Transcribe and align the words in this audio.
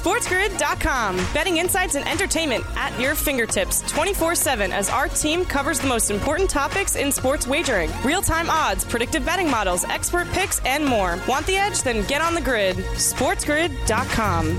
SportsGrid.com. 0.00 1.16
Betting 1.34 1.58
insights 1.58 1.94
and 1.94 2.08
entertainment 2.08 2.64
at 2.74 2.98
your 2.98 3.14
fingertips 3.14 3.82
24 3.92 4.34
7 4.34 4.72
as 4.72 4.88
our 4.88 5.08
team 5.08 5.44
covers 5.44 5.78
the 5.78 5.86
most 5.86 6.10
important 6.10 6.48
topics 6.48 6.96
in 6.96 7.12
sports 7.12 7.46
wagering 7.46 7.90
real 8.02 8.22
time 8.22 8.48
odds, 8.48 8.82
predictive 8.82 9.26
betting 9.26 9.50
models, 9.50 9.84
expert 9.84 10.26
picks, 10.28 10.58
and 10.64 10.86
more. 10.86 11.18
Want 11.28 11.46
the 11.46 11.56
edge? 11.56 11.82
Then 11.82 12.06
get 12.06 12.22
on 12.22 12.34
the 12.34 12.40
grid. 12.40 12.76
SportsGrid.com. 12.76 14.58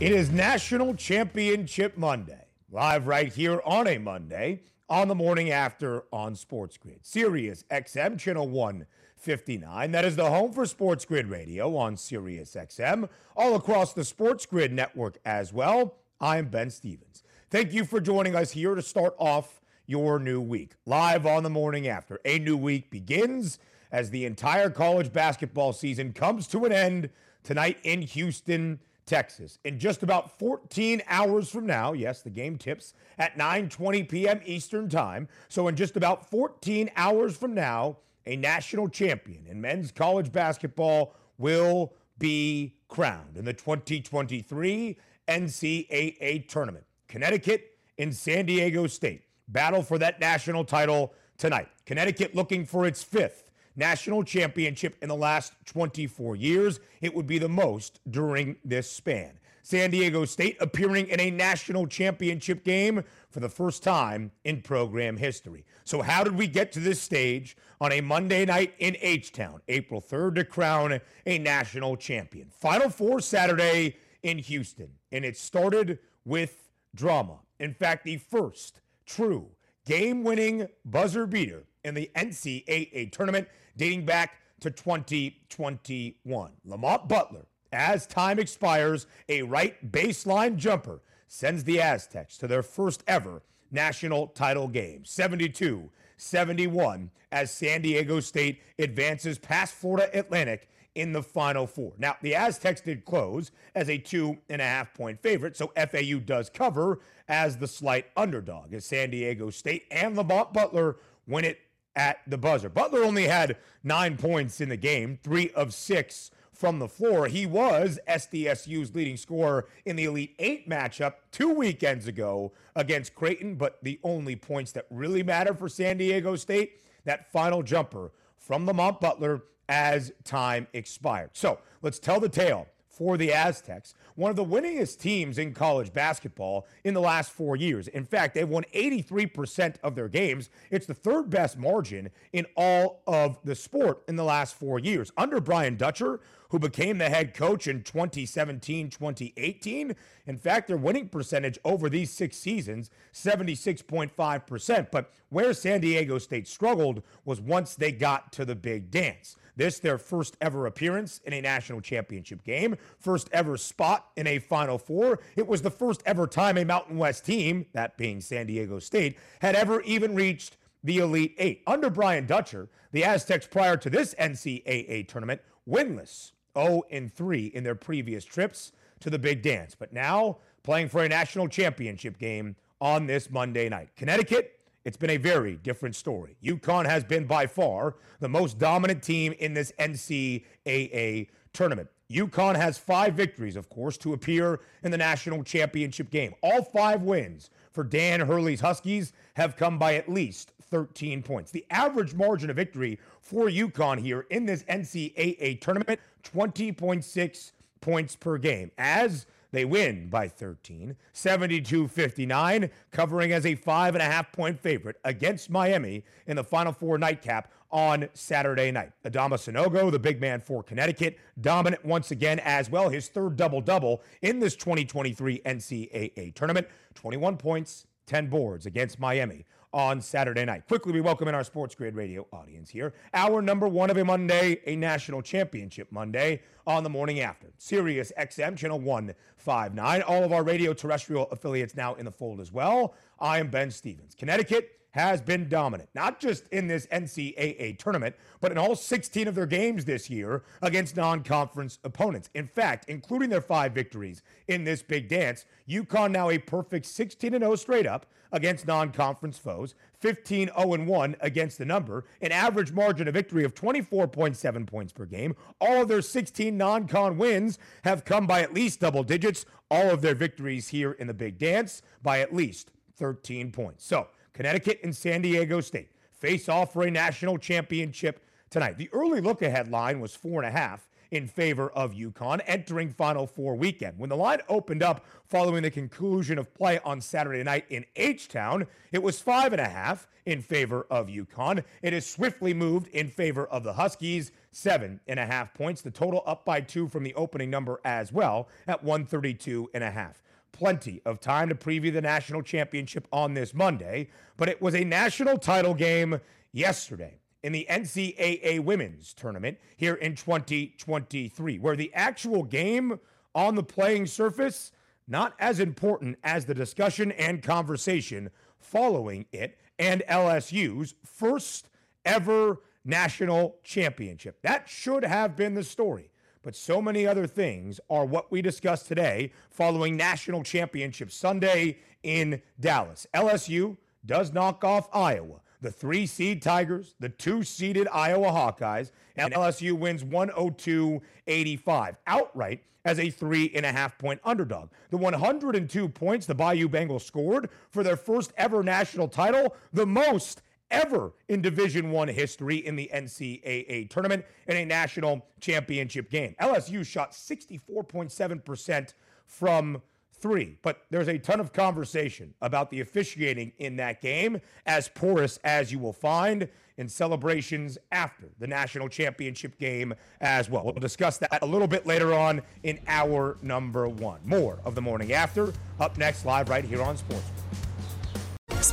It 0.00 0.12
is 0.12 0.30
National 0.30 0.94
Championship 0.94 1.98
Monday, 1.98 2.46
live 2.70 3.06
right 3.06 3.30
here 3.30 3.60
on 3.66 3.86
a 3.86 3.98
Monday 3.98 4.62
on 4.88 5.08
the 5.08 5.14
morning 5.14 5.50
after 5.50 6.04
on 6.12 6.34
Sports 6.34 6.78
Grid. 6.78 7.00
Sirius 7.02 7.64
XM 7.70 8.18
Channel 8.18 8.48
159. 8.48 9.90
That 9.92 10.04
is 10.04 10.16
the 10.16 10.30
home 10.30 10.52
for 10.52 10.64
Sports 10.64 11.04
Grid 11.04 11.26
Radio 11.26 11.76
on 11.76 11.96
Sirius 11.96 12.54
XM, 12.54 13.08
all 13.36 13.54
across 13.54 13.92
the 13.92 14.04
Sports 14.04 14.46
Grid 14.46 14.72
network 14.72 15.18
as 15.24 15.52
well. 15.52 15.96
I'm 16.20 16.48
Ben 16.48 16.70
Stevens. 16.70 17.22
Thank 17.50 17.72
you 17.72 17.84
for 17.84 18.00
joining 18.00 18.34
us 18.34 18.52
here 18.52 18.74
to 18.74 18.82
start 18.82 19.14
off 19.18 19.60
your 19.86 20.18
new 20.18 20.40
week. 20.40 20.72
Live 20.86 21.26
on 21.26 21.42
the 21.42 21.50
morning 21.50 21.86
after. 21.86 22.18
A 22.24 22.38
new 22.38 22.56
week 22.56 22.90
begins 22.90 23.58
as 23.92 24.10
the 24.10 24.24
entire 24.24 24.70
college 24.70 25.12
basketball 25.12 25.72
season 25.72 26.12
comes 26.12 26.46
to 26.48 26.64
an 26.64 26.72
end 26.72 27.10
tonight 27.42 27.78
in 27.82 28.02
Houston. 28.02 28.80
Texas. 29.08 29.58
In 29.64 29.78
just 29.78 30.02
about 30.02 30.38
14 30.38 31.02
hours 31.08 31.48
from 31.48 31.66
now, 31.66 31.94
yes, 31.94 32.22
the 32.22 32.30
game 32.30 32.56
tips 32.56 32.94
at 33.18 33.36
9:20 33.36 34.08
p.m. 34.08 34.40
Eastern 34.44 34.88
Time. 34.88 35.26
So 35.48 35.66
in 35.68 35.74
just 35.74 35.96
about 35.96 36.30
14 36.30 36.90
hours 36.94 37.36
from 37.36 37.54
now, 37.54 37.96
a 38.26 38.36
national 38.36 38.88
champion 38.88 39.46
in 39.48 39.60
men's 39.60 39.90
college 39.90 40.30
basketball 40.30 41.14
will 41.38 41.94
be 42.18 42.74
crowned 42.88 43.36
in 43.36 43.44
the 43.44 43.54
2023 43.54 44.96
NCAA 45.26 46.48
tournament. 46.48 46.84
Connecticut 47.08 47.78
and 47.98 48.14
San 48.14 48.46
Diego 48.46 48.86
State 48.86 49.22
battle 49.48 49.82
for 49.82 49.98
that 49.98 50.20
national 50.20 50.64
title 50.64 51.14
tonight. 51.38 51.68
Connecticut 51.86 52.34
looking 52.34 52.66
for 52.66 52.86
its 52.86 53.02
fifth 53.02 53.47
national 53.78 54.24
championship 54.24 54.96
in 55.00 55.08
the 55.08 55.14
last 55.14 55.54
24 55.66 56.36
years. 56.36 56.80
It 57.00 57.14
would 57.14 57.26
be 57.26 57.38
the 57.38 57.48
most 57.48 58.00
during 58.10 58.56
this 58.64 58.90
span. 58.90 59.38
San 59.62 59.90
Diego 59.90 60.24
State 60.24 60.56
appearing 60.60 61.08
in 61.08 61.20
a 61.20 61.30
national 61.30 61.86
championship 61.86 62.64
game 62.64 63.04
for 63.30 63.40
the 63.40 63.48
first 63.48 63.82
time 63.82 64.32
in 64.44 64.62
program 64.62 65.16
history. 65.16 65.64
So, 65.84 66.00
how 66.00 66.24
did 66.24 66.36
we 66.36 66.46
get 66.46 66.72
to 66.72 66.80
this 66.80 67.00
stage 67.00 67.56
on 67.80 67.92
a 67.92 68.00
Monday 68.00 68.46
night 68.46 68.74
in 68.78 68.96
H 69.00 69.30
Town, 69.30 69.60
April 69.68 70.00
3rd, 70.00 70.36
to 70.36 70.44
crown 70.44 71.00
a 71.26 71.38
national 71.38 71.96
champion? 71.96 72.48
Final 72.50 72.88
Four 72.88 73.20
Saturday 73.20 73.96
in 74.22 74.38
Houston, 74.38 74.88
and 75.12 75.24
it 75.24 75.36
started 75.36 75.98
with 76.24 76.70
drama. 76.94 77.40
In 77.60 77.74
fact, 77.74 78.04
the 78.04 78.16
first 78.16 78.80
true 79.04 79.50
game 79.84 80.24
winning 80.24 80.68
buzzer 80.84 81.26
beater 81.26 81.64
in 81.88 81.94
the 81.94 82.10
NCAA 82.14 83.10
tournament 83.10 83.48
dating 83.76 84.04
back 84.04 84.36
to 84.60 84.70
2021. 84.70 86.52
Lamont 86.64 87.08
Butler, 87.08 87.46
as 87.72 88.06
time 88.06 88.38
expires, 88.38 89.06
a 89.28 89.42
right 89.42 89.90
baseline 89.90 90.56
jumper 90.56 91.00
sends 91.26 91.64
the 91.64 91.80
Aztecs 91.80 92.38
to 92.38 92.46
their 92.46 92.62
first 92.62 93.02
ever 93.06 93.42
national 93.70 94.28
title 94.28 94.68
game, 94.68 95.04
72 95.04 95.90
71, 96.16 97.10
as 97.30 97.52
San 97.52 97.82
Diego 97.82 98.18
State 98.18 98.60
advances 98.78 99.38
past 99.38 99.74
Florida 99.74 100.10
Atlantic 100.18 100.68
in 100.94 101.12
the 101.12 101.22
Final 101.22 101.66
Four. 101.66 101.92
Now, 101.96 102.16
the 102.22 102.34
Aztecs 102.34 102.80
did 102.80 103.04
close 103.04 103.52
as 103.76 103.88
a 103.88 103.98
two 103.98 104.36
and 104.48 104.60
a 104.60 104.64
half 104.64 104.92
point 104.94 105.22
favorite, 105.22 105.56
so 105.56 105.72
FAU 105.76 106.18
does 106.18 106.50
cover 106.50 106.98
as 107.28 107.56
the 107.56 107.68
slight 107.68 108.06
underdog, 108.16 108.74
as 108.74 108.84
San 108.84 109.10
Diego 109.10 109.50
State 109.50 109.84
and 109.92 110.16
Lamont 110.16 110.52
Butler 110.52 110.96
win 111.28 111.44
it 111.44 111.60
at 111.98 112.20
the 112.26 112.38
buzzer. 112.38 112.70
Butler 112.70 113.02
only 113.02 113.24
had 113.24 113.58
nine 113.82 114.16
points 114.16 114.60
in 114.60 114.70
the 114.70 114.76
game, 114.76 115.18
three 115.22 115.50
of 115.50 115.74
six 115.74 116.30
from 116.52 116.78
the 116.78 116.88
floor. 116.88 117.26
He 117.26 117.44
was 117.44 117.98
SDSU's 118.08 118.94
leading 118.94 119.16
scorer 119.16 119.66
in 119.84 119.96
the 119.96 120.04
Elite 120.04 120.34
Eight 120.38 120.68
matchup 120.68 121.14
two 121.32 121.52
weekends 121.52 122.06
ago 122.06 122.52
against 122.74 123.14
Creighton, 123.14 123.56
but 123.56 123.78
the 123.82 123.98
only 124.02 124.36
points 124.36 124.72
that 124.72 124.86
really 124.90 125.22
matter 125.22 125.52
for 125.54 125.68
San 125.68 125.98
Diego 125.98 126.36
State, 126.36 126.80
that 127.04 127.30
final 127.32 127.62
jumper 127.62 128.12
from 128.36 128.64
Lamont 128.64 129.00
Butler 129.00 129.42
as 129.68 130.12
time 130.24 130.66
expired. 130.72 131.30
So 131.32 131.58
let's 131.82 131.98
tell 131.98 132.20
the 132.20 132.28
tale 132.28 132.66
for 132.98 133.16
the 133.16 133.32
Aztecs, 133.32 133.94
one 134.16 134.28
of 134.28 134.36
the 134.36 134.44
winningest 134.44 134.98
teams 134.98 135.38
in 135.38 135.54
college 135.54 135.92
basketball 135.92 136.66
in 136.82 136.92
the 136.94 137.00
last 137.00 137.30
four 137.30 137.54
years. 137.54 137.86
In 137.86 138.04
fact, 138.04 138.34
they've 138.34 138.48
won 138.48 138.64
83% 138.74 139.76
of 139.84 139.94
their 139.94 140.08
games. 140.08 140.50
It's 140.70 140.86
the 140.86 140.94
third 140.94 141.30
best 141.30 141.56
margin 141.56 142.10
in 142.32 142.46
all 142.56 143.02
of 143.06 143.38
the 143.44 143.54
sport 143.54 144.02
in 144.08 144.16
the 144.16 144.24
last 144.24 144.56
four 144.56 144.80
years. 144.80 145.12
Under 145.16 145.40
Brian 145.40 145.76
Dutcher, 145.76 146.20
who 146.50 146.58
became 146.58 146.98
the 146.98 147.08
head 147.08 147.34
coach 147.34 147.66
in 147.68 147.82
2017 147.82 148.90
2018. 148.90 149.94
In 150.26 150.38
fact, 150.38 150.68
their 150.68 150.76
winning 150.76 151.08
percentage 151.08 151.58
over 151.64 151.88
these 151.88 152.10
six 152.10 152.36
seasons, 152.36 152.90
76.5%. 153.12 154.90
But 154.90 155.12
where 155.28 155.52
San 155.52 155.80
Diego 155.80 156.18
State 156.18 156.48
struggled 156.48 157.02
was 157.24 157.40
once 157.40 157.74
they 157.74 157.92
got 157.92 158.32
to 158.32 158.44
the 158.44 158.56
big 158.56 158.90
dance. 158.90 159.36
This, 159.58 159.80
their 159.80 159.98
first 159.98 160.36
ever 160.40 160.66
appearance 160.66 161.20
in 161.24 161.32
a 161.32 161.40
national 161.40 161.80
championship 161.80 162.44
game, 162.44 162.76
first 162.96 163.28
ever 163.32 163.56
spot 163.56 164.06
in 164.16 164.28
a 164.28 164.38
Final 164.38 164.78
Four. 164.78 165.18
It 165.34 165.48
was 165.48 165.62
the 165.62 165.70
first 165.70 166.00
ever 166.06 166.28
time 166.28 166.56
a 166.56 166.64
Mountain 166.64 166.96
West 166.96 167.26
team, 167.26 167.66
that 167.72 167.96
being 167.98 168.20
San 168.20 168.46
Diego 168.46 168.78
State, 168.78 169.18
had 169.40 169.56
ever 169.56 169.80
even 169.80 170.14
reached 170.14 170.56
the 170.84 170.98
Elite 170.98 171.34
Eight. 171.38 171.62
Under 171.66 171.90
Brian 171.90 172.24
Dutcher, 172.24 172.68
the 172.92 173.02
Aztecs 173.02 173.48
prior 173.48 173.76
to 173.76 173.90
this 173.90 174.14
NCAA 174.14 175.08
tournament, 175.08 175.40
winless 175.68 176.30
0 176.56 176.84
3 177.12 177.46
in 177.46 177.64
their 177.64 177.74
previous 177.74 178.24
trips 178.24 178.70
to 179.00 179.10
the 179.10 179.18
big 179.18 179.42
dance. 179.42 179.74
But 179.74 179.92
now 179.92 180.38
playing 180.62 180.88
for 180.88 181.02
a 181.02 181.08
national 181.08 181.48
championship 181.48 182.16
game 182.18 182.54
on 182.80 183.06
this 183.06 183.28
Monday 183.28 183.68
night. 183.68 183.88
Connecticut 183.96 184.57
it's 184.88 184.96
been 184.96 185.10
a 185.10 185.18
very 185.18 185.56
different 185.56 185.94
story. 185.94 186.34
UConn 186.42 186.86
has 186.86 187.04
been 187.04 187.26
by 187.26 187.46
far 187.46 187.96
the 188.20 188.28
most 188.28 188.58
dominant 188.58 189.02
team 189.02 189.34
in 189.38 189.52
this 189.52 189.70
NCAA 189.78 191.28
tournament. 191.52 191.90
UConn 192.10 192.56
has 192.56 192.78
five 192.78 193.12
victories, 193.12 193.54
of 193.54 193.68
course, 193.68 193.98
to 193.98 194.14
appear 194.14 194.60
in 194.82 194.90
the 194.90 194.96
national 194.96 195.44
championship 195.44 196.10
game. 196.10 196.34
All 196.42 196.64
five 196.64 197.02
wins 197.02 197.50
for 197.70 197.84
Dan 197.84 198.20
Hurley's 198.20 198.62
Huskies 198.62 199.12
have 199.34 199.56
come 199.56 199.78
by 199.78 199.96
at 199.96 200.08
least 200.08 200.52
13 200.62 201.22
points. 201.22 201.50
The 201.50 201.66
average 201.70 202.14
margin 202.14 202.48
of 202.48 202.56
victory 202.56 202.98
for 203.20 203.50
UConn 203.50 204.00
here 204.00 204.24
in 204.30 204.46
this 204.46 204.62
NCAA 204.64 205.60
tournament, 205.60 206.00
20.6 206.24 207.52
points 207.82 208.16
per 208.16 208.38
game. 208.38 208.70
As 208.78 209.26
they 209.50 209.64
win 209.64 210.08
by 210.08 210.28
13, 210.28 210.96
72 211.12 211.88
59, 211.88 212.70
covering 212.90 213.32
as 213.32 213.46
a 213.46 213.54
five 213.54 213.94
and 213.94 214.02
a 214.02 214.06
half 214.06 214.30
point 214.32 214.58
favorite 214.60 214.96
against 215.04 215.50
Miami 215.50 216.04
in 216.26 216.36
the 216.36 216.44
Final 216.44 216.72
Four 216.72 216.98
nightcap 216.98 217.50
on 217.70 218.08
Saturday 218.14 218.70
night. 218.70 218.92
Adama 219.04 219.34
Sanogo, 219.34 219.90
the 219.90 219.98
big 219.98 220.20
man 220.20 220.40
for 220.40 220.62
Connecticut, 220.62 221.18
dominant 221.40 221.84
once 221.84 222.10
again 222.10 222.40
as 222.40 222.70
well. 222.70 222.88
His 222.88 223.08
third 223.08 223.36
double 223.36 223.60
double 223.60 224.02
in 224.22 224.38
this 224.38 224.56
2023 224.56 225.40
NCAA 225.44 226.34
tournament 226.34 226.66
21 226.94 227.36
points, 227.36 227.86
10 228.06 228.28
boards 228.28 228.66
against 228.66 228.98
Miami 228.98 229.44
on 229.72 230.00
Saturday 230.00 230.44
night. 230.44 230.66
Quickly, 230.66 230.92
we 230.92 231.00
welcome 231.00 231.28
in 231.28 231.34
our 231.34 231.44
Sports 231.44 231.74
Grid 231.74 231.94
Radio 231.94 232.26
audience 232.32 232.70
here. 232.70 232.94
Hour 233.12 233.42
number 233.42 233.68
one 233.68 233.90
of 233.90 233.96
a 233.96 234.04
Monday, 234.04 234.60
a 234.66 234.76
national 234.76 235.22
championship 235.22 235.90
Monday 235.90 236.42
on 236.66 236.82
the 236.82 236.90
morning 236.90 237.20
after. 237.20 237.48
Sirius 237.58 238.12
XM, 238.18 238.56
channel 238.56 238.78
159. 238.78 240.02
All 240.02 240.24
of 240.24 240.32
our 240.32 240.42
radio 240.42 240.72
terrestrial 240.72 241.28
affiliates 241.30 241.74
now 241.74 241.94
in 241.94 242.04
the 242.04 242.12
fold 242.12 242.40
as 242.40 242.52
well. 242.52 242.94
I 243.20 243.38
am 243.38 243.48
Ben 243.48 243.70
Stevens. 243.70 244.14
Connecticut 244.14 244.77
has 244.92 245.20
been 245.20 245.48
dominant, 245.48 245.88
not 245.94 246.20
just 246.20 246.48
in 246.48 246.66
this 246.66 246.86
NCAA 246.86 247.78
tournament, 247.78 248.16
but 248.40 248.52
in 248.52 248.58
all 248.58 248.74
16 248.74 249.28
of 249.28 249.34
their 249.34 249.46
games 249.46 249.84
this 249.84 250.08
year 250.08 250.42
against 250.62 250.96
non 250.96 251.22
conference 251.22 251.78
opponents. 251.84 252.30
In 252.34 252.46
fact, 252.46 252.86
including 252.88 253.30
their 253.30 253.40
five 253.40 253.72
victories 253.72 254.22
in 254.48 254.64
this 254.64 254.82
big 254.82 255.08
dance, 255.08 255.44
UConn 255.68 256.10
now 256.10 256.30
a 256.30 256.38
perfect 256.38 256.86
16 256.86 257.32
0 257.32 257.54
straight 257.56 257.86
up 257.86 258.06
against 258.32 258.66
non 258.66 258.92
conference 258.92 259.38
foes, 259.38 259.74
15 260.00 260.50
0 260.58 260.84
1 260.84 261.16
against 261.20 261.58
the 261.58 261.64
number, 261.64 262.04
an 262.20 262.32
average 262.32 262.72
margin 262.72 263.08
of 263.08 263.14
victory 263.14 263.44
of 263.44 263.54
24.7 263.54 264.66
points 264.66 264.92
per 264.92 265.04
game. 265.04 265.34
All 265.60 265.82
of 265.82 265.88
their 265.88 266.02
16 266.02 266.56
non 266.56 266.88
con 266.88 267.18
wins 267.18 267.58
have 267.84 268.04
come 268.04 268.26
by 268.26 268.40
at 268.42 268.54
least 268.54 268.80
double 268.80 269.02
digits. 269.02 269.44
All 269.70 269.90
of 269.90 270.00
their 270.00 270.14
victories 270.14 270.68
here 270.68 270.92
in 270.92 271.06
the 271.06 271.14
big 271.14 271.38
dance 271.38 271.82
by 272.02 272.20
at 272.20 272.34
least 272.34 272.70
13 272.96 273.52
points. 273.52 273.84
So, 273.84 274.08
Connecticut 274.38 274.78
and 274.84 274.94
San 274.94 275.22
Diego 275.22 275.60
State 275.60 275.90
face 276.12 276.48
off 276.48 276.72
for 276.72 276.84
a 276.84 276.90
national 276.92 277.38
championship 277.38 278.24
tonight. 278.50 278.78
The 278.78 278.88
early 278.92 279.20
look 279.20 279.42
ahead 279.42 279.68
line 279.68 279.98
was 279.98 280.14
four 280.14 280.40
and 280.40 280.46
a 280.46 280.56
half 280.56 280.88
in 281.10 281.26
favor 281.26 281.70
of 281.70 281.92
UConn 281.92 282.40
entering 282.46 282.90
Final 282.90 283.26
Four 283.26 283.56
weekend. 283.56 283.98
When 283.98 284.10
the 284.10 284.16
line 284.16 284.38
opened 284.48 284.80
up 284.80 285.04
following 285.24 285.64
the 285.64 285.72
conclusion 285.72 286.38
of 286.38 286.54
play 286.54 286.78
on 286.84 287.00
Saturday 287.00 287.42
night 287.42 287.64
in 287.68 287.84
H 287.96 288.28
Town, 288.28 288.68
it 288.92 289.02
was 289.02 289.20
five 289.20 289.52
and 289.52 289.60
a 289.60 289.68
half 289.68 290.06
in 290.24 290.40
favor 290.40 290.86
of 290.88 291.08
UConn. 291.08 291.64
It 291.82 291.92
has 291.92 292.08
swiftly 292.08 292.54
moved 292.54 292.86
in 292.94 293.08
favor 293.08 293.44
of 293.44 293.64
the 293.64 293.72
Huskies, 293.72 294.30
seven 294.52 295.00
and 295.08 295.18
a 295.18 295.26
half 295.26 295.52
points. 295.52 295.82
The 295.82 295.90
total 295.90 296.22
up 296.26 296.44
by 296.44 296.60
two 296.60 296.86
from 296.86 297.02
the 297.02 297.14
opening 297.16 297.50
number 297.50 297.80
as 297.84 298.12
well 298.12 298.46
at 298.68 298.84
132 298.84 299.70
and 299.74 299.82
a 299.82 299.90
half 299.90 300.22
plenty 300.58 301.00
of 301.04 301.20
time 301.20 301.48
to 301.48 301.54
preview 301.54 301.92
the 301.92 302.00
national 302.00 302.42
championship 302.42 303.06
on 303.12 303.34
this 303.34 303.54
Monday, 303.54 304.08
but 304.36 304.48
it 304.48 304.60
was 304.60 304.74
a 304.74 304.82
national 304.82 305.38
title 305.38 305.72
game 305.72 306.20
yesterday 306.52 307.20
in 307.44 307.52
the 307.52 307.64
NCAA 307.70 308.58
women's 308.60 309.14
tournament 309.14 309.58
here 309.76 309.94
in 309.94 310.16
2023, 310.16 311.60
where 311.60 311.76
the 311.76 311.94
actual 311.94 312.42
game 312.42 312.98
on 313.36 313.54
the 313.54 313.62
playing 313.62 314.06
surface 314.06 314.72
not 315.06 315.32
as 315.38 315.60
important 315.60 316.18
as 316.24 316.44
the 316.44 316.54
discussion 316.54 317.12
and 317.12 317.40
conversation 317.40 318.28
following 318.58 319.26
it 319.30 319.58
and 319.78 320.02
LSU's 320.08 320.96
first 321.04 321.68
ever 322.04 322.60
national 322.84 323.56
championship. 323.62 324.42
That 324.42 324.68
should 324.68 325.04
have 325.04 325.36
been 325.36 325.54
the 325.54 325.62
story. 325.62 326.10
But 326.42 326.56
so 326.56 326.80
many 326.80 327.06
other 327.06 327.26
things 327.26 327.80
are 327.90 328.04
what 328.04 328.30
we 328.30 328.42
discussed 328.42 328.86
today 328.86 329.32
following 329.50 329.96
National 329.96 330.42
Championship 330.42 331.10
Sunday 331.10 331.78
in 332.02 332.42
Dallas. 332.58 333.06
LSU 333.14 333.76
does 334.06 334.32
knock 334.32 334.64
off 334.64 334.88
Iowa 334.92 335.40
the 335.60 335.70
three 335.70 336.06
seed 336.06 336.42
Tigers, 336.42 336.94
the 337.00 337.08
two 337.08 337.42
seeded 337.42 337.88
Iowa 337.88 338.28
Hawkeyes, 338.28 338.92
and 339.16 339.34
LSU 339.34 339.72
wins 339.72 340.04
102 340.04 341.02
85 341.26 341.96
outright 342.06 342.62
as 342.84 342.98
a 342.98 343.10
three 343.10 343.50
and 343.54 343.66
a 343.66 343.72
half 343.72 343.98
point 343.98 344.20
underdog. 344.24 344.70
The 344.90 344.96
102 344.96 345.88
points 345.88 346.26
the 346.26 346.34
Bayou 346.34 346.68
Bengals 346.68 347.02
scored 347.02 347.50
for 347.70 347.82
their 347.82 347.96
first 347.96 348.32
ever 348.36 348.62
national 348.62 349.08
title, 349.08 349.56
the 349.72 349.86
most 349.86 350.42
ever 350.70 351.12
in 351.28 351.42
Division 351.42 351.90
One 351.90 352.08
history 352.08 352.56
in 352.56 352.76
the 352.76 352.90
NCAA 352.94 353.88
tournament 353.90 354.24
in 354.46 354.56
a 354.56 354.64
national 354.64 355.26
championship 355.40 356.10
game. 356.10 356.34
LSU 356.40 356.84
shot 356.84 357.12
64.7% 357.12 358.92
from 359.26 359.82
three. 360.20 360.58
But 360.62 360.82
there's 360.90 361.08
a 361.08 361.18
ton 361.18 361.40
of 361.40 361.52
conversation 361.52 362.34
about 362.40 362.70
the 362.70 362.80
officiating 362.80 363.52
in 363.58 363.76
that 363.76 364.00
game, 364.00 364.40
as 364.66 364.88
porous 364.88 365.38
as 365.44 365.70
you 365.72 365.78
will 365.78 365.92
find 365.92 366.48
in 366.76 366.88
celebrations 366.88 367.76
after 367.90 368.28
the 368.38 368.46
national 368.46 368.88
championship 368.88 369.58
game 369.58 369.94
as 370.20 370.48
well. 370.48 370.64
We'll 370.64 370.74
discuss 370.74 371.18
that 371.18 371.42
a 371.42 371.46
little 371.46 371.68
bit 371.68 371.86
later 371.86 372.14
on 372.14 372.42
in 372.62 372.78
hour 372.86 373.36
number 373.42 373.88
one. 373.88 374.20
More 374.24 374.58
of 374.64 374.74
the 374.74 374.82
morning 374.82 375.12
after 375.12 375.52
up 375.80 375.98
next, 375.98 376.24
live 376.24 376.48
right 376.48 376.64
here 376.64 376.82
on 376.82 376.96
Sports. 376.96 377.26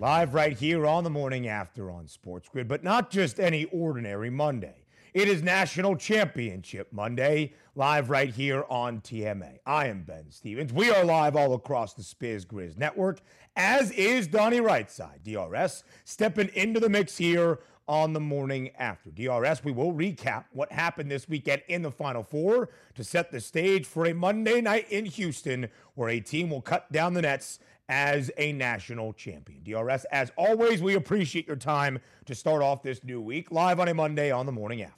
Live 0.00 0.32
right 0.32 0.56
here 0.56 0.86
on 0.86 1.04
the 1.04 1.10
morning 1.10 1.46
after 1.46 1.90
on 1.90 2.08
Sports 2.08 2.48
Grid, 2.48 2.66
but 2.66 2.82
not 2.82 3.10
just 3.10 3.38
any 3.38 3.66
ordinary 3.66 4.30
Monday. 4.30 4.86
It 5.12 5.28
is 5.28 5.42
National 5.42 5.94
Championship 5.94 6.90
Monday, 6.90 7.52
live 7.74 8.08
right 8.08 8.30
here 8.30 8.64
on 8.70 9.02
TMA. 9.02 9.58
I 9.66 9.88
am 9.88 10.04
Ben 10.04 10.30
Stevens. 10.30 10.72
We 10.72 10.90
are 10.90 11.04
live 11.04 11.36
all 11.36 11.52
across 11.52 11.92
the 11.92 12.02
Spiz 12.02 12.46
Grizz 12.46 12.78
network, 12.78 13.20
as 13.56 13.90
is 13.90 14.26
Donnie 14.26 14.62
Rightside, 14.62 15.22
DRS, 15.22 15.84
stepping 16.06 16.48
into 16.54 16.80
the 16.80 16.88
mix 16.88 17.18
here 17.18 17.58
on 17.86 18.14
the 18.14 18.20
morning 18.20 18.70
after. 18.78 19.10
DRS, 19.10 19.62
we 19.62 19.72
will 19.72 19.92
recap 19.92 20.44
what 20.52 20.72
happened 20.72 21.10
this 21.10 21.28
weekend 21.28 21.60
in 21.68 21.82
the 21.82 21.90
Final 21.90 22.22
Four 22.22 22.70
to 22.94 23.04
set 23.04 23.30
the 23.30 23.40
stage 23.40 23.84
for 23.84 24.06
a 24.06 24.14
Monday 24.14 24.62
night 24.62 24.86
in 24.88 25.04
Houston 25.04 25.68
where 25.94 26.08
a 26.08 26.20
team 26.20 26.48
will 26.48 26.62
cut 26.62 26.90
down 26.90 27.12
the 27.12 27.20
nets 27.20 27.58
as 27.90 28.30
a 28.38 28.52
national 28.52 29.12
champion. 29.12 29.64
DRS, 29.64 30.04
as 30.12 30.30
always, 30.36 30.80
we 30.80 30.94
appreciate 30.94 31.48
your 31.48 31.56
time 31.56 31.98
to 32.24 32.36
start 32.36 32.62
off 32.62 32.84
this 32.84 33.02
new 33.02 33.20
week 33.20 33.50
live 33.50 33.80
on 33.80 33.88
a 33.88 33.94
Monday 33.94 34.30
on 34.30 34.46
the 34.46 34.52
morning 34.52 34.80
after. 34.80 34.94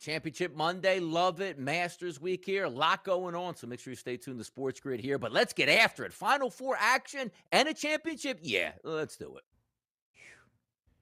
Championship 0.00 0.56
Monday, 0.56 1.00
love 1.00 1.40
it. 1.40 1.58
Masters 1.58 2.20
week 2.20 2.44
here, 2.46 2.64
a 2.64 2.70
lot 2.70 3.04
going 3.04 3.34
on. 3.34 3.56
So 3.56 3.66
make 3.66 3.80
sure 3.80 3.90
you 3.90 3.96
stay 3.96 4.16
tuned 4.16 4.38
to 4.38 4.44
Sports 4.44 4.78
Grid 4.78 5.00
here. 5.00 5.18
But 5.18 5.32
let's 5.32 5.52
get 5.52 5.68
after 5.68 6.04
it. 6.04 6.12
Final 6.12 6.48
four 6.48 6.76
action 6.78 7.30
and 7.50 7.68
a 7.68 7.74
championship. 7.74 8.38
Yeah, 8.40 8.72
let's 8.84 9.16
do 9.16 9.36
it. 9.36 9.44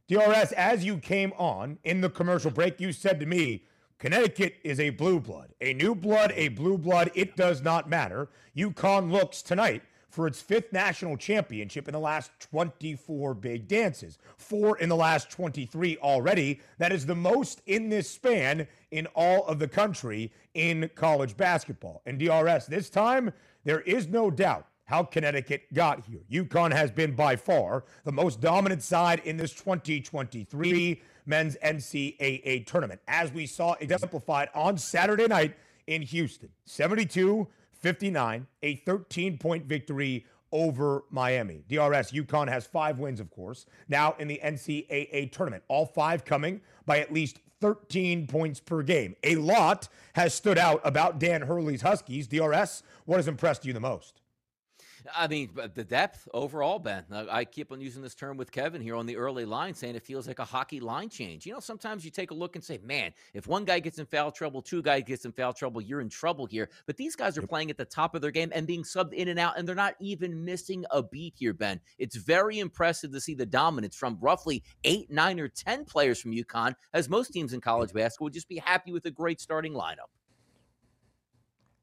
DRS, 0.09 0.53
as 0.53 0.87
you 0.87 0.97
came 0.97 1.35
on 1.37 1.79
in 1.85 2.01
the 2.01 2.09
commercial 2.09 2.51
break, 2.51 2.81
you 2.81 2.93
said 2.93 3.21
to 3.21 3.27
me, 3.27 3.67
Connecticut 3.99 4.57
is 4.65 4.81
a 4.81 4.91
blue 4.91 5.21
blood, 5.21 5.53
a 5.61 5.75
new 5.75 5.95
blood, 5.95 6.33
a 6.35 6.49
blue 6.49 6.79
blood. 6.79 7.11
It 7.15 7.37
does 7.37 7.61
not 7.61 7.91
matter. 7.91 8.31
UConn 8.57 9.13
looks 9.13 9.43
tonight 9.43 9.83
for 10.09 10.27
its 10.27 10.41
fifth 10.41 10.73
national 10.73 11.17
championship 11.17 11.87
in 11.87 11.93
the 11.93 12.01
last 12.01 12.31
24 12.41 13.35
big 13.35 13.69
dances, 13.69 14.19
four 14.37 14.79
in 14.79 14.89
the 14.89 14.97
last 14.97 15.31
23 15.31 15.99
already. 15.99 16.61
That 16.79 16.93
is 16.93 17.07
the 17.07 17.15
most 17.15 17.63
in 17.67 17.89
this 17.89 18.11
span 18.11 18.67
in 18.91 19.07
all 19.15 19.47
of 19.47 19.59
the 19.59 19.69
country 19.69 20.33
in 20.55 20.91
college 20.95 21.37
basketball. 21.37 22.03
And 22.07 22.19
DRS, 22.19 22.67
this 22.67 22.89
time, 22.89 23.33
there 23.65 23.81
is 23.81 24.09
no 24.09 24.31
doubt 24.31 24.67
how 24.85 25.03
Connecticut 25.03 25.73
got 25.75 26.07
here. 26.07 26.21
UConn 26.31 26.73
has 26.73 26.91
been 26.91 27.15
by 27.15 27.37
far 27.37 27.85
the 28.05 28.13
most 28.13 28.41
dominant 28.41 28.83
side 28.83 29.21
in 29.27 29.37
this 29.37 29.53
2023 29.53 31.03
men's 31.27 31.57
NCAA 31.63 32.65
tournament, 32.67 33.01
as 33.07 33.31
we 33.31 33.45
saw 33.45 33.75
exemplified 33.81 34.49
on 34.55 34.79
Saturday 34.79 35.27
night 35.27 35.55
in 35.87 36.01
Houston. 36.01 36.49
72 36.65 37.47
59, 37.81 38.47
a 38.63 38.77
13 38.77 39.39
point 39.39 39.67
victory 39.67 40.27
over 40.53 41.05
Miami. 41.11 41.63
DRS, 41.69 42.13
UConn 42.13 42.49
has 42.49 42.67
five 42.67 42.99
wins, 42.99 43.21
of 43.21 43.31
course, 43.31 43.67
now 43.89 44.15
in 44.19 44.29
the 44.29 44.41
NCAA 44.43 45.31
tournament, 45.31 45.63
all 45.69 45.87
five 45.87 46.25
coming 46.25 46.61
by 46.87 47.01
at 47.01 47.13
least 47.13 47.39
13 47.61 48.27
points 48.27 48.61
per 48.61 48.83
game. 48.83 49.17
A 49.25 49.37
lot 49.37 49.89
has 50.15 50.33
stood 50.33 50.59
out 50.59 50.81
about 50.85 51.19
Dan 51.19 51.43
Hurley's 51.43 51.83
Huskies. 51.83 52.27
DRS, 52.27 52.83
what 53.05 53.17
has 53.17 53.29
impressed 53.29 53.65
you 53.65 53.73
the 53.73 53.81
most? 53.81 54.21
I 55.15 55.29
mean, 55.29 55.51
the 55.75 55.85
depth 55.85 56.29
overall, 56.33 56.79
Ben. 56.79 57.05
I 57.13 57.45
keep 57.45 57.73
on 57.73 57.81
using 57.81 58.03
this 58.03 58.15
term 58.15 58.37
with 58.37 58.51
Kevin 58.53 58.81
here 58.81 58.97
on 58.97 59.07
the 59.07 59.17
early 59.17 59.45
line, 59.45 59.75
saying 59.75 59.95
it 59.95 60.03
feels 60.03 60.27
like 60.27 60.39
a 60.39 60.45
hockey 60.45 60.81
line 60.81 61.09
change. 61.09 61.47
You 61.47 61.53
know, 61.53 61.61
sometimes 61.61 62.05
you 62.05 62.11
take 62.11 62.31
a 62.31 62.35
look 62.35 62.57
and 62.57 62.65
say, 62.65 62.79
man, 62.83 63.13
if 63.35 63.47
one 63.47 63.65
guy 63.65 63.79
gets 63.79 63.99
in 63.99 64.07
foul 64.07 64.31
trouble, 64.31 64.63
two 64.63 64.83
guys 64.83 65.03
gets 65.07 65.25
in 65.25 65.33
foul 65.33 65.53
trouble, 65.53 65.81
you're 65.81 66.01
in 66.01 66.09
trouble 66.09 66.47
here. 66.47 66.69
But 66.87 66.97
these 66.97 67.17
guys 67.17 67.37
are 67.39 67.47
playing 67.47 67.71
at 67.71 67.77
the 67.77 67.85
top 67.85 68.15
of 68.15 68.23
their 68.23 68.31
game 68.31 68.51
and 68.55 68.67
being 68.67 68.83
subbed 68.83 69.13
in 69.13 69.29
and 69.29 69.39
out, 69.39 69.59
and 69.59 69.67
they're 69.67 69.75
not 69.75 69.95
even 70.01 70.45
missing 70.45 70.85
a 70.91 71.03
beat 71.03 71.35
here, 71.37 71.55
Ben. 71.55 71.81
It's 71.99 72.17
very 72.17 72.59
impressive 72.59 73.13
to 73.13 73.21
see 73.21 73.35
the 73.35 73.47
dominance 73.47 73.97
from 73.97 74.19
roughly 74.21 74.63
eight, 74.85 75.11
nine, 75.11 75.41
or 75.41 75.49
10 75.49 75.85
players 75.85 76.21
from 76.21 76.33
UConn, 76.33 76.75
as 76.93 77.09
most 77.09 77.33
teams 77.33 77.53
in 77.53 77.61
college 77.61 77.93
basketball 77.93 78.27
would 78.27 78.35
just 78.35 78.49
be 78.49 78.59
happy 78.59 78.93
with 78.93 79.07
a 79.07 79.11
great 79.11 79.41
starting 79.41 79.73
lineup. 79.73 80.11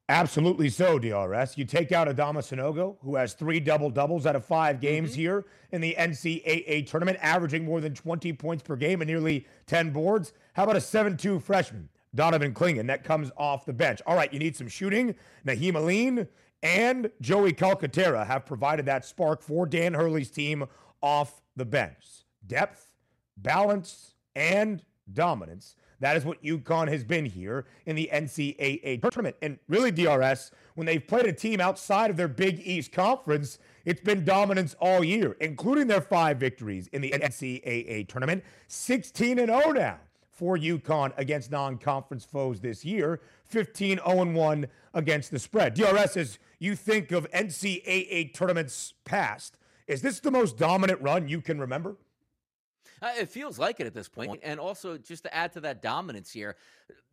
Absolutely 0.08 0.68
so, 0.68 1.00
DRS. 1.00 1.58
You 1.58 1.64
take 1.64 1.90
out 1.90 2.06
Adama 2.06 2.38
Sanogo, 2.38 2.96
who 3.02 3.16
has 3.16 3.34
three 3.34 3.58
double 3.58 3.90
doubles 3.90 4.24
out 4.24 4.36
of 4.36 4.44
five 4.44 4.80
games 4.80 5.10
mm-hmm. 5.10 5.20
here 5.20 5.44
in 5.72 5.80
the 5.80 5.96
NCAA 5.98 6.86
tournament, 6.86 7.18
averaging 7.20 7.64
more 7.64 7.80
than 7.80 7.92
20 7.92 8.32
points 8.34 8.62
per 8.62 8.76
game 8.76 9.00
and 9.00 9.10
nearly 9.10 9.46
10 9.66 9.90
boards. 9.90 10.32
How 10.52 10.62
about 10.62 10.76
a 10.76 10.80
7 10.80 11.16
2 11.16 11.40
freshman, 11.40 11.88
Donovan 12.14 12.54
Clingan, 12.54 12.86
that 12.86 13.02
comes 13.02 13.32
off 13.36 13.66
the 13.66 13.72
bench? 13.72 14.00
All 14.06 14.14
right, 14.14 14.32
you 14.32 14.38
need 14.38 14.54
some 14.54 14.68
shooting. 14.68 15.16
Nahiem 15.44 15.74
Alleyne 15.74 16.28
and 16.62 17.10
Joey 17.20 17.52
Calcaterra 17.52 18.24
have 18.26 18.46
provided 18.46 18.86
that 18.86 19.04
spark 19.04 19.42
for 19.42 19.66
Dan 19.66 19.92
Hurley's 19.92 20.30
team 20.30 20.66
off 21.00 21.42
the 21.56 21.64
bench. 21.64 22.24
Depth, 22.46 22.92
balance, 23.36 24.14
and 24.36 24.84
dominance 25.12 25.74
that 26.00 26.16
is 26.16 26.24
what 26.24 26.42
UConn 26.42 26.88
has 26.88 27.04
been 27.04 27.24
here 27.24 27.64
in 27.86 27.96
the 27.96 28.10
NCAA 28.12 29.00
tournament. 29.00 29.36
And 29.40 29.58
really, 29.68 29.90
DRS, 29.90 30.50
when 30.74 30.86
they've 30.86 31.06
played 31.06 31.26
a 31.26 31.32
team 31.32 31.60
outside 31.60 32.10
of 32.10 32.16
their 32.16 32.28
Big 32.28 32.60
East 32.64 32.92
Conference, 32.92 33.58
it's 33.84 34.00
been 34.00 34.24
dominance 34.24 34.74
all 34.78 35.02
year, 35.02 35.36
including 35.40 35.86
their 35.86 36.00
five 36.00 36.38
victories 36.38 36.88
in 36.88 37.00
the 37.00 37.10
NCAA 37.10 38.08
tournament. 38.08 38.44
16 38.68 39.38
and 39.38 39.48
0 39.48 39.72
now 39.72 39.98
for 40.30 40.58
UConn 40.58 41.12
against 41.16 41.50
non-conference 41.50 42.26
foes 42.26 42.60
this 42.60 42.84
year, 42.84 43.20
15 43.44 43.98
0-1 43.98 44.66
against 44.92 45.30
the 45.30 45.38
spread. 45.38 45.72
DRS, 45.72 46.16
as 46.16 46.38
you 46.58 46.76
think 46.76 47.10
of 47.10 47.30
NCAA 47.30 48.34
tournaments 48.34 48.92
past, 49.06 49.56
is 49.86 50.02
this 50.02 50.20
the 50.20 50.30
most 50.30 50.58
dominant 50.58 51.00
run 51.00 51.28
you 51.28 51.40
can 51.40 51.58
remember? 51.58 51.96
Uh, 53.02 53.12
it 53.18 53.28
feels 53.28 53.58
like 53.58 53.80
it 53.80 53.86
at 53.86 53.94
this 53.94 54.08
point. 54.08 54.40
And 54.42 54.58
also, 54.58 54.96
just 54.96 55.24
to 55.24 55.34
add 55.34 55.52
to 55.52 55.60
that 55.60 55.82
dominance 55.82 56.30
here, 56.30 56.56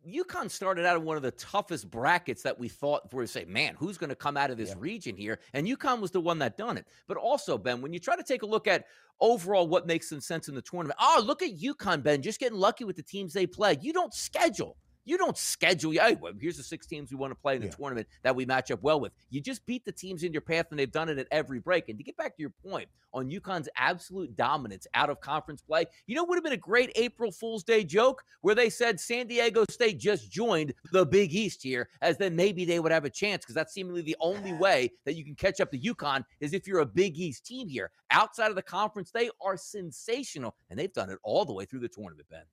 UConn 0.08 0.50
started 0.50 0.84
out 0.84 0.96
in 0.96 1.04
one 1.04 1.16
of 1.16 1.22
the 1.22 1.30
toughest 1.32 1.90
brackets 1.90 2.42
that 2.42 2.58
we 2.58 2.68
thought 2.68 3.10
for 3.10 3.22
to 3.22 3.26
say, 3.26 3.44
man, 3.44 3.74
who's 3.78 3.98
going 3.98 4.10
to 4.10 4.16
come 4.16 4.36
out 4.36 4.50
of 4.50 4.56
this 4.56 4.70
yeah. 4.70 4.76
region 4.78 5.16
here? 5.16 5.38
And 5.52 5.66
UConn 5.66 6.00
was 6.00 6.10
the 6.10 6.20
one 6.20 6.38
that 6.40 6.56
done 6.56 6.76
it. 6.76 6.86
But 7.06 7.16
also, 7.16 7.56
Ben, 7.58 7.80
when 7.80 7.92
you 7.92 7.98
try 7.98 8.16
to 8.16 8.22
take 8.22 8.42
a 8.42 8.46
look 8.46 8.66
at 8.66 8.84
overall 9.20 9.66
what 9.66 9.86
makes 9.86 10.08
some 10.08 10.20
sense 10.20 10.48
in 10.48 10.54
the 10.54 10.62
tournament, 10.62 10.98
oh, 11.00 11.22
look 11.24 11.42
at 11.42 11.56
UConn, 11.58 12.02
Ben, 12.02 12.22
just 12.22 12.40
getting 12.40 12.58
lucky 12.58 12.84
with 12.84 12.96
the 12.96 13.02
teams 13.02 13.32
they 13.32 13.46
play. 13.46 13.78
You 13.80 13.92
don't 13.92 14.12
schedule. 14.12 14.76
You 15.04 15.18
don't 15.18 15.36
schedule. 15.36 15.92
Hey, 15.92 16.16
well, 16.18 16.32
here's 16.40 16.56
the 16.56 16.62
six 16.62 16.86
teams 16.86 17.10
we 17.10 17.16
want 17.16 17.30
to 17.30 17.34
play 17.34 17.56
in 17.56 17.60
the 17.60 17.66
yeah. 17.66 17.74
tournament 17.74 18.08
that 18.22 18.34
we 18.34 18.46
match 18.46 18.70
up 18.70 18.82
well 18.82 19.00
with. 19.00 19.12
You 19.30 19.40
just 19.40 19.64
beat 19.66 19.84
the 19.84 19.92
teams 19.92 20.22
in 20.22 20.32
your 20.32 20.40
path, 20.40 20.66
and 20.70 20.78
they've 20.78 20.90
done 20.90 21.08
it 21.08 21.18
at 21.18 21.26
every 21.30 21.60
break. 21.60 21.88
And 21.88 21.98
to 21.98 22.04
get 22.04 22.16
back 22.16 22.36
to 22.36 22.40
your 22.40 22.52
point 22.66 22.88
on 23.12 23.30
UConn's 23.30 23.68
absolute 23.76 24.34
dominance 24.34 24.86
out 24.94 25.10
of 25.10 25.20
conference 25.20 25.60
play, 25.60 25.84
you 26.06 26.14
know, 26.14 26.22
what 26.22 26.30
would 26.30 26.36
have 26.38 26.44
been 26.44 26.52
a 26.54 26.56
great 26.56 26.90
April 26.96 27.30
Fool's 27.30 27.62
Day 27.62 27.84
joke 27.84 28.24
where 28.40 28.54
they 28.54 28.70
said 28.70 28.98
San 28.98 29.26
Diego 29.26 29.64
State 29.70 29.98
just 29.98 30.30
joined 30.30 30.72
the 30.92 31.04
Big 31.04 31.34
East 31.34 31.62
here, 31.62 31.88
as 32.00 32.16
then 32.16 32.34
maybe 32.34 32.64
they 32.64 32.80
would 32.80 32.92
have 32.92 33.04
a 33.04 33.10
chance 33.10 33.44
because 33.44 33.54
that's 33.54 33.74
seemingly 33.74 34.02
the 34.02 34.16
only 34.20 34.52
way 34.58 34.90
that 35.04 35.14
you 35.14 35.24
can 35.24 35.34
catch 35.34 35.60
up 35.60 35.70
to 35.70 35.78
UConn 35.78 36.24
is 36.40 36.54
if 36.54 36.66
you're 36.66 36.80
a 36.80 36.86
Big 36.86 37.18
East 37.18 37.44
team 37.44 37.68
here. 37.68 37.90
Outside 38.10 38.48
of 38.48 38.56
the 38.56 38.62
conference, 38.62 39.10
they 39.10 39.28
are 39.42 39.56
sensational, 39.56 40.54
and 40.70 40.78
they've 40.78 40.92
done 40.92 41.10
it 41.10 41.18
all 41.22 41.44
the 41.44 41.52
way 41.52 41.64
through 41.64 41.80
the 41.80 41.88
tournament, 41.88 42.26
Ben. 42.30 42.44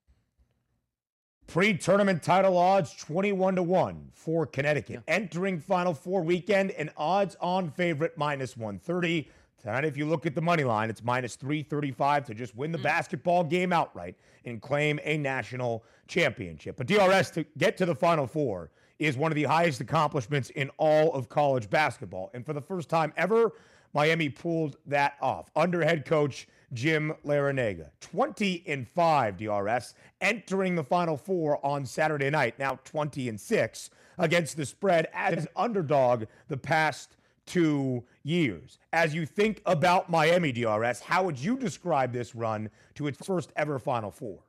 Pre 1.51 1.73
tournament 1.73 2.23
title 2.23 2.57
odds 2.57 2.95
21 2.95 3.55
to 3.55 3.63
1 3.63 4.11
for 4.13 4.45
Connecticut. 4.45 5.03
Yeah. 5.05 5.13
Entering 5.13 5.59
Final 5.59 5.93
Four 5.93 6.21
weekend, 6.21 6.71
an 6.71 6.89
odds 6.95 7.35
on 7.41 7.69
favorite 7.69 8.17
minus 8.17 8.55
130. 8.55 9.27
Tonight, 9.61 9.83
if 9.83 9.97
you 9.97 10.05
look 10.05 10.25
at 10.25 10.33
the 10.33 10.41
money 10.41 10.63
line, 10.63 10.89
it's 10.89 11.03
minus 11.03 11.35
335 11.35 12.27
to 12.27 12.33
just 12.33 12.55
win 12.55 12.71
the 12.71 12.77
mm. 12.77 12.83
basketball 12.83 13.43
game 13.43 13.73
outright 13.73 14.15
and 14.45 14.61
claim 14.61 14.97
a 15.03 15.17
national 15.17 15.83
championship. 16.07 16.77
But 16.77 16.87
DRS 16.87 17.31
to 17.31 17.45
get 17.57 17.75
to 17.79 17.85
the 17.85 17.95
Final 17.95 18.27
Four 18.27 18.71
is 18.97 19.17
one 19.17 19.29
of 19.29 19.35
the 19.35 19.43
highest 19.43 19.81
accomplishments 19.81 20.51
in 20.51 20.69
all 20.77 21.13
of 21.13 21.27
college 21.27 21.69
basketball. 21.69 22.31
And 22.33 22.45
for 22.45 22.53
the 22.53 22.61
first 22.61 22.87
time 22.87 23.11
ever, 23.17 23.51
Miami 23.93 24.29
pulled 24.29 24.77
that 24.85 25.15
off 25.19 25.51
under 25.57 25.83
head 25.83 26.05
coach 26.05 26.47
Jim 26.73 27.13
Larrañaga. 27.25 27.89
20 27.99 28.63
and 28.67 28.87
5 28.87 29.37
DRS 29.37 29.93
entering 30.21 30.75
the 30.75 30.83
final 30.83 31.17
four 31.17 31.63
on 31.65 31.85
Saturday 31.85 32.29
night. 32.29 32.57
Now 32.57 32.79
20 32.83 33.29
and 33.29 33.39
6 33.39 33.89
against 34.17 34.57
the 34.57 34.65
spread 34.65 35.07
as 35.13 35.45
an 35.45 35.47
underdog 35.55 36.25
the 36.47 36.57
past 36.57 37.17
two 37.45 38.03
years. 38.23 38.77
As 38.93 39.13
you 39.13 39.25
think 39.25 39.61
about 39.65 40.09
Miami 40.09 40.51
DRS, 40.51 41.01
how 41.01 41.23
would 41.23 41.39
you 41.39 41.57
describe 41.57 42.13
this 42.13 42.35
run 42.35 42.69
to 42.95 43.07
its 43.07 43.17
first 43.25 43.51
ever 43.55 43.79
final 43.79 44.11
four? 44.11 44.39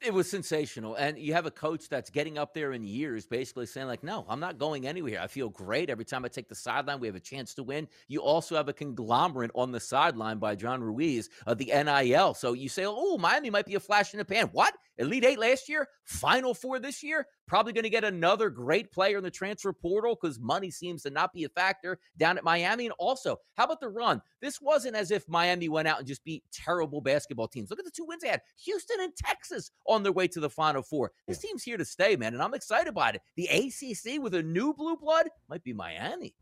It 0.00 0.14
was 0.14 0.30
sensational. 0.30 0.94
And 0.94 1.18
you 1.18 1.32
have 1.34 1.46
a 1.46 1.50
coach 1.50 1.88
that's 1.88 2.08
getting 2.08 2.38
up 2.38 2.54
there 2.54 2.72
in 2.72 2.84
years, 2.84 3.26
basically 3.26 3.66
saying, 3.66 3.88
like, 3.88 4.04
no, 4.04 4.24
I'm 4.28 4.38
not 4.38 4.56
going 4.56 4.86
anywhere. 4.86 5.20
I 5.20 5.26
feel 5.26 5.48
great. 5.48 5.90
Every 5.90 6.04
time 6.04 6.24
I 6.24 6.28
take 6.28 6.48
the 6.48 6.54
sideline, 6.54 7.00
we 7.00 7.08
have 7.08 7.16
a 7.16 7.20
chance 7.20 7.52
to 7.54 7.64
win. 7.64 7.88
You 8.06 8.22
also 8.22 8.54
have 8.54 8.68
a 8.68 8.72
conglomerate 8.72 9.50
on 9.56 9.72
the 9.72 9.80
sideline 9.80 10.38
by 10.38 10.54
John 10.54 10.82
Ruiz 10.82 11.30
of 11.46 11.58
the 11.58 11.66
NIL. 11.66 12.34
So 12.34 12.52
you 12.52 12.68
say, 12.68 12.84
oh, 12.86 13.18
Miami 13.18 13.50
might 13.50 13.66
be 13.66 13.74
a 13.74 13.80
flash 13.80 14.14
in 14.14 14.18
the 14.18 14.24
pan. 14.24 14.48
What? 14.52 14.72
Elite 14.98 15.24
Eight 15.24 15.38
last 15.38 15.68
year, 15.68 15.88
Final 16.04 16.54
Four 16.54 16.78
this 16.78 17.02
year. 17.02 17.26
Probably 17.46 17.72
going 17.72 17.84
to 17.84 17.90
get 17.90 18.04
another 18.04 18.50
great 18.50 18.92
player 18.92 19.16
in 19.16 19.24
the 19.24 19.30
transfer 19.30 19.72
portal 19.72 20.18
because 20.20 20.38
money 20.38 20.70
seems 20.70 21.02
to 21.02 21.10
not 21.10 21.32
be 21.32 21.44
a 21.44 21.48
factor 21.48 21.98
down 22.16 22.36
at 22.36 22.44
Miami. 22.44 22.86
And 22.86 22.94
also, 22.98 23.38
how 23.54 23.64
about 23.64 23.80
the 23.80 23.88
run? 23.88 24.20
This 24.40 24.60
wasn't 24.60 24.96
as 24.96 25.10
if 25.10 25.28
Miami 25.28 25.68
went 25.68 25.88
out 25.88 25.98
and 25.98 26.06
just 26.06 26.24
beat 26.24 26.44
terrible 26.52 27.00
basketball 27.00 27.48
teams. 27.48 27.70
Look 27.70 27.78
at 27.78 27.84
the 27.84 27.90
two 27.90 28.04
wins 28.04 28.22
they 28.22 28.28
had 28.28 28.42
Houston 28.64 29.00
and 29.00 29.16
Texas 29.16 29.70
on 29.86 30.02
their 30.02 30.12
way 30.12 30.28
to 30.28 30.40
the 30.40 30.50
Final 30.50 30.82
Four. 30.82 31.12
This 31.26 31.38
team's 31.38 31.62
here 31.62 31.76
to 31.76 31.84
stay, 31.84 32.16
man. 32.16 32.34
And 32.34 32.42
I'm 32.42 32.54
excited 32.54 32.88
about 32.88 33.14
it. 33.14 33.22
The 33.36 33.46
ACC 33.46 34.22
with 34.22 34.34
a 34.34 34.42
new 34.42 34.74
blue 34.74 34.96
blood 34.96 35.28
might 35.48 35.64
be 35.64 35.72
Miami. 35.72 36.34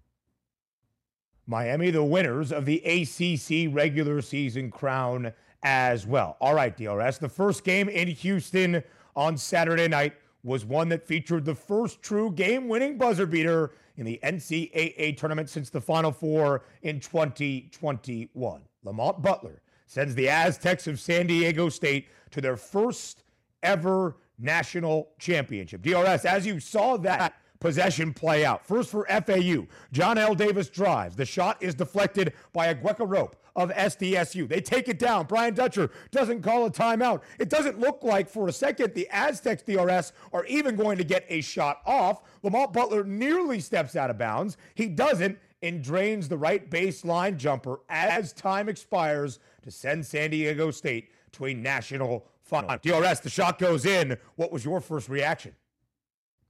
Miami, 1.47 1.91
the 1.91 2.03
winners 2.03 2.50
of 2.53 2.65
the 2.65 2.83
ACC 2.85 3.73
regular 3.75 4.21
season 4.21 4.71
crown 4.71 5.33
as 5.62 6.07
well. 6.07 6.37
All 6.41 6.55
right, 6.55 6.76
DRS. 6.76 7.19
The 7.19 7.29
first 7.29 7.65
game 7.65 7.88
in 7.88 8.09
Houston 8.09 8.83
on 9.15 9.37
Saturday 9.37 9.88
night 9.88 10.15
was 10.43 10.65
one 10.65 10.88
that 10.88 11.07
featured 11.07 11.45
the 11.45 11.55
first 11.55 12.03
true 12.03 12.31
game 12.31 12.69
winning 12.69 12.99
buzzer 12.99 13.26
beater 13.26 13.73
in 13.97 14.05
the 14.05 14.21
NCAA 14.23 15.17
tournament 15.17 15.49
since 15.49 15.71
the 15.71 15.81
Final 15.81 16.12
Four 16.12 16.65
in 16.83 17.00
2021. 17.00 18.61
Lamont 18.85 19.23
Butler 19.23 19.62
sends 19.87 20.15
the 20.15 20.29
Aztecs 20.29 20.87
of 20.87 21.00
San 21.00 21.26
Diego 21.26 21.69
State 21.69 22.09
to 22.31 22.41
their 22.41 22.57
first 22.57 23.25
ever 23.62 24.17
national 24.38 25.09
championship. 25.19 25.83
DRS, 25.83 26.25
as 26.25 26.47
you 26.47 26.61
saw 26.61 26.97
that 26.99 27.35
possession 27.61 28.13
play 28.13 28.45
out. 28.45 28.67
First 28.67 28.91
for 28.91 29.07
FAU, 29.07 29.67
Johnell 29.93 30.37
Davis 30.37 30.69
drives. 30.69 31.17
The 31.17 31.25
shot 31.25 31.63
is 31.63 31.75
deflected 31.75 32.33
by 32.53 32.67
a 32.67 32.75
Aguek 32.75 32.99
Arop 32.99 33.33
of 33.55 33.71
SDSU. 33.71 34.47
They 34.49 34.61
take 34.61 34.89
it 34.89 34.99
down. 34.99 35.27
Brian 35.27 35.55
Dutcher 35.55 35.91
doesn't 36.11 36.43
call 36.43 36.67
a 36.67 36.71
timeout. 36.71 37.23
It 37.39 37.49
doesn't 37.49 37.81
look 37.81 38.03
like 38.03 38.29
for 38.29 38.49
a 38.49 38.53
second 38.53 38.95
the 38.95 39.09
Aztecs 39.11 39.63
DRS 39.63 40.13
are 40.33 40.45
even 40.45 40.77
going 40.77 40.99
to 40.99 41.05
get 41.05 41.25
a 41.29 41.41
shot 41.41 41.81
off. 41.87 42.23
Lamont 42.43 42.73
Butler 42.73 43.03
nearly 43.05 43.61
steps 43.61 43.97
out 43.97 44.11
of 44.11 44.19
bounds. 44.19 44.57
He 44.75 44.89
doesn't 44.89 45.39
and 45.63 45.83
drains 45.83 46.29
the 46.29 46.37
right 46.37 46.71
baseline 46.71 47.37
jumper 47.37 47.81
as 47.89 48.33
time 48.35 48.69
expires 48.69 49.39
to 49.63 49.71
send 49.71 50.05
San 50.05 50.31
Diego 50.31 50.71
State 50.71 51.11
to 51.33 51.47
a 51.47 51.55
national 51.55 52.27
final. 52.43 52.77
DRS, 52.83 53.21
the 53.21 53.31
shot 53.31 53.59
goes 53.59 53.87
in. 53.87 54.17
What 54.37 54.53
was 54.53 54.65
your 54.65 54.81
first 54.81 55.09
reaction? 55.09 55.55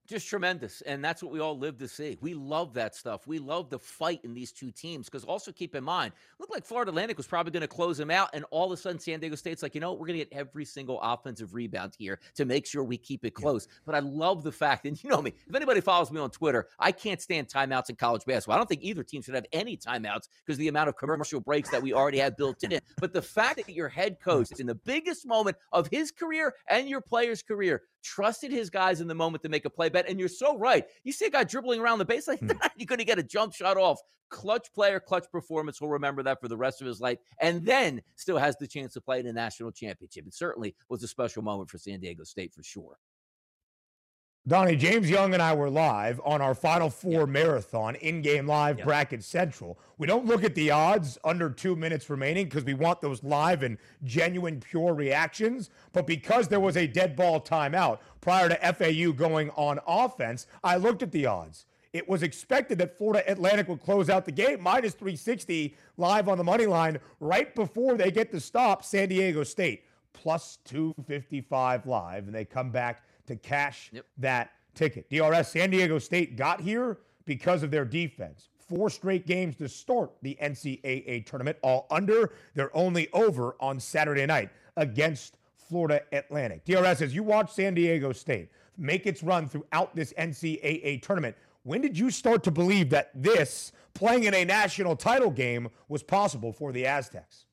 Just 0.07 0.29
tremendous 0.29 0.81
and 0.83 1.05
that's 1.05 1.23
what 1.23 1.33
we 1.33 1.41
all 1.41 1.59
live 1.59 1.79
to 1.79 1.89
see. 1.89 2.19
We 2.21 2.35
love 2.35 2.75
that 2.75 2.95
stuff. 2.95 3.27
We 3.27 3.39
love 3.39 3.71
the 3.71 3.79
fight 3.79 4.21
in 4.25 4.35
these 4.35 4.53
two 4.53 4.71
teams 4.71 5.07
because 5.07 5.25
also 5.25 5.53
keep 5.53 5.75
in 5.75 5.85
mind 5.85 6.13
look 6.39 6.51
like 6.51 6.65
florida 6.65 6.91
atlantic 6.91 7.17
was 7.17 7.27
probably 7.27 7.51
going 7.51 7.63
to 7.63 7.69
close 7.69 7.97
them 7.97 8.11
out 8.11 8.29
and 8.35 8.45
all 8.51 8.67
of 8.67 8.73
a 8.73 8.77
sudden 8.77 8.99
san 8.99 9.21
diego 9.21 9.37
state's 9.37 9.63
like 9.63 9.75
you 9.75 9.81
know 9.81 9.93
we're 9.93 10.07
going 10.07 10.19
to 10.19 10.25
get 10.25 10.33
every 10.33 10.65
single 10.65 11.01
offensive 11.03 11.55
rebound 11.55 11.95
here 11.99 12.19
to 12.35 12.45
make 12.45 12.67
sure 12.67 12.85
we 12.85 12.97
keep 12.97 13.25
it 13.25 13.33
close. 13.33 13.67
Yeah. 13.69 13.79
but 13.87 13.95
i 13.95 13.99
love 14.01 14.43
the 14.43 14.53
fact 14.53 14.87
and 14.87 15.03
you 15.03 15.11
know 15.11 15.23
me 15.23 15.33
if 15.47 15.55
anybody 15.55 15.81
follows 15.81 16.11
me 16.11 16.21
on 16.21 16.31
twitter 16.31 16.69
i 16.79 16.93
can't 16.93 17.21
stand 17.21 17.49
timeouts 17.49 17.91
in 17.91 17.97
college 17.97 18.25
basketball. 18.25 18.55
I 18.55 18.59
don't 18.59 18.69
think 18.69 18.83
either 18.83 19.03
team 19.03 19.23
should 19.23 19.35
have 19.35 19.47
any 19.53 19.77
timeouts 19.77 20.29
because 20.45 20.59
the 20.59 20.69
amount 20.69 20.89
of 20.89 20.97
commercial 20.97 21.41
breaks 21.41 21.71
that 21.71 21.83
we 21.83 21.93
already 21.93 22.19
have 22.19 22.37
built 22.37 22.63
in. 22.63 22.79
But 23.01 23.13
the 23.13 23.23
fact 23.23 23.57
that 23.57 23.69
your 23.71 23.89
head 23.89 24.19
coach 24.21 24.53
is 24.53 24.61
in 24.61 24.67
the 24.67 24.75
biggest 24.75 25.27
moment 25.27 25.57
of 25.73 25.89
his 25.89 26.11
career 26.11 26.55
and 26.69 26.89
your 26.89 27.01
player's 27.01 27.43
career 27.43 27.83
trusted 28.07 28.53
his 28.53 28.71
guys 28.71 29.01
in 29.01 29.09
the 29.09 29.15
moment 29.15 29.43
to 29.43 29.49
make 29.49 29.65
a 29.65 29.71
play 29.71 29.89
bet. 29.89 30.09
And 30.09 30.19
you're 30.19 30.29
so 30.29 30.57
right. 30.57 30.85
You 31.03 31.13
see 31.13 31.27
a 31.27 31.31
guy 31.31 31.45
dribbling 31.45 31.81
around 31.81 31.99
the 31.99 32.07
baseline, 32.07 32.39
hmm. 32.39 32.51
you're 32.77 32.87
going 32.87 33.01
to 33.01 33.05
get 33.05 33.19
a 33.19 33.23
jump 33.23 33.53
shot 33.53 33.77
off. 33.77 33.99
Clutch 34.29 34.73
player, 34.73 34.99
clutch 34.99 35.27
performance. 35.31 35.79
He'll 35.79 35.89
remember 35.89 36.23
that 36.23 36.41
for 36.41 36.49
the 36.49 36.57
rest 36.57 36.81
of 36.81 36.87
his 36.87 37.01
life. 37.01 37.19
And 37.41 37.65
then 37.65 38.03
still 38.17 38.39
has 38.39 38.57
the 38.57 38.67
chance 38.67 38.93
to 38.95 39.01
play 39.01 39.21
in 39.21 39.27
a 39.27 39.33
national 39.33 39.73
championship. 39.73 40.27
It 40.27 40.35
certainly 40.35 40.75
was 40.89 41.03
a 41.03 41.09
special 41.09 41.43
moment 41.43 41.71
for 41.71 41.79
San 41.79 42.01
Diego 42.01 42.25
State 42.25 42.53
for 42.55 42.63
sure. 42.63 42.99
Donnie, 44.49 44.77
James 44.77 45.11
Young 45.11 45.35
and 45.35 45.43
I 45.43 45.53
were 45.57 45.69
live 45.69 46.21
on 46.25 46.41
our 46.41 46.55
Final 46.55 46.89
Four 46.89 47.23
yep. 47.23 47.29
marathon, 47.31 47.97
in 47.97 48.23
game 48.23 48.47
live, 48.47 48.79
yep. 48.79 48.87
bracket 48.87 49.25
central. 49.25 49.77
We 49.99 50.07
don't 50.07 50.25
look 50.25 50.45
at 50.45 50.55
the 50.55 50.71
odds 50.71 51.19
under 51.25 51.51
two 51.51 51.75
minutes 51.75 52.09
remaining 52.09 52.45
because 52.45 52.63
we 52.63 52.75
want 52.75 53.01
those 53.01 53.25
live 53.25 53.65
and 53.65 53.77
genuine, 54.05 54.61
pure 54.61 54.95
reactions. 54.95 55.71
But 55.93 56.07
because 56.07 56.47
there 56.47 56.61
was 56.61 56.77
a 56.77 56.87
dead 56.87 57.17
ball 57.17 57.41
timeout 57.41 57.99
prior 58.21 58.49
to 58.49 58.73
FAU 58.73 59.11
going 59.11 59.51
on 59.57 59.81
offense, 59.85 60.47
I 60.63 60.77
looked 60.77 61.03
at 61.03 61.11
the 61.11 61.27
odds. 61.27 61.67
It 61.93 62.09
was 62.09 62.23
expected 62.23 62.79
that 62.79 62.97
Florida 62.97 63.29
Atlantic 63.29 63.67
would 63.67 63.83
close 63.83 64.09
out 64.09 64.27
the 64.27 64.33
game 64.33 64.61
minus 64.61 64.93
360 64.93 65.75
live 65.97 66.29
on 66.29 66.39
the 66.39 66.45
money 66.45 66.67
line 66.67 67.01
right 67.19 67.53
before 67.53 67.97
they 67.97 68.13
get 68.13 68.31
to 68.31 68.39
stop 68.39 68.85
San 68.85 69.09
Diego 69.09 69.43
State 69.43 69.83
plus 70.13 70.59
255 70.65 71.87
live, 71.87 72.27
and 72.27 72.35
they 72.35 72.45
come 72.45 72.71
back 72.71 73.03
to 73.27 73.37
cash 73.37 73.91
yep. 73.93 74.07
that 74.19 74.53
ticket. 74.75 75.09
DRS 75.11 75.49
San 75.49 75.71
Diego 75.71 75.99
State 75.99 76.37
got 76.37 76.61
here 76.61 76.99
because 77.25 77.63
of 77.63 77.71
their 77.71 77.85
defense. 77.85 78.49
Four 78.59 78.91
straight 78.91 79.27
games 79.27 79.57
to 79.57 79.69
start 79.69 80.11
the 80.23 80.37
NCAA 80.43 81.25
tournament, 81.25 81.57
all 81.63 81.87
under. 81.91 82.33
They're 82.55 82.77
only 82.77 83.09
over 83.13 83.57
on 83.61 83.79
Saturday 83.79 84.27
night 84.27 84.51
against 84.77 85.39
Florida 85.57 86.03
Atlantic. 86.13 86.65
DRS, 86.65 87.03
as 87.03 87.15
you 87.15 87.23
watch 87.23 87.53
San 87.53 87.75
Diego 87.75 88.13
State 88.13 88.51
make 88.77 89.07
its 89.07 89.23
run 89.23 89.49
throughout 89.49 89.95
this 89.95 90.13
NCAA 90.15 91.01
tournament, 91.03 91.37
when 91.63 91.81
did 91.81 91.99
you 91.99 92.11
start 92.11 92.45
to 92.45 92.51
believe 92.51 92.91
that 92.91 93.11
this, 93.15 93.73
playing 93.95 94.25
in 94.25 94.35
a 94.35 94.45
national 94.45 94.95
title 94.95 95.31
game, 95.31 95.69
was 95.89 96.03
possible 96.03 96.53
for 96.53 96.73
the 96.73 96.87
Aztecs? 96.87 97.46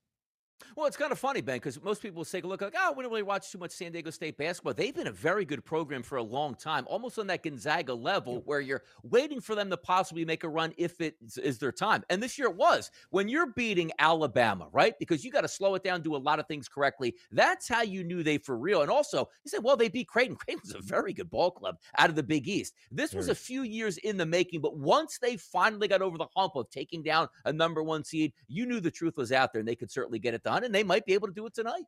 Well, 0.76 0.88
it's 0.88 0.98
kind 0.98 1.12
of 1.12 1.20
funny, 1.20 1.42
Ben, 1.42 1.58
because 1.58 1.82
most 1.82 2.02
people 2.02 2.24
say, 2.24 2.42
a 2.42 2.48
look, 2.48 2.62
like, 2.62 2.76
oh, 2.78 2.94
we 2.96 3.04
don't 3.04 3.12
really 3.12 3.24
watch 3.24 3.52
too 3.52 3.58
much 3.58 3.72
San 3.72 3.92
Diego 3.92 4.10
State 4.10 4.38
basketball. 4.38 4.74
They've 4.74 4.94
been 4.94 5.08
a 5.08 5.12
very 5.12 5.46
good 5.46 5.64
program 5.64 6.04
for 6.04 6.18
a 6.18 6.24
long 6.24 6.56
time, 6.56 6.86
almost 6.88 7.20
on 7.20 7.28
that 7.28 7.44
Gonzaga 7.44 7.94
level 7.94 8.42
where 8.46 8.62
you're 8.62 8.84
waiting 9.04 9.40
for 9.40 9.56
them 9.56 9.70
to 9.70 9.78
possibly 9.78 10.26
make 10.26 10.44
a 10.44 10.50
run 10.50 10.74
if 10.78 11.02
it 11.02 11.16
is 11.38 11.58
their 11.58 11.72
time. 11.72 12.04
And 12.10 12.22
this 12.22 12.38
year 12.38 12.48
it 12.48 12.56
was. 12.56 12.92
When 13.10 13.28
you're 13.28 13.48
beating 13.48 13.92
Alabama, 14.00 14.68
right? 14.72 14.94
Because 15.00 15.24
you 15.24 15.32
got 15.32 15.42
to 15.42 15.48
slow 15.48 15.76
it 15.76 15.84
down, 15.84 16.02
do 16.02 16.16
a 16.16 16.18
lot 16.18 16.40
of 16.40 16.48
things 16.48 16.68
correctly. 16.68 17.16
That's 17.32 17.68
how 17.68 17.82
you 17.82 18.04
knew 18.04 18.24
they 18.24 18.38
for 18.38 18.58
real. 18.58 18.82
And 18.82 18.92
also, 18.92 19.30
you 19.44 19.50
said, 19.50 19.64
well, 19.64 19.78
they 19.78 19.90
beat 19.90 20.08
Creighton. 20.08 20.36
Creighton's 20.44 20.76
a 20.76 20.80
very 20.80 21.14
good 21.14 21.30
ball 21.30 21.52
club 21.52 21.78
out 21.98 22.10
of 22.10 22.16
the 22.16 22.24
Big 22.24 22.48
East. 22.48 22.74
This 22.92 23.14
was 23.14 23.30
a 23.30 23.36
few 23.36 23.64
years 23.64 23.98
in 24.00 24.18
the 24.18 24.26
making, 24.26 24.62
but 24.62 24.78
once 24.78 25.18
they 25.20 25.38
finally 25.38 25.88
got 25.88 26.02
over 26.02 26.18
the 26.18 26.28
hump 26.36 26.56
of 26.56 26.70
taking 26.70 27.04
down 27.04 27.28
a 27.46 27.54
number 27.54 27.84
one 27.84 28.04
seed, 28.04 28.34
you 28.48 28.66
knew 28.66 28.80
the 28.80 28.92
truth 28.92 29.18
was 29.18 29.32
out 29.32 29.54
there 29.54 29.60
and 29.60 29.68
they 29.68 29.76
could 29.76 29.92
certainly 29.92 30.20
get 30.20 30.34
it 30.34 30.44
done 30.44 30.53
and 30.62 30.76
they 30.76 30.84
might 30.84 31.06
be 31.06 31.14
able 31.14 31.28
to 31.28 31.34
do 31.34 31.46
it 31.46 31.54
tonight. 31.54 31.86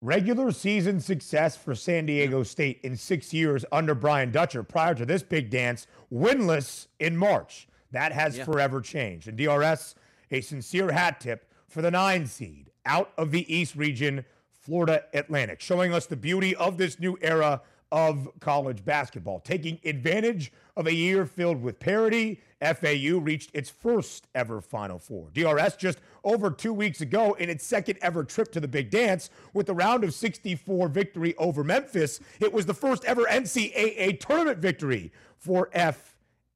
Regular 0.00 0.52
season 0.52 1.00
success 1.00 1.56
for 1.56 1.74
San 1.74 2.06
Diego 2.06 2.42
State 2.42 2.80
in 2.82 2.96
six 2.96 3.32
years 3.32 3.64
under 3.72 3.94
Brian 3.94 4.30
Dutcher 4.30 4.62
prior 4.62 4.94
to 4.94 5.06
this 5.06 5.22
big 5.22 5.50
dance, 5.50 5.86
winless 6.12 6.88
in 6.98 7.16
March. 7.16 7.68
That 7.92 8.12
has 8.12 8.36
yeah. 8.36 8.44
forever 8.44 8.80
changed. 8.80 9.28
And 9.28 9.38
DRS, 9.38 9.94
a 10.30 10.40
sincere 10.40 10.92
hat 10.92 11.20
tip 11.20 11.50
for 11.68 11.80
the 11.80 11.90
nine 11.90 12.26
seed 12.26 12.70
out 12.84 13.12
of 13.16 13.30
the 13.30 13.54
East 13.54 13.76
region, 13.76 14.24
Florida 14.60 15.04
Atlantic, 15.14 15.60
showing 15.60 15.94
us 15.94 16.06
the 16.06 16.16
beauty 16.16 16.54
of 16.56 16.76
this 16.76 16.98
new 16.98 17.16
era 17.22 17.62
of 17.90 18.28
college 18.40 18.84
basketball, 18.84 19.40
taking 19.40 19.78
advantage 19.84 20.52
of 20.76 20.86
a 20.86 20.94
year 20.94 21.26
filled 21.26 21.62
with 21.62 21.78
parity. 21.80 22.40
FAU 22.60 23.18
reached 23.18 23.50
its 23.54 23.68
first 23.68 24.26
ever 24.34 24.60
Final 24.60 24.98
Four. 24.98 25.28
DRS 25.32 25.76
just 25.76 25.98
over 26.24 26.50
two 26.50 26.72
weeks 26.72 27.00
ago 27.00 27.34
in 27.34 27.50
its 27.50 27.64
second 27.64 27.98
ever 28.00 28.24
trip 28.24 28.50
to 28.52 28.60
the 28.60 28.68
Big 28.68 28.90
Dance 28.90 29.30
with 29.52 29.66
the 29.66 29.74
round 29.74 30.02
of 30.04 30.14
64 30.14 30.88
victory 30.88 31.34
over 31.36 31.62
Memphis. 31.62 32.20
It 32.40 32.52
was 32.52 32.66
the 32.66 32.74
first 32.74 33.04
ever 33.04 33.24
NCAA 33.24 34.18
tournament 34.20 34.58
victory 34.58 35.12
for 35.36 35.70
FAU. 35.74 35.96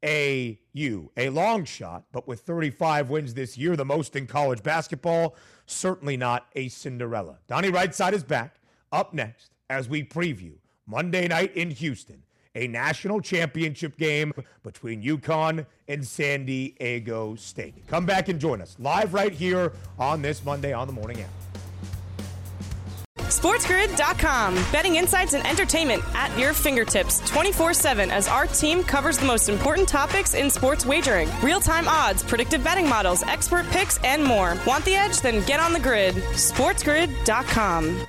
A 0.03 1.29
long 1.31 1.65
shot, 1.65 2.05
but 2.13 2.27
with 2.27 2.41
35 2.41 3.11
wins 3.11 3.35
this 3.35 3.59
year, 3.59 3.77
the 3.77 3.85
most 3.85 4.17
in 4.17 4.27
college 4.27 4.63
basketball, 4.63 5.37
certainly 5.67 6.17
not 6.17 6.47
a 6.55 6.69
Cinderella. 6.69 7.39
Donnie 7.49 7.71
Rightside 7.71 8.13
is 8.13 8.25
back 8.25 8.61
up 8.93 9.13
next 9.13 9.53
as 9.69 9.89
we 9.89 10.03
preview 10.03 10.55
Monday 10.87 11.29
night 11.29 11.55
in 11.55 11.71
Houston, 11.71 12.23
a 12.55 12.67
national 12.67 13.21
championship 13.21 13.97
game 13.97 14.33
between 14.63 15.03
UConn 15.03 15.67
and 15.89 16.07
San 16.07 16.45
Diego 16.45 17.35
State. 17.37 17.87
Come 17.87 18.07
back 18.07 18.29
and 18.29 18.41
join 18.41 18.61
us 18.61 18.77
live 18.79 19.15
right 19.15 19.33
here 19.33 19.73
on 19.99 20.23
this 20.23 20.45
Monday 20.45 20.73
on 20.73 20.87
the 20.87 20.93
morning 20.93 21.21
app. 21.21 21.31
SportsGrid.com. 23.29 24.55
Betting 24.73 24.97
insights 24.97 25.35
and 25.35 25.47
entertainment 25.47 26.03
at 26.15 26.37
your 26.39 26.55
fingertips 26.55 27.21
24 27.29 27.75
7 27.75 28.11
as 28.11 28.27
our 28.27 28.47
team 28.47 28.83
covers 28.83 29.19
the 29.19 29.27
most 29.27 29.49
important 29.49 29.87
topics 29.87 30.35
in 30.35 30.51
sports 30.51 30.87
wagering 30.87 31.29
real 31.43 31.61
time 31.61 31.87
odds, 31.89 32.23
predictive 32.23 32.65
betting 32.65 32.89
models, 32.89 33.23
expert 33.25 33.67
picks, 33.67 33.99
and 33.99 34.25
more. 34.25 34.57
Want 34.67 34.85
the 34.85 34.95
edge? 34.95 35.21
Then 35.21 35.45
get 35.47 35.61
on 35.61 35.73
the 35.73 35.81
grid. 35.81 36.15
SportsGrid.com. 36.15 38.07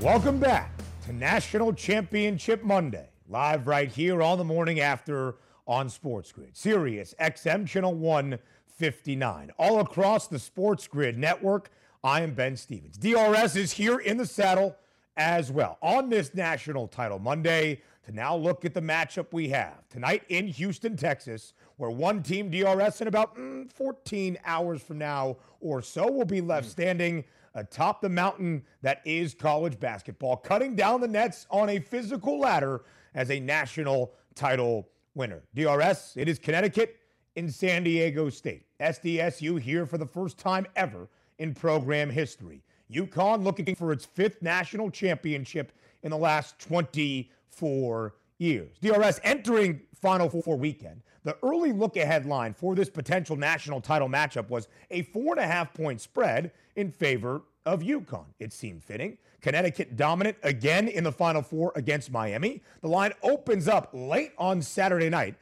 Welcome 0.00 0.38
back 0.38 0.72
to 1.04 1.12
National 1.12 1.74
Championship 1.74 2.64
Monday, 2.64 3.10
live 3.28 3.66
right 3.66 3.92
here 3.92 4.22
on 4.22 4.38
the 4.38 4.44
morning 4.44 4.80
after 4.80 5.34
on 5.66 5.90
Sports 5.90 6.32
Grid, 6.32 6.56
Sirius 6.56 7.14
XM 7.20 7.66
Channel 7.66 7.92
159, 7.92 9.50
all 9.58 9.80
across 9.80 10.26
the 10.26 10.38
Sports 10.38 10.88
Grid 10.88 11.18
network. 11.18 11.68
I 12.02 12.22
am 12.22 12.32
Ben 12.32 12.56
Stevens. 12.56 12.96
DRS 12.96 13.56
is 13.56 13.72
here 13.72 13.98
in 13.98 14.16
the 14.16 14.24
saddle 14.24 14.74
as 15.18 15.52
well 15.52 15.76
on 15.82 16.08
this 16.08 16.32
national 16.32 16.88
title 16.88 17.18
Monday 17.18 17.82
to 18.06 18.12
now 18.12 18.34
look 18.34 18.64
at 18.64 18.72
the 18.72 18.80
matchup 18.80 19.26
we 19.34 19.50
have 19.50 19.86
tonight 19.90 20.22
in 20.30 20.48
Houston, 20.48 20.96
Texas, 20.96 21.52
where 21.76 21.90
one 21.90 22.22
team 22.22 22.48
DRS 22.50 23.02
in 23.02 23.06
about 23.06 23.36
mm, 23.36 23.70
14 23.70 24.38
hours 24.46 24.80
from 24.80 24.96
now 24.96 25.36
or 25.60 25.82
so 25.82 26.10
will 26.10 26.24
be 26.24 26.40
left 26.40 26.64
hmm. 26.68 26.70
standing 26.70 27.24
atop 27.54 28.00
the 28.00 28.08
mountain 28.08 28.62
that 28.82 29.00
is 29.04 29.34
college 29.34 29.78
basketball, 29.78 30.36
cutting 30.36 30.74
down 30.74 31.00
the 31.00 31.08
nets 31.08 31.46
on 31.50 31.68
a 31.70 31.78
physical 31.78 32.38
ladder 32.38 32.82
as 33.14 33.30
a 33.30 33.40
national 33.40 34.12
title 34.34 34.88
winner. 35.14 35.42
DRS, 35.54 36.14
it 36.16 36.28
is 36.28 36.38
Connecticut 36.38 36.96
in 37.36 37.50
San 37.50 37.84
Diego 37.84 38.30
State. 38.30 38.66
SDSU 38.80 39.60
here 39.60 39.86
for 39.86 39.98
the 39.98 40.06
first 40.06 40.38
time 40.38 40.66
ever 40.76 41.08
in 41.38 41.54
program 41.54 42.10
history. 42.10 42.62
UConn 42.92 43.44
looking 43.44 43.74
for 43.74 43.92
its 43.92 44.04
fifth 44.04 44.42
national 44.42 44.90
championship 44.90 45.72
in 46.02 46.10
the 46.10 46.16
last 46.16 46.58
24 46.58 48.14
years. 48.38 48.78
DRS 48.80 49.20
entering 49.22 49.80
Final 50.00 50.28
Four 50.28 50.56
weekend. 50.56 51.02
The 51.24 51.36
early 51.42 51.72
look 51.72 51.96
ahead 51.96 52.24
line 52.26 52.54
for 52.54 52.74
this 52.74 52.88
potential 52.88 53.36
national 53.36 53.80
title 53.80 54.08
matchup 54.08 54.48
was 54.48 54.68
a 54.90 55.02
four 55.02 55.34
and 55.34 55.40
a 55.40 55.46
half 55.46 55.74
point 55.74 56.00
spread 56.00 56.52
in 56.76 56.90
favor 56.90 57.42
of 57.66 57.80
UConn. 57.80 58.26
It 58.38 58.52
seemed 58.52 58.82
fitting. 58.82 59.18
Connecticut 59.40 59.96
dominant 59.96 60.36
again 60.42 60.88
in 60.88 61.04
the 61.04 61.12
Final 61.12 61.42
Four 61.42 61.72
against 61.74 62.10
Miami. 62.10 62.62
The 62.82 62.88
line 62.88 63.12
opens 63.22 63.68
up 63.68 63.90
late 63.92 64.32
on 64.38 64.60
Saturday 64.62 65.08
night. 65.08 65.34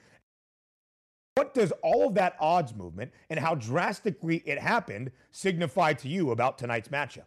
What 1.35 1.55
does 1.55 1.73
all 1.83 2.09
of 2.09 2.14
that 2.14 2.37
odds 2.41 2.75
movement 2.75 3.12
and 3.31 3.38
how 3.38 3.55
drastically 3.55 4.43
it 4.45 4.59
happened 4.59 5.12
signify 5.31 5.93
to 5.95 6.09
you 6.09 6.33
about 6.33 6.59
tonight's 6.59 6.88
matchup? 6.88 7.27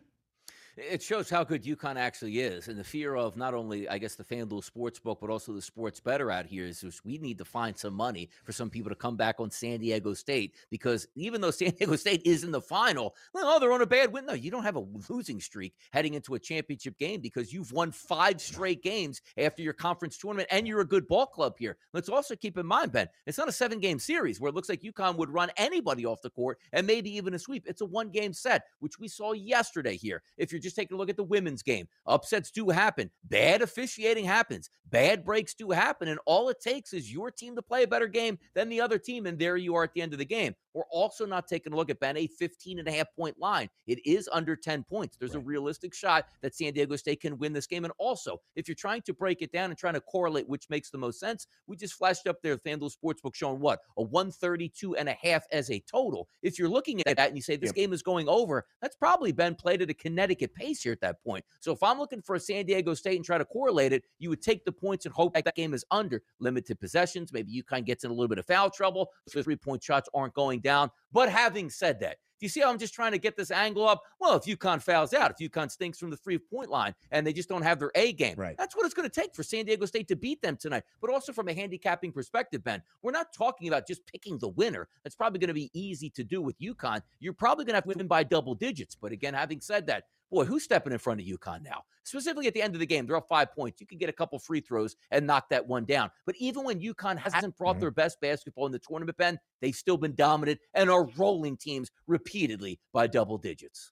It 0.77 1.03
shows 1.03 1.29
how 1.29 1.43
good 1.43 1.63
UConn 1.65 1.97
actually 1.97 2.39
is, 2.39 2.69
and 2.69 2.79
the 2.79 2.84
fear 2.84 3.15
of 3.15 3.36
not 3.36 3.53
only, 3.53 3.89
I 3.89 3.97
guess, 3.97 4.15
the 4.15 4.23
FanDuel 4.23 4.63
Sportsbook, 4.69 5.17
but 5.19 5.29
also 5.29 5.51
the 5.51 5.62
sports 5.62 5.99
bettor 5.99 6.31
out 6.31 6.45
here 6.45 6.65
is 6.65 7.01
we 7.03 7.17
need 7.17 7.38
to 7.39 7.45
find 7.45 7.77
some 7.77 7.93
money 7.93 8.29
for 8.45 8.53
some 8.53 8.69
people 8.69 8.89
to 8.89 8.95
come 8.95 9.17
back 9.17 9.41
on 9.41 9.51
San 9.51 9.81
Diego 9.81 10.13
State 10.13 10.55
because 10.69 11.07
even 11.15 11.41
though 11.41 11.51
San 11.62 11.71
Diego 11.71 11.97
State 11.97 12.21
is 12.23 12.45
in 12.45 12.51
the 12.51 12.62
final, 12.62 13.15
well, 13.34 13.43
oh, 13.47 13.60
they're 13.60 13.73
on 13.73 13.81
a 13.81 13.86
bad 13.86 14.13
win. 14.13 14.25
No, 14.25 14.34
you 14.34 14.49
don't 14.49 14.63
have 14.63 14.77
a 14.77 14.86
losing 15.10 15.41
streak 15.41 15.75
heading 15.91 16.13
into 16.13 16.36
a 16.36 16.39
championship 16.39 16.97
game 16.97 17.19
because 17.19 17.51
you've 17.51 17.73
won 17.73 17.91
five 17.91 18.39
straight 18.39 18.81
games 18.81 19.21
after 19.38 19.62
your 19.62 19.73
conference 19.73 20.17
tournament, 20.17 20.47
and 20.51 20.65
you're 20.65 20.81
a 20.81 20.88
good 20.88 21.05
ball 21.05 21.25
club 21.25 21.55
here. 21.57 21.75
Let's 21.93 22.07
also 22.07 22.34
keep 22.36 22.57
in 22.57 22.65
mind, 22.65 22.93
Ben, 22.93 23.10
it's 23.25 23.38
not 23.38 23.49
a 23.49 23.53
seven 23.53 23.79
game 23.79 23.99
series 23.99 24.39
where 24.39 24.49
it 24.49 24.55
looks 24.55 24.69
like 24.69 24.81
UConn 24.81 25.17
would 25.17 25.29
run 25.29 25.49
anybody 25.57 26.05
off 26.05 26.21
the 26.21 26.29
court 26.29 26.60
and 26.71 26.88
maybe 26.88 27.13
even 27.13 27.34
a 27.34 27.39
sweep. 27.39 27.65
It's 27.67 27.81
a 27.81 27.86
one 27.86 28.10
game 28.10 28.31
set, 28.31 28.63
which 28.79 28.99
we 28.99 29.10
saw 29.10 29.34
yesterday 29.34 29.97
here. 29.97 30.23
If 30.38 30.51
you're 30.51 30.61
just 30.62 30.76
taking 30.76 30.95
a 30.95 30.97
look 30.97 31.10
at 31.10 31.17
the 31.17 31.24
women's 31.24 31.63
game. 31.63 31.88
Upsets 32.06 32.52
do 32.52 32.69
happen. 32.69 33.10
Bad 33.24 33.62
officiating 33.62 34.26
happens. 34.26 34.69
Bad 34.89 35.24
breaks 35.24 35.54
do 35.54 35.71
happen. 35.71 36.08
And 36.08 36.19
all 36.26 36.50
it 36.50 36.60
takes 36.60 36.93
is 36.93 37.12
your 37.12 37.32
team 37.32 37.56
to 37.56 37.62
play 37.62 37.84
a 37.84 37.88
better 37.88 38.08
game 38.08 38.38
than 38.54 38.69
the 38.69 38.82
other 38.82 38.97
team. 38.97 39.26
And 39.26 39.39
there 39.39 39.58
you 39.58 39.76
are 39.76 39.84
at 39.84 39.93
the 39.93 40.02
end 40.02 40.13
of 40.13 40.19
the 40.19 40.26
game. 40.26 40.54
We're 40.74 40.84
also 40.91 41.26
not 41.26 41.47
taking 41.47 41.74
a 41.74 41.76
look 41.76 41.89
at 41.89 42.00
Ben, 42.00 42.17
a 42.17 42.28
15 42.28 42.80
and 42.80 42.88
a 42.88 42.91
half 42.91 43.08
point 43.15 43.39
line. 43.39 43.69
It 43.88 44.00
is 44.06 44.30
under 44.32 44.56
10 44.56 44.84
points. 44.84 45.17
There's 45.17 45.36
right. 45.36 45.43
a 45.43 45.45
realistic 45.45 45.93
shot 45.93 46.26
that 46.41 46.56
San 46.56 46.74
Diego 46.74 46.95
State 46.95 47.21
can 47.21 47.38
win 47.38 47.54
this 47.54 47.67
game. 47.67 47.84
And 47.84 47.93
also, 47.97 48.39
if 48.56 48.67
you're 48.67 48.76
trying 48.76 49.02
to 49.04 49.13
break 49.13 49.41
it 49.41 49.52
down 49.52 49.69
and 49.69 49.78
trying 49.78 49.95
to 49.95 50.02
correlate 50.02 50.47
which 50.47 50.69
makes 50.69 50.89
the 50.89 50.97
most 50.97 51.19
sense, 51.19 51.47
we 51.67 51.76
just 51.76 51.93
flashed 51.93 52.28
up 52.28 52.41
there 52.41 52.58
FanDuel 52.58 52.91
Sportsbook 52.91 53.36
showing 53.36 53.60
what? 53.60 53.80
A 53.97 54.04
132 54.04 54.95
and 54.95 55.10
a 55.10 55.17
half 55.21 55.45
as 55.52 55.69
a 55.69 55.80
total. 55.91 56.28
If 56.41 56.58
you're 56.58 56.69
looking 56.69 57.02
at 57.06 57.17
that 57.17 57.28
and 57.28 57.38
you 57.38 57.41
say 57.41 57.56
this 57.56 57.69
yep. 57.69 57.76
game 57.76 57.93
is 57.93 58.02
going 58.02 58.28
over, 58.28 58.65
that's 58.82 58.95
probably 58.95 59.32
been 59.32 59.56
played 59.56 59.82
at 59.82 59.89
a 59.89 59.93
Connecticut 59.93 60.51
pace 60.54 60.84
here 60.84 60.94
at 60.94 61.02
that 61.02 61.24
point. 61.24 61.44
So 61.60 61.72
if 61.72 61.82
I'm 61.84 61.98
looking 61.98 62.22
for 62.22 62.36
a 62.36 62.40
San 62.40 62.66
Diego 62.66 62.94
State 62.94 63.16
and 63.16 63.26
try 63.26 63.38
to 63.38 63.46
correlate 63.46 63.94
it, 63.94 64.04
you 64.20 64.30
would 64.30 64.42
take 64.42 64.66
the 64.66 64.72
points 64.72 65.06
and 65.06 65.14
hope 65.14 65.34
that, 65.34 65.46
that 65.46 65.56
game 65.56 65.74
is 65.74 65.86
under 65.92 66.22
limited 66.40 66.80
possessions. 66.80 67.34
Maybe 67.34 67.60
of 67.60 67.86
gets 67.86 68.04
in 68.04 68.12
a 68.12 68.14
little 68.14 68.28
bit 68.28 68.38
of 68.38 68.46
foul 68.46 68.70
trouble. 68.70 69.12
The 69.26 69.44
three 69.44 69.56
point 69.56 69.84
shots 69.84 70.10
aren't 70.14 70.34
going 70.34 70.60
down. 70.62 70.92
But 71.12 71.30
having 71.30 71.70
said 71.70 72.00
that, 72.02 72.18
do 72.42 72.46
you 72.46 72.50
see 72.50 72.62
how 72.62 72.72
I'm 72.72 72.80
just 72.80 72.96
trying 72.96 73.12
to 73.12 73.20
get 73.20 73.38
this 73.38 73.52
angle 73.52 73.88
up? 73.88 74.02
Well, 74.20 74.36
if 74.36 74.46
UConn 74.46 74.82
fouls 74.82 75.14
out, 75.14 75.30
if 75.30 75.52
UConn 75.52 75.70
stinks 75.70 76.00
from 76.00 76.10
the 76.10 76.18
three 76.18 76.40
point 76.40 76.72
line 76.72 76.96
and 77.12 77.26
they 77.26 77.34
just 77.34 77.48
don't 77.48 77.62
have 77.62 77.78
their 77.78 77.92
A 77.94 78.14
game, 78.14 78.34
right. 78.36 78.56
that's 78.58 78.76
what 78.76 78.84
it's 78.84 78.96
going 78.96 79.08
to 79.08 79.22
take 79.22 79.36
for 79.36 79.44
San 79.44 79.66
Diego 79.66 79.86
State 79.86 80.08
to 80.08 80.16
beat 80.16 80.42
them 80.42 80.58
tonight. 80.58 80.82
But 81.02 81.12
also 81.12 81.34
from 81.34 81.50
a 81.50 81.54
handicapping 81.54 82.12
perspective, 82.12 82.64
Ben, 82.64 82.82
we're 83.04 83.12
not 83.12 83.32
talking 83.32 83.68
about 83.68 83.86
just 83.86 84.04
picking 84.08 84.40
the 84.40 84.48
winner. 84.48 84.88
That's 85.04 85.16
probably 85.16 85.38
going 85.38 85.50
to 85.50 85.54
be 85.54 85.70
easy 85.74 86.10
to 86.10 86.24
do 86.24 86.42
with 86.42 86.60
UConn. 86.60 87.02
You're 87.20 87.34
probably 87.34 87.64
going 87.64 87.74
to 87.74 87.78
have 87.78 87.84
to 87.84 87.96
win 87.96 88.08
by 88.08 88.24
double 88.24 88.56
digits. 88.56 88.96
But 89.00 89.12
again, 89.12 89.36
having 89.36 89.62
said 89.62 89.86
that, 89.86 90.06
boy, 90.32 90.46
who's 90.46 90.63
stepping 90.63 90.94
in 90.94 91.00
front 91.00 91.20
of 91.20 91.28
UConn 91.28 91.63
now? 91.63 91.84
Specifically 92.04 92.48
at 92.48 92.54
the 92.54 92.62
end 92.62 92.74
of 92.74 92.80
the 92.80 92.86
game, 92.86 93.06
they're 93.06 93.17
up 93.17 93.28
five 93.28 93.54
points. 93.54 93.80
You 93.80 93.86
can 93.86 93.98
get 93.98 94.10
a 94.10 94.13
couple 94.13 94.39
free 94.39 94.62
throws 94.62 94.96
and 95.12 95.28
knock 95.28 95.50
that 95.50 95.67
one 95.67 95.86
down. 95.86 96.10
But 96.26 96.36
even 96.39 96.63
when 96.63 96.80
UConn 96.80 97.17
hasn't 97.17 97.56
brought 97.58 97.80
their 97.80 97.91
best 97.91 98.20
basketball 98.22 98.65
in 98.65 98.72
the 98.72 98.80
tournament, 98.80 99.17
Ben, 99.17 99.39
they've 99.62 99.76
still 99.76 99.98
been 99.98 100.15
dominant 100.15 100.60
and 100.74 100.89
are 100.89 101.08
rolling 101.17 101.58
teams 101.58 101.91
repeatedly 102.08 102.80
by 102.94 103.08
double 103.08 103.38
digits. 103.38 103.91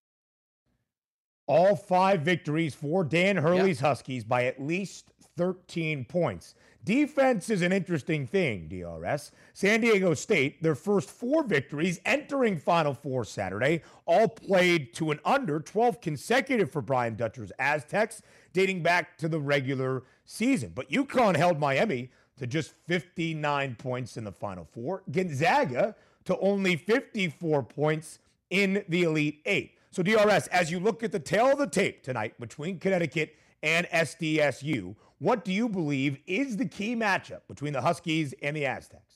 All 1.46 1.76
five 1.76 2.22
victories 2.22 2.76
for 2.76 3.04
Dan 3.04 3.36
Hurley's. 3.36 3.80
Huskies 3.80 4.24
by 4.24 4.46
at 4.46 4.62
least 4.62 5.12
13 5.38 6.06
points. 6.06 6.54
Defense 6.84 7.50
is 7.50 7.62
an 7.62 7.74
interesting 7.74 8.26
thing, 8.26 8.68
DRS. 8.68 9.32
San 9.54 9.82
Diego 9.82 10.14
State, 10.14 10.64
their 10.64 10.76
first 10.76 11.10
four 11.10 11.44
victories 11.44 12.00
entering 12.06 12.58
Final 12.58 12.94
Four 12.94 13.26
Saturday, 13.26 13.82
all 14.06 14.30
played 14.30 14.94
to 14.96 15.12
an 15.12 15.20
under 15.26 15.60
12 15.60 16.00
consecutive 16.00 16.72
for 16.72 16.82
Brian 16.82 17.16
Dutcher's 17.16 17.52
Aztecs, 17.60 18.22
dating 18.54 18.82
back 18.82 19.18
to 19.18 19.28
the 19.28 19.40
regular 19.40 20.04
season. 20.26 20.72
But 20.74 20.90
UConn 20.90 21.36
held 21.36 21.60
Miami 21.60 22.12
to 22.38 22.48
just 22.48 22.72
59 22.88 23.76
points 23.76 24.16
in 24.16 24.24
the 24.24 24.32
Final 24.32 24.66
Four. 24.72 25.04
Gonzaga 25.12 25.96
to 26.26 26.38
only 26.40 26.78
54 26.78 27.64
points 27.64 28.20
in 28.50 28.84
the 28.88 29.04
Elite 29.04 29.42
Eight. 29.46 29.74
So, 29.92 30.02
DRS, 30.04 30.48
as 30.48 30.72
you 30.72 30.80
look 30.80 31.04
at 31.04 31.12
the 31.12 31.20
tale 31.20 31.52
of 31.52 31.58
the 31.58 31.68
tape 31.68 32.04
tonight 32.04 32.40
between 32.40 32.80
Connecticut 32.80 33.36
and 33.64 33.88
SDSU, 33.88 34.96
what 35.20 35.46
do 35.46 35.54
you 35.54 35.70
believe 35.70 36.18
is 36.26 36.58
the 36.58 36.66
key 36.66 36.96
matchup 36.96 37.42
between 37.48 37.74
the 37.74 37.82
Huskies 37.82 38.34
and 38.42 38.56
the 38.56 38.66
Aztecs? 38.66 39.09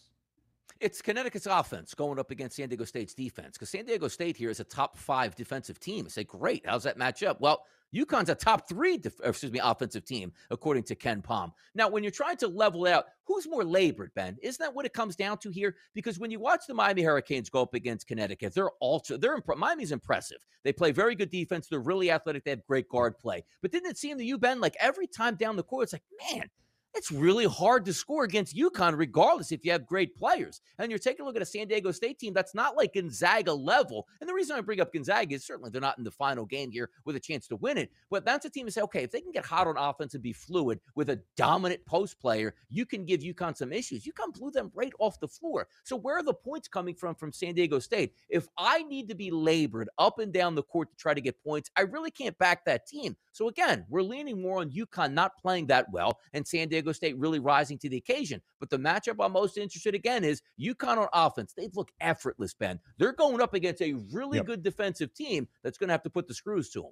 It's 0.80 1.02
Connecticut's 1.02 1.48
offense 1.48 1.94
going 1.94 2.20
up 2.20 2.32
against 2.32 2.56
San 2.56 2.70
Diego 2.70 2.86
State's 2.86 3.14
defense 3.14 3.58
because 3.58 3.70
San 3.70 3.86
Diego 3.86 4.08
State 4.08 4.38
here 4.38 4.50
is 4.50 4.60
a 4.60 4.64
top 4.66 4.98
five 4.98 5.36
defensive 5.36 5.80
team. 5.80 6.06
I 6.06 6.10
say, 6.10 6.24
great. 6.24 6.64
How's 6.66 6.84
that 6.84 6.98
match 6.98 7.24
up? 7.24 7.40
Well, 7.40 7.64
UConn's 7.94 8.30
a 8.30 8.36
top 8.36 8.68
three, 8.68 8.98
def- 8.98 9.20
excuse 9.24 9.52
me, 9.52 9.60
offensive 9.64 10.04
team, 10.04 10.34
according 10.50 10.84
to 10.84 10.96
KenPom. 10.96 11.52
Now, 11.76 11.90
when 11.90 12.04
you're 12.04 12.12
trying 12.12 12.38
to 12.38 12.48
level 12.48 12.88
out, 12.88 13.06
who's 13.26 13.48
more 13.48 13.64
labored, 13.64 14.12
Ben? 14.16 14.38
Isn't 14.42 14.60
that 14.64 14.74
what 14.74 14.86
it 14.86 14.94
comes 14.94 15.16
down 15.16 15.38
to 15.40 15.52
here? 15.52 15.76
Because 15.94 16.18
when 16.18 16.32
you 16.32 16.40
watch 16.40 16.62
the 16.68 16.74
Miami 16.74 17.04
Hurricanes 17.04 17.50
go 17.50 17.62
up 17.62 17.76
against 17.76 18.08
Connecticut, 18.08 18.54
they're 18.54 18.72
also 18.80 19.16
they're 19.16 19.36
imp- 19.36 19.58
Miami's 19.58 19.92
impressive. 19.92 20.40
They 20.64 20.74
play 20.74 20.92
very 20.92 21.14
good 21.16 21.30
defense. 21.30 21.68
They're 21.68 21.80
really 21.80 22.10
athletic. 22.10 22.44
They 22.44 22.52
have 22.52 22.66
great 22.66 22.90
guard 22.90 23.20
play. 23.20 23.44
But 23.62 23.72
didn't 23.72 23.92
it 23.92 23.98
seem 23.98 24.18
to 24.18 24.26
you, 24.26 24.38
Ben, 24.40 24.60
like 24.60 24.76
every 24.80 25.08
time 25.08 25.36
down 25.36 25.56
the 25.56 25.64
court, 25.64 25.84
it's 25.84 25.94
like, 25.94 26.04
man, 26.32 26.50
it's 26.96 27.12
really 27.12 27.46
hard 27.46 27.86
to 27.86 27.94
score 27.94 28.24
against 28.24 28.56
UConn, 28.56 28.98
regardless 28.98 29.52
if 29.52 29.66
you 29.66 29.72
have 29.72 29.86
great 29.86 30.16
players. 30.16 30.62
And 30.78 30.92
you're 30.92 31.00
taking 31.00 31.24
a 31.24 31.26
look 31.26 31.36
at 31.36 31.42
a 31.42 31.46
San 31.46 31.68
Diego 31.68 31.92
State 31.92 32.20
team 32.20 32.34
that's 32.34 32.54
not 32.54 32.78
like 32.78 32.94
Gonzaga 32.94 33.54
level. 33.54 34.08
And 34.22 34.30
the 34.30 34.34
reason 34.34 34.56
I 34.56 34.62
bring 34.62 34.80
up 34.80 34.94
Gonzaga 34.94 35.36
is 35.36 35.46
certainly 35.46 35.70
they're 35.70 35.82
not 35.82 35.98
in 35.98 36.04
the 36.04 36.12
final 36.12 36.46
game 36.46 36.72
here 36.72 36.90
with 37.06 37.16
a 37.16 37.20
chance 37.20 37.48
to 37.48 37.56
win 37.56 37.78
it. 37.78 37.92
But 38.10 38.26
that's 38.26 38.46
a 38.46 38.50
team 38.50 38.66
to 38.66 38.72
say, 38.72 38.82
okay, 38.82 39.04
if 39.04 39.12
they 39.12 39.22
can 39.22 39.32
get 39.32 39.46
hot 39.46 39.68
on 39.68 39.78
offense 39.78 40.14
and 40.14 40.22
be 40.22 40.34
fluid 40.34 40.80
with 40.96 41.10
a 41.10 41.22
dominant 41.36 41.84
post 41.86 42.20
player, 42.20 42.54
you 42.70 42.86
can 42.86 43.06
give 43.06 43.22
UConn 43.22 43.58
some 43.58 43.74
issues. 43.74 44.06
UConn 44.06 44.34
blew 44.34 44.52
them 44.52 44.72
right 44.76 44.94
off 45.00 45.20
the 45.20 45.28
floor. 45.28 45.68
So 45.84 45.96
where 45.96 46.18
are 46.18 46.24
the 46.24 46.34
points 46.34 46.68
coming 46.68 46.96
from 46.96 47.16
from 47.16 47.32
San 47.32 47.56
Diego 47.56 47.80
State? 47.80 48.14
If 48.30 48.48
I 48.58 48.84
need 48.84 49.08
to 49.10 49.16
be 49.16 49.32
labored 49.32 49.90
up 49.98 50.20
and 50.20 50.32
down 50.32 50.56
the 50.56 50.64
court 50.64 50.92
to 50.92 50.98
try 50.98 51.14
to 51.14 51.22
get 51.22 51.42
points, 51.44 51.72
I 51.76 51.82
really 51.82 52.12
can't 52.12 52.38
back 52.38 52.66
that 52.66 52.86
team. 52.88 53.16
So 53.32 53.48
again, 53.48 53.86
we're 53.90 54.04
leaning 54.04 54.42
more 54.42 54.60
on 54.60 54.70
UConn 54.70 55.14
not 55.14 55.38
playing 55.42 55.68
that 55.68 55.92
well 55.92 56.20
and 56.34 56.48
San 56.48 56.68
Diego 56.68 56.83
State 56.91 57.17
really 57.17 57.39
rising 57.39 57.78
to 57.80 57.89
the 57.89 57.98
occasion. 57.98 58.41
But 58.60 58.69
the 58.69 58.78
matchup 58.78 59.24
I'm 59.24 59.32
most 59.32 59.58
interested 59.58 59.96
again 59.96 60.24
is 60.24 60.41
UConn 60.60 60.98
on 60.98 61.08
offense. 61.13 61.54
They 61.56 61.69
look 61.74 61.91
effortless, 62.02 62.54
Ben. 62.54 62.80
They're 62.98 63.13
going 63.13 63.41
up 63.41 63.54
against 63.54 63.82
a 63.82 63.93
really 64.12 64.38
yep. 64.38 64.48
good 64.48 64.63
defensive 64.63 65.13
team 65.13 65.48
that's 65.63 65.78
going 65.78 65.89
to 65.89 65.93
have 65.93 66.04
to 66.04 66.10
put 66.10 66.28
the 66.28 66.34
screws 66.34 66.69
to 66.72 66.82
them. 66.82 66.91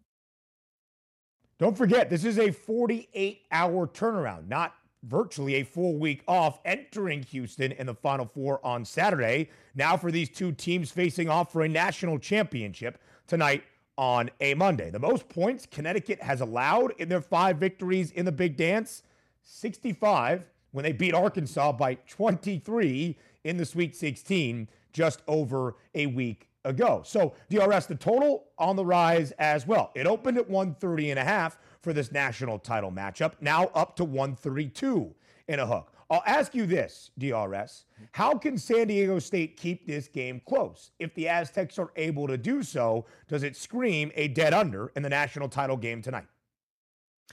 Don't 1.59 1.77
forget, 1.77 2.09
this 2.09 2.25
is 2.25 2.39
a 2.39 2.51
48 2.51 3.41
hour 3.51 3.87
turnaround, 3.87 4.47
not 4.47 4.73
virtually 5.03 5.55
a 5.55 5.63
full 5.63 5.97
week 5.97 6.23
off 6.27 6.59
entering 6.65 7.23
Houston 7.23 7.71
in 7.73 7.87
the 7.87 7.93
Final 7.95 8.25
Four 8.25 8.65
on 8.65 8.85
Saturday. 8.85 9.49
Now, 9.75 9.97
for 9.97 10.11
these 10.11 10.29
two 10.29 10.51
teams 10.51 10.91
facing 10.91 11.29
off 11.29 11.51
for 11.51 11.61
a 11.61 11.69
national 11.69 12.19
championship 12.19 12.99
tonight 13.27 13.63
on 13.97 14.29
a 14.39 14.53
Monday. 14.53 14.89
The 14.89 14.99
most 14.99 15.29
points 15.29 15.67
Connecticut 15.69 16.21
has 16.21 16.41
allowed 16.41 16.93
in 16.97 17.09
their 17.09 17.21
five 17.21 17.57
victories 17.57 18.11
in 18.11 18.25
the 18.25 18.31
Big 18.31 18.57
Dance 18.57 19.03
65 19.43 20.45
when 20.71 20.83
they 20.83 20.93
beat 20.93 21.13
Arkansas 21.13 21.71
by 21.73 21.95
23 21.95 23.17
in 23.43 23.57
the 23.57 23.65
Sweet 23.65 23.95
16 23.95 24.67
just 24.93 25.21
over 25.27 25.75
a 25.95 26.05
week 26.05 26.49
ago. 26.63 27.01
So, 27.05 27.33
DRS, 27.49 27.87
the 27.87 27.95
total 27.95 28.45
on 28.57 28.75
the 28.75 28.85
rise 28.85 29.31
as 29.39 29.65
well. 29.65 29.91
It 29.95 30.07
opened 30.07 30.37
at 30.37 30.49
130 30.49 31.11
and 31.11 31.19
a 31.19 31.23
half 31.23 31.57
for 31.81 31.93
this 31.93 32.11
national 32.11 32.59
title 32.59 32.91
matchup, 32.91 33.33
now 33.41 33.65
up 33.73 33.95
to 33.97 34.05
132 34.05 35.13
in 35.47 35.59
a 35.59 35.65
hook. 35.65 35.91
I'll 36.09 36.23
ask 36.25 36.53
you 36.53 36.65
this, 36.65 37.11
DRS. 37.17 37.85
How 38.11 38.37
can 38.37 38.57
San 38.57 38.87
Diego 38.87 39.17
State 39.17 39.55
keep 39.55 39.87
this 39.87 40.09
game 40.09 40.41
close? 40.45 40.91
If 40.99 41.15
the 41.15 41.29
Aztecs 41.29 41.79
are 41.79 41.91
able 41.95 42.27
to 42.27 42.37
do 42.37 42.63
so, 42.63 43.05
does 43.29 43.43
it 43.43 43.55
scream 43.55 44.11
a 44.15 44.27
dead 44.27 44.53
under 44.53 44.91
in 44.97 45.03
the 45.03 45.09
national 45.09 45.47
title 45.47 45.77
game 45.77 46.01
tonight? 46.01 46.25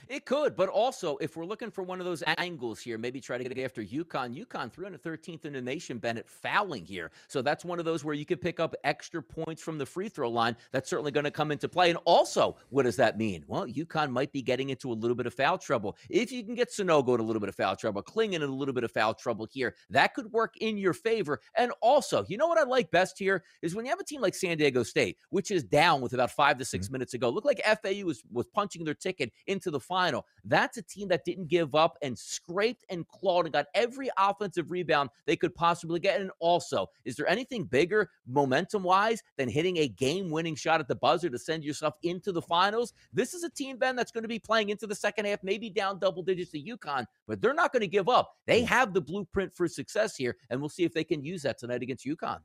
It 0.07 0.25
could, 0.25 0.55
but 0.55 0.69
also 0.69 1.17
if 1.17 1.35
we're 1.35 1.45
looking 1.45 1.71
for 1.71 1.83
one 1.83 1.99
of 1.99 2.05
those 2.05 2.23
angles 2.37 2.79
here, 2.79 2.97
maybe 2.97 3.19
try 3.19 3.37
to 3.37 3.43
get 3.43 3.63
after 3.63 3.83
UConn. 3.83 4.35
UConn 4.35 4.71
313th 4.71 5.45
in 5.45 5.53
the 5.53 5.61
nation, 5.61 5.97
Bennett 5.97 6.29
fouling 6.29 6.85
here. 6.85 7.11
So 7.27 7.41
that's 7.41 7.65
one 7.65 7.79
of 7.79 7.85
those 7.85 8.03
where 8.03 8.15
you 8.15 8.25
could 8.25 8.41
pick 8.41 8.59
up 8.59 8.75
extra 8.83 9.21
points 9.21 9.61
from 9.61 9.77
the 9.77 9.85
free 9.85 10.09
throw 10.09 10.29
line. 10.29 10.55
That's 10.71 10.89
certainly 10.89 11.11
going 11.11 11.25
to 11.25 11.31
come 11.31 11.51
into 11.51 11.67
play. 11.67 11.89
And 11.89 11.99
also, 12.05 12.55
what 12.69 12.83
does 12.83 12.95
that 12.97 13.17
mean? 13.17 13.43
Well, 13.47 13.65
UConn 13.65 14.11
might 14.11 14.31
be 14.31 14.41
getting 14.41 14.69
into 14.69 14.91
a 14.91 14.93
little 14.93 15.15
bit 15.15 15.25
of 15.25 15.33
foul 15.33 15.57
trouble. 15.57 15.97
If 16.09 16.31
you 16.31 16.43
can 16.43 16.55
get 16.55 16.71
Sanogo 16.71 17.15
in 17.15 17.19
a 17.19 17.23
little 17.23 17.39
bit 17.39 17.49
of 17.49 17.55
foul 17.55 17.75
trouble, 17.75 18.01
Clingan 18.01 18.35
in 18.35 18.43
a 18.43 18.47
little 18.47 18.73
bit 18.73 18.83
of 18.83 18.91
foul 18.91 19.13
trouble 19.13 19.47
here, 19.51 19.75
that 19.89 20.13
could 20.13 20.31
work 20.31 20.55
in 20.57 20.77
your 20.77 20.93
favor. 20.93 21.39
And 21.55 21.71
also, 21.81 22.25
you 22.27 22.37
know 22.37 22.47
what 22.47 22.57
I 22.57 22.63
like 22.63 22.91
best 22.91 23.17
here 23.17 23.43
is 23.61 23.75
when 23.75 23.85
you 23.85 23.91
have 23.91 23.99
a 23.99 24.03
team 24.03 24.21
like 24.21 24.35
San 24.35 24.57
Diego 24.57 24.83
State, 24.83 25.17
which 25.29 25.51
is 25.51 25.63
down 25.63 26.01
with 26.01 26.13
about 26.13 26.31
five 26.31 26.57
to 26.57 26.65
6 26.65 26.85
mm-hmm. 26.85 26.91
minutes 26.93 27.13
ago, 27.13 27.29
look 27.29 27.45
like 27.45 27.61
FAU 27.63 28.05
was, 28.05 28.23
was 28.31 28.47
punching 28.47 28.83
their 28.83 28.93
ticket 28.93 29.31
into 29.47 29.71
the 29.71 29.79
final. 29.89 30.25
That's 30.45 30.77
a 30.77 30.81
team 30.81 31.09
that 31.09 31.25
didn't 31.25 31.47
give 31.47 31.75
up 31.75 31.97
and 32.01 32.17
scraped 32.17 32.85
and 32.89 33.05
clawed 33.07 33.45
and 33.45 33.53
got 33.53 33.65
every 33.73 34.09
offensive 34.17 34.71
rebound 34.71 35.09
they 35.25 35.35
could 35.35 35.53
possibly 35.53 35.99
get. 35.99 36.21
And 36.21 36.31
also, 36.39 36.87
is 37.03 37.17
there 37.17 37.27
anything 37.27 37.65
bigger 37.65 38.09
momentum 38.25 38.83
wise 38.83 39.21
than 39.37 39.49
hitting 39.49 39.77
a 39.77 39.89
game 39.89 40.29
winning 40.29 40.55
shot 40.55 40.79
at 40.79 40.87
the 40.87 40.95
buzzer 40.95 41.29
to 41.29 41.39
send 41.39 41.65
yourself 41.65 41.95
into 42.03 42.31
the 42.31 42.41
finals? 42.41 42.93
This 43.11 43.33
is 43.33 43.43
a 43.43 43.49
team, 43.49 43.77
Ben, 43.77 43.97
that's 43.97 44.11
going 44.11 44.23
to 44.23 44.29
be 44.29 44.39
playing 44.39 44.69
into 44.69 44.87
the 44.87 44.95
second 44.95 45.25
half, 45.25 45.43
maybe 45.43 45.69
down 45.69 45.99
double 45.99 46.23
digits 46.23 46.51
to 46.51 46.61
UConn, 46.61 47.05
but 47.27 47.41
they're 47.41 47.53
not 47.53 47.73
going 47.73 47.81
to 47.81 47.87
give 47.87 48.07
up. 48.07 48.35
They 48.45 48.61
hmm. 48.61 48.67
have 48.67 48.93
the 48.93 49.01
blueprint 49.01 49.53
for 49.53 49.67
success 49.67 50.15
here, 50.15 50.37
and 50.49 50.61
we'll 50.61 50.69
see 50.69 50.83
if 50.83 50.93
they 50.93 51.03
can 51.03 51.23
use 51.23 51.41
that 51.41 51.57
tonight 51.57 51.81
against 51.81 52.05
UConn. 52.05 52.39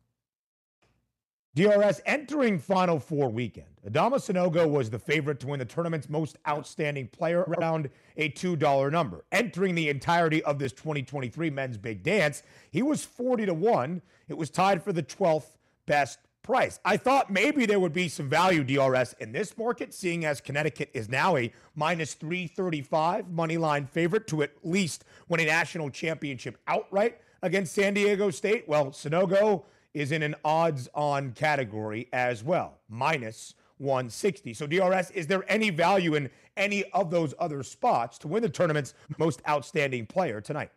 DRS 1.55 2.01
entering 2.05 2.59
Final 2.59 2.99
Four 2.99 3.29
weekend. 3.29 3.69
Adama 3.89 4.15
Sanogo 4.15 4.69
was 4.69 4.91
the 4.91 4.99
favorite 4.99 5.39
to 5.41 5.47
win 5.47 5.61
the 5.61 5.65
tournament's 5.65 6.09
most 6.09 6.37
outstanding 6.49 7.07
player 7.07 7.43
around 7.43 7.91
a 8.17 8.31
$2 8.31 8.91
number. 8.91 9.25
Entering 9.31 9.77
the 9.77 9.89
entirety 9.89 10.43
of 10.43 10.59
this 10.59 10.73
2023 10.73 11.51
men's 11.51 11.79
big 11.79 12.03
dance, 12.03 12.43
he 12.71 12.83
was 12.83 13.05
40 13.05 13.47
to 13.47 13.55
1. 13.55 14.03
It 14.29 14.37
was 14.37 14.51
tied 14.51 14.83
for 14.83 14.93
the 14.93 15.03
12th 15.03 15.57
best 15.87 16.19
price. 16.43 16.81
I 16.85 16.97
thought 16.97 17.31
maybe 17.31 17.67
there 17.67 17.79
would 17.79 17.93
be 17.93 18.09
some 18.09 18.29
value 18.29 18.65
DRS 18.65 19.15
in 19.21 19.31
this 19.31 19.57
market, 19.57 19.95
seeing 19.95 20.25
as 20.25 20.41
Connecticut 20.41 20.91
is 20.93 21.09
now 21.09 21.37
a 21.37 21.53
minus 21.77 22.15
335 22.15 23.31
money 23.31 23.59
line 23.59 23.87
favorite 23.87 24.27
to 24.29 24.43
at 24.43 24.51
least 24.65 25.05
win 25.29 25.41
a 25.41 25.47
national 25.47 25.89
championship 25.91 26.59
outright 26.67 27.19
against 27.43 27.75
San 27.75 27.95
Diego 27.95 28.31
State. 28.31 28.69
Well, 28.69 28.87
Sanogo 28.87 29.65
is 29.95 30.13
in 30.13 30.23
an 30.23 30.35
odds 30.45 30.89
on 30.95 31.33
category 31.33 32.09
as 32.13 32.45
well, 32.45 32.79
minus 32.89 33.55
160. 33.79 34.53
So, 34.55 34.67
DRS, 34.67 35.11
is 35.13 35.27
there 35.27 35.45
any 35.49 35.71
value 35.71 36.15
in 36.15 36.29
any 36.57 36.85
of 36.93 37.11
those 37.11 37.35
other 37.39 37.63
spots 37.63 38.19
to 38.19 38.29
win 38.29 38.43
the 38.43 38.49
tournament's 38.49 38.95
most 39.19 39.41
outstanding 39.49 40.07
player 40.07 40.41
tonight? 40.41 40.71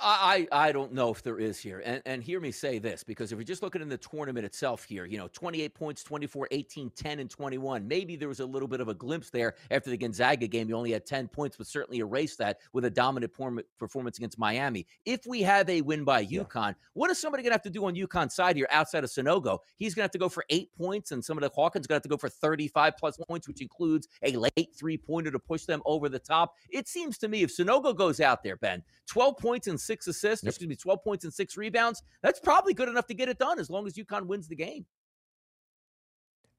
I, 0.00 0.46
I 0.52 0.72
don't 0.72 0.92
know 0.92 1.10
if 1.10 1.22
there 1.22 1.38
is 1.38 1.58
here. 1.58 1.82
And, 1.84 2.02
and 2.04 2.22
hear 2.22 2.40
me 2.40 2.50
say 2.50 2.78
this, 2.78 3.04
because 3.04 3.32
if 3.32 3.38
you're 3.38 3.44
just 3.44 3.62
looking 3.62 3.82
in 3.82 3.88
the 3.88 3.98
tournament 3.98 4.44
itself 4.44 4.84
here, 4.84 5.04
you 5.04 5.18
know, 5.18 5.28
28 5.32 5.74
points, 5.74 6.02
24, 6.02 6.48
18, 6.50 6.90
10, 6.90 7.18
and 7.20 7.30
21, 7.30 7.86
maybe 7.86 8.16
there 8.16 8.28
was 8.28 8.40
a 8.40 8.46
little 8.46 8.68
bit 8.68 8.80
of 8.80 8.88
a 8.88 8.94
glimpse 8.94 9.30
there 9.30 9.54
after 9.70 9.90
the 9.90 9.96
Gonzaga 9.96 10.46
game. 10.46 10.68
You 10.68 10.76
only 10.76 10.92
had 10.92 11.06
10 11.06 11.28
points, 11.28 11.56
but 11.56 11.66
certainly 11.66 11.98
erased 11.98 12.38
that 12.38 12.58
with 12.72 12.84
a 12.84 12.90
dominant 12.90 13.32
performance 13.78 14.18
against 14.18 14.38
Miami. 14.38 14.86
If 15.04 15.26
we 15.26 15.42
have 15.42 15.68
a 15.68 15.80
win 15.80 16.04
by 16.04 16.24
UConn, 16.24 16.68
yeah. 16.68 16.72
what 16.94 17.10
is 17.10 17.18
somebody 17.18 17.42
going 17.42 17.50
to 17.50 17.54
have 17.54 17.62
to 17.62 17.70
do 17.70 17.86
on 17.86 17.94
UConn's 17.94 18.34
side 18.34 18.56
here 18.56 18.68
outside 18.70 19.04
of 19.04 19.10
Sanogo? 19.10 19.58
He's 19.76 19.94
going 19.94 20.02
to 20.02 20.04
have 20.04 20.10
to 20.12 20.18
go 20.18 20.28
for 20.28 20.44
eight 20.50 20.70
points, 20.76 21.12
and 21.12 21.24
some 21.24 21.38
of 21.38 21.42
the 21.42 21.50
Hawkins 21.54 21.86
going 21.86 21.94
to 21.94 21.98
have 21.98 22.02
to 22.02 22.08
go 22.08 22.16
for 22.16 22.28
35 22.28 22.96
plus 22.98 23.16
points, 23.28 23.48
which 23.48 23.62
includes 23.62 24.08
a 24.22 24.32
late 24.32 24.74
three 24.78 24.98
pointer 24.98 25.30
to 25.30 25.38
push 25.38 25.64
them 25.64 25.82
over 25.84 26.08
the 26.08 26.18
top. 26.18 26.54
It 26.70 26.88
seems 26.88 27.18
to 27.18 27.28
me 27.28 27.42
if 27.42 27.56
Sanogo 27.56 27.96
goes 27.96 28.20
out 28.20 28.42
there, 28.42 28.56
Ben, 28.56 28.82
12 29.06 29.38
points 29.38 29.66
and 29.66 29.77
six 29.80 30.06
assists, 30.06 30.44
yep. 30.44 30.50
excuse 30.50 30.68
me, 30.68 30.76
12 30.76 31.02
points 31.02 31.24
and 31.24 31.32
six 31.32 31.56
rebounds. 31.56 32.02
That's 32.22 32.40
probably 32.40 32.74
good 32.74 32.88
enough 32.88 33.06
to 33.06 33.14
get 33.14 33.28
it 33.28 33.38
done 33.38 33.58
as 33.58 33.70
long 33.70 33.86
as 33.86 33.94
UConn 33.94 34.26
wins 34.26 34.48
the 34.48 34.56
game. 34.56 34.86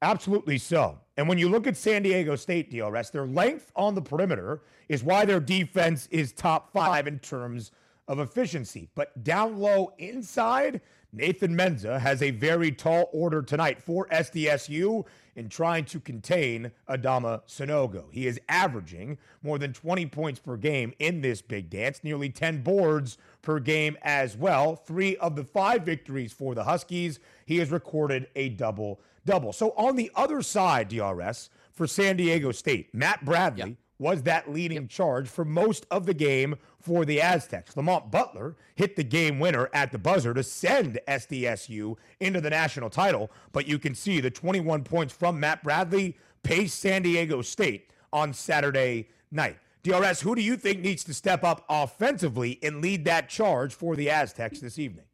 Absolutely 0.01 0.57
so. 0.57 0.97
And 1.17 1.27
when 1.27 1.37
you 1.37 1.49
look 1.49 1.67
at 1.67 1.75
San 1.75 2.03
Diego 2.03 2.35
State, 2.35 2.71
DRS, 2.71 3.09
their 3.09 3.27
length 3.27 3.71
on 3.75 3.95
the 3.95 4.01
perimeter 4.01 4.61
is 4.87 5.03
why 5.03 5.25
their 5.25 5.41
defense 5.41 6.07
is 6.09 6.31
top 6.31 6.71
five 6.71 7.05
in 7.05 7.19
terms 7.19 7.71
of 8.07 8.19
efficiency. 8.19 8.89
But 8.95 9.23
down 9.23 9.59
low 9.59 9.91
inside, 9.97 10.81
Nathan 11.11 11.55
Mensah 11.55 11.99
has 11.99 12.21
a 12.21 12.31
very 12.31 12.71
tall 12.71 13.09
order 13.11 13.41
tonight 13.41 13.81
for 13.81 14.07
SDSU 14.07 15.05
in 15.39 15.47
trying 15.47 15.85
to 15.85 16.01
contain 16.01 16.69
Adama 16.89 17.41
Sanogo. 17.47 18.11
He 18.11 18.27
is 18.27 18.41
averaging 18.49 19.17
more 19.41 19.57
than 19.57 19.71
20 19.71 20.05
points 20.07 20.37
per 20.37 20.57
game 20.57 20.93
in 20.99 21.21
this 21.21 21.41
big 21.41 21.69
dance, 21.69 22.01
nearly 22.03 22.29
10 22.29 22.61
boards 22.61 23.17
per 23.41 23.61
game 23.61 23.97
as 24.01 24.35
well. 24.35 24.75
Three 24.75 25.15
of 25.15 25.37
the 25.37 25.45
five 25.45 25.83
victories 25.83 26.33
for 26.33 26.53
the 26.53 26.65
Huskies, 26.65 27.21
he 27.45 27.57
has 27.59 27.71
recorded 27.71 28.27
a 28.35 28.49
double 28.49 28.99
double. 29.25 29.53
So 29.53 29.71
on 29.77 29.95
the 29.95 30.11
other 30.13 30.41
side, 30.41 30.89
DRS, 30.89 31.49
for 31.71 31.87
San 31.87 32.17
Diego 32.17 32.51
State, 32.51 32.93
Matt 32.93 33.23
Bradley. 33.23 33.77
Was 33.99 34.23
that 34.23 34.51
leading 34.51 34.83
yep. 34.83 34.89
charge 34.89 35.29
for 35.29 35.45
most 35.45 35.85
of 35.91 36.05
the 36.05 36.13
game 36.13 36.55
for 36.79 37.05
the 37.05 37.21
Aztecs. 37.21 37.75
Lamont 37.77 38.09
Butler 38.09 38.55
hit 38.75 38.95
the 38.95 39.03
game 39.03 39.39
winner 39.39 39.69
at 39.73 39.91
the 39.91 39.99
buzzer 39.99 40.33
to 40.33 40.41
send 40.41 40.99
SDSU 41.07 41.97
into 42.19 42.41
the 42.41 42.49
national 42.49 42.89
title, 42.89 43.29
but 43.51 43.67
you 43.67 43.77
can 43.77 43.93
see 43.93 44.21
the 44.21 44.31
21 44.31 44.83
points 44.83 45.13
from 45.13 45.39
Matt 45.39 45.61
Bradley 45.61 46.17
paced 46.41 46.79
San 46.79 47.01
Diego 47.01 47.41
State 47.41 47.91
on 48.11 48.33
Saturday 48.33 49.09
night. 49.29 49.57
DRS, 49.83 50.21
who 50.21 50.35
do 50.35 50.41
you 50.41 50.57
think 50.57 50.79
needs 50.79 51.03
to 51.03 51.13
step 51.13 51.43
up 51.43 51.65
offensively 51.69 52.59
and 52.63 52.81
lead 52.81 53.05
that 53.05 53.29
charge 53.29 53.73
for 53.73 53.95
the 53.95 54.09
Aztecs 54.09 54.59
this 54.59 54.79
evening? 54.79 55.05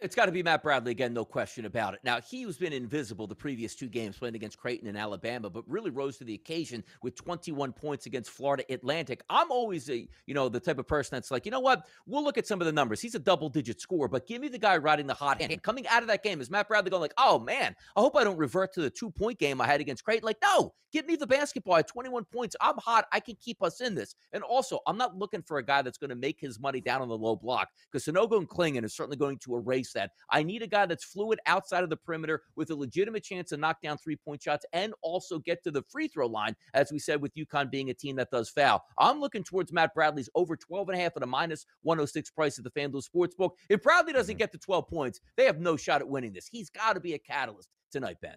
It's 0.00 0.14
got 0.14 0.26
to 0.26 0.32
be 0.32 0.42
Matt 0.42 0.62
Bradley 0.62 0.92
again, 0.92 1.12
no 1.12 1.26
question 1.26 1.66
about 1.66 1.92
it. 1.92 2.00
Now, 2.02 2.22
he 2.22 2.42
has 2.44 2.56
been 2.56 2.72
invisible 2.72 3.26
the 3.26 3.34
previous 3.34 3.74
two 3.74 3.88
games 3.88 4.16
playing 4.16 4.34
against 4.34 4.56
Creighton 4.58 4.88
and 4.88 4.96
Alabama, 4.96 5.50
but 5.50 5.62
really 5.68 5.90
rose 5.90 6.16
to 6.18 6.24
the 6.24 6.32
occasion 6.32 6.82
with 7.02 7.14
21 7.16 7.74
points 7.74 8.06
against 8.06 8.30
Florida 8.30 8.64
Atlantic. 8.70 9.22
I'm 9.28 9.50
always 9.50 9.90
a, 9.90 10.08
you 10.24 10.32
know, 10.32 10.48
the 10.48 10.58
type 10.58 10.78
of 10.78 10.88
person 10.88 11.16
that's 11.16 11.30
like, 11.30 11.44
you 11.44 11.50
know 11.50 11.60
what? 11.60 11.86
We'll 12.06 12.24
look 12.24 12.38
at 12.38 12.46
some 12.46 12.62
of 12.62 12.66
the 12.66 12.72
numbers. 12.72 13.02
He's 13.02 13.14
a 13.14 13.18
double 13.18 13.50
digit 13.50 13.78
scorer, 13.78 14.08
but 14.08 14.26
give 14.26 14.40
me 14.40 14.48
the 14.48 14.58
guy 14.58 14.78
riding 14.78 15.06
the 15.06 15.12
hot 15.12 15.42
hand. 15.42 15.62
Coming 15.62 15.86
out 15.88 16.00
of 16.00 16.08
that 16.08 16.22
game, 16.22 16.40
is 16.40 16.50
Matt 16.50 16.68
Bradley 16.68 16.90
going 16.90 17.02
like, 17.02 17.14
oh 17.18 17.38
man, 17.38 17.76
I 17.94 18.00
hope 18.00 18.16
I 18.16 18.24
don't 18.24 18.38
revert 18.38 18.72
to 18.74 18.80
the 18.80 18.90
two 18.90 19.10
point 19.10 19.38
game 19.38 19.60
I 19.60 19.66
had 19.66 19.82
against 19.82 20.02
Creighton? 20.02 20.24
Like, 20.24 20.38
no, 20.42 20.72
give 20.94 21.06
me 21.06 21.16
the 21.16 21.26
basketball 21.26 21.76
at 21.76 21.88
21 21.88 22.24
points. 22.32 22.56
I'm 22.62 22.78
hot. 22.78 23.04
I 23.12 23.20
can 23.20 23.36
keep 23.36 23.62
us 23.62 23.82
in 23.82 23.94
this. 23.94 24.14
And 24.32 24.42
also, 24.42 24.80
I'm 24.86 24.96
not 24.96 25.16
looking 25.16 25.42
for 25.42 25.58
a 25.58 25.64
guy 25.64 25.82
that's 25.82 25.98
going 25.98 26.10
to 26.10 26.16
make 26.16 26.40
his 26.40 26.58
money 26.58 26.80
down 26.80 27.02
on 27.02 27.08
the 27.08 27.18
low 27.18 27.36
block 27.36 27.68
because 27.90 28.06
Sanogo 28.06 28.38
and 28.38 28.48
Clingan 28.48 28.84
is 28.84 28.94
certainly 28.94 29.18
going 29.18 29.36
to 29.38 29.56
erase 29.56 29.89
that. 29.92 30.10
I 30.30 30.42
need 30.42 30.62
a 30.62 30.66
guy 30.66 30.86
that's 30.86 31.04
fluid 31.04 31.38
outside 31.46 31.84
of 31.84 31.90
the 31.90 31.96
perimeter 31.96 32.42
with 32.56 32.70
a 32.70 32.74
legitimate 32.74 33.24
chance 33.24 33.50
to 33.50 33.56
knock 33.56 33.82
down 33.82 33.98
three 33.98 34.16
point 34.16 34.42
shots 34.42 34.64
and 34.72 34.92
also 35.02 35.38
get 35.38 35.62
to 35.64 35.70
the 35.70 35.82
free 35.90 36.08
throw 36.08 36.26
line, 36.26 36.56
as 36.74 36.92
we 36.92 36.98
said 36.98 37.20
with 37.20 37.34
UConn 37.34 37.70
being 37.70 37.90
a 37.90 37.94
team 37.94 38.16
that 38.16 38.30
does 38.30 38.50
foul. 38.50 38.82
I'm 38.98 39.20
looking 39.20 39.44
towards 39.44 39.72
Matt 39.72 39.94
Bradley's 39.94 40.30
over 40.34 40.56
12 40.56 40.88
and 40.88 40.98
a 40.98 41.02
half 41.02 41.16
at 41.16 41.22
a 41.22 41.26
minus 41.26 41.66
106 41.82 42.30
price 42.30 42.58
at 42.58 42.64
the 42.64 42.70
FanDuel 42.70 43.04
Sportsbook. 43.04 43.50
If 43.68 43.82
Bradley 43.82 44.12
doesn't 44.12 44.34
mm-hmm. 44.34 44.38
get 44.38 44.52
to 44.52 44.58
12 44.58 44.88
points, 44.88 45.20
they 45.36 45.44
have 45.44 45.60
no 45.60 45.76
shot 45.76 46.00
at 46.00 46.08
winning 46.08 46.32
this. 46.32 46.48
He's 46.50 46.70
got 46.70 46.94
to 46.94 47.00
be 47.00 47.14
a 47.14 47.18
catalyst 47.18 47.68
tonight, 47.90 48.16
Ben. 48.20 48.36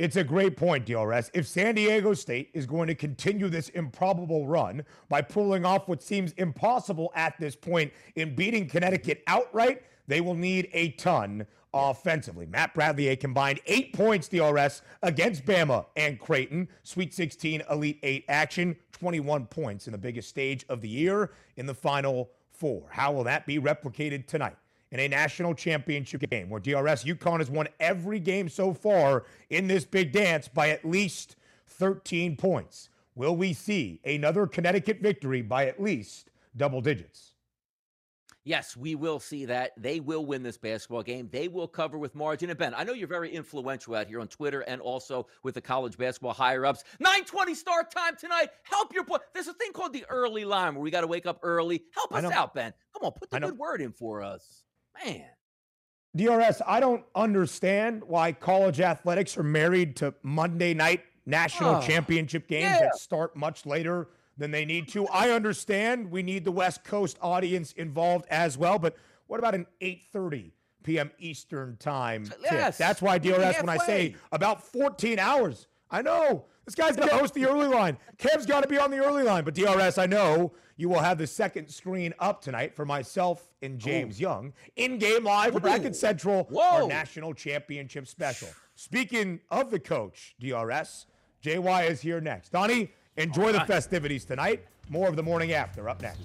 It's 0.00 0.16
a 0.16 0.24
great 0.24 0.56
point, 0.56 0.86
DRS. 0.86 1.30
If 1.34 1.46
San 1.46 1.74
Diego 1.74 2.14
State 2.14 2.50
is 2.54 2.64
going 2.64 2.88
to 2.88 2.94
continue 2.94 3.50
this 3.50 3.68
improbable 3.68 4.46
run 4.46 4.82
by 5.10 5.20
pulling 5.20 5.66
off 5.66 5.88
what 5.88 6.02
seems 6.02 6.32
impossible 6.38 7.12
at 7.14 7.38
this 7.38 7.54
point 7.54 7.92
in 8.16 8.34
beating 8.34 8.66
Connecticut 8.66 9.22
outright, 9.26 9.82
they 10.10 10.20
will 10.20 10.34
need 10.34 10.68
a 10.72 10.90
ton 10.92 11.46
offensively. 11.72 12.46
Matt 12.46 12.74
Bradley, 12.74 13.08
a 13.08 13.16
combined 13.16 13.60
eight 13.66 13.92
points 13.92 14.28
DRS 14.28 14.82
against 15.02 15.46
Bama 15.46 15.86
and 15.96 16.18
Creighton. 16.18 16.68
Sweet 16.82 17.14
16 17.14 17.62
Elite 17.70 18.00
8 18.02 18.24
action, 18.28 18.76
21 18.92 19.46
points 19.46 19.86
in 19.86 19.92
the 19.92 19.98
biggest 19.98 20.28
stage 20.28 20.64
of 20.68 20.80
the 20.80 20.88
year 20.88 21.30
in 21.56 21.66
the 21.66 21.74
Final 21.74 22.30
Four. 22.50 22.82
How 22.90 23.12
will 23.12 23.24
that 23.24 23.46
be 23.46 23.60
replicated 23.60 24.26
tonight? 24.26 24.56
In 24.90 24.98
a 24.98 25.06
national 25.06 25.54
championship 25.54 26.28
game 26.28 26.50
where 26.50 26.60
DRS 26.60 27.04
UConn 27.04 27.38
has 27.38 27.48
won 27.48 27.68
every 27.78 28.18
game 28.18 28.48
so 28.48 28.74
far 28.74 29.24
in 29.48 29.68
this 29.68 29.84
big 29.84 30.10
dance 30.10 30.48
by 30.48 30.70
at 30.70 30.84
least 30.84 31.36
13 31.68 32.36
points. 32.36 32.88
Will 33.14 33.36
we 33.36 33.52
see 33.52 34.00
another 34.04 34.48
Connecticut 34.48 34.98
victory 35.00 35.42
by 35.42 35.66
at 35.66 35.80
least 35.80 36.30
double 36.56 36.80
digits? 36.80 37.29
Yes, 38.50 38.76
we 38.76 38.96
will 38.96 39.20
see 39.20 39.44
that. 39.44 39.70
They 39.76 40.00
will 40.00 40.26
win 40.26 40.42
this 40.42 40.58
basketball 40.58 41.04
game. 41.04 41.28
They 41.30 41.46
will 41.46 41.68
cover 41.68 41.98
with 41.98 42.16
margin. 42.16 42.50
And 42.50 42.58
Ben, 42.58 42.74
I 42.74 42.82
know 42.82 42.92
you're 42.92 43.06
very 43.06 43.32
influential 43.32 43.94
out 43.94 44.08
here 44.08 44.20
on 44.20 44.26
Twitter 44.26 44.62
and 44.62 44.80
also 44.80 45.28
with 45.44 45.54
the 45.54 45.60
college 45.60 45.96
basketball 45.96 46.32
higher 46.32 46.66
ups. 46.66 46.82
920 46.98 47.54
start 47.54 47.92
time 47.92 48.16
tonight. 48.16 48.48
Help 48.64 48.92
your 48.92 49.04
boy. 49.04 49.18
There's 49.34 49.46
a 49.46 49.52
thing 49.52 49.72
called 49.72 49.92
the 49.92 50.04
early 50.08 50.44
line 50.44 50.74
where 50.74 50.82
we 50.82 50.90
got 50.90 51.02
to 51.02 51.06
wake 51.06 51.26
up 51.26 51.38
early. 51.44 51.84
Help 51.94 52.12
us 52.12 52.24
out, 52.24 52.52
Ben. 52.52 52.72
Come 52.92 53.06
on, 53.06 53.12
put 53.12 53.30
the 53.30 53.38
good 53.38 53.56
word 53.56 53.80
in 53.80 53.92
for 53.92 54.20
us. 54.20 54.64
Man. 55.04 55.26
DRS, 56.16 56.60
I 56.66 56.80
don't 56.80 57.04
understand 57.14 58.02
why 58.02 58.32
college 58.32 58.80
athletics 58.80 59.38
are 59.38 59.44
married 59.44 59.94
to 59.98 60.12
Monday 60.24 60.74
night 60.74 61.04
national 61.24 61.76
oh, 61.76 61.80
championship 61.82 62.48
games 62.48 62.64
yeah. 62.64 62.80
that 62.80 62.96
start 62.96 63.36
much 63.36 63.64
later 63.64 64.08
than 64.38 64.50
they 64.50 64.64
need 64.64 64.88
to. 64.88 65.06
I 65.08 65.30
understand 65.30 66.10
we 66.10 66.22
need 66.22 66.44
the 66.44 66.52
West 66.52 66.84
Coast 66.84 67.18
audience 67.20 67.72
involved 67.72 68.26
as 68.30 68.56
well, 68.56 68.78
but 68.78 68.96
what 69.26 69.38
about 69.38 69.54
an 69.54 69.66
8:30 69.80 70.52
p.m. 70.82 71.10
Eastern 71.18 71.76
time? 71.76 72.24
Yes. 72.42 72.76
Tip? 72.76 72.86
That's 72.86 73.02
why 73.02 73.18
DRS 73.18 73.56
when 73.58 73.68
I 73.68 73.76
say 73.78 74.16
about 74.32 74.62
14 74.62 75.18
hours. 75.18 75.66
I 75.90 76.02
know 76.02 76.46
this 76.64 76.74
guy's 76.74 76.96
going 76.96 77.08
to 77.08 77.16
host 77.16 77.34
the 77.34 77.46
early 77.46 77.66
line. 77.66 77.98
Kev's 78.16 78.46
got 78.46 78.62
to 78.62 78.68
be 78.68 78.78
on 78.78 78.90
the 78.90 78.98
early 78.98 79.24
line, 79.24 79.44
but 79.44 79.54
DRS, 79.54 79.98
I 79.98 80.06
know 80.06 80.52
you 80.76 80.88
will 80.88 81.00
have 81.00 81.18
the 81.18 81.26
second 81.26 81.68
screen 81.68 82.14
up 82.18 82.40
tonight 82.40 82.74
for 82.74 82.86
myself 82.86 83.52
and 83.60 83.78
James 83.78 84.18
Ooh. 84.18 84.22
Young 84.22 84.52
in 84.76 84.98
game 84.98 85.24
live 85.24 85.56
Ooh. 85.56 85.60
Bracket 85.60 85.96
Central, 85.96 86.44
Whoa. 86.44 86.82
our 86.82 86.86
national 86.86 87.34
championship 87.34 88.06
special. 88.06 88.48
Speaking 88.76 89.40
of 89.50 89.70
the 89.70 89.80
coach, 89.80 90.34
DRS, 90.40 91.06
JY 91.44 91.90
is 91.90 92.00
here 92.00 92.20
next. 92.20 92.50
Donnie, 92.52 92.92
Enjoy 93.16 93.52
the 93.52 93.60
festivities 93.60 94.24
tonight. 94.24 94.64
More 94.88 95.08
of 95.08 95.16
the 95.16 95.22
morning 95.22 95.52
after 95.52 95.88
up 95.88 96.02
next. 96.02 96.20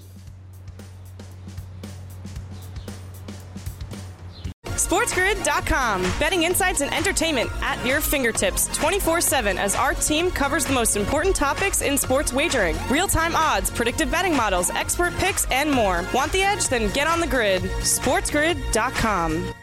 SportsGrid.com. 4.64 6.02
Betting 6.20 6.44
insights 6.44 6.82
and 6.82 6.94
entertainment 6.94 7.50
at 7.62 7.84
your 7.86 8.02
fingertips 8.02 8.68
24 8.78 9.20
7 9.22 9.58
as 9.58 9.76
our 9.76 9.94
team 9.94 10.30
covers 10.30 10.66
the 10.66 10.74
most 10.74 10.96
important 10.96 11.36
topics 11.36 11.82
in 11.82 11.98
sports 11.98 12.32
wagering 12.32 12.76
real 12.90 13.08
time 13.08 13.36
odds, 13.36 13.72
predictive 13.72 14.12
betting 14.12 14.36
models, 14.36 14.70
expert 14.70 15.14
picks, 15.16 15.46
and 15.46 15.72
more. 15.72 16.06
Want 16.14 16.32
the 16.32 16.44
edge? 16.44 16.68
Then 16.68 16.92
get 16.94 17.08
on 17.08 17.20
the 17.20 17.28
grid. 17.28 17.64
SportsGrid.com. 17.64 19.54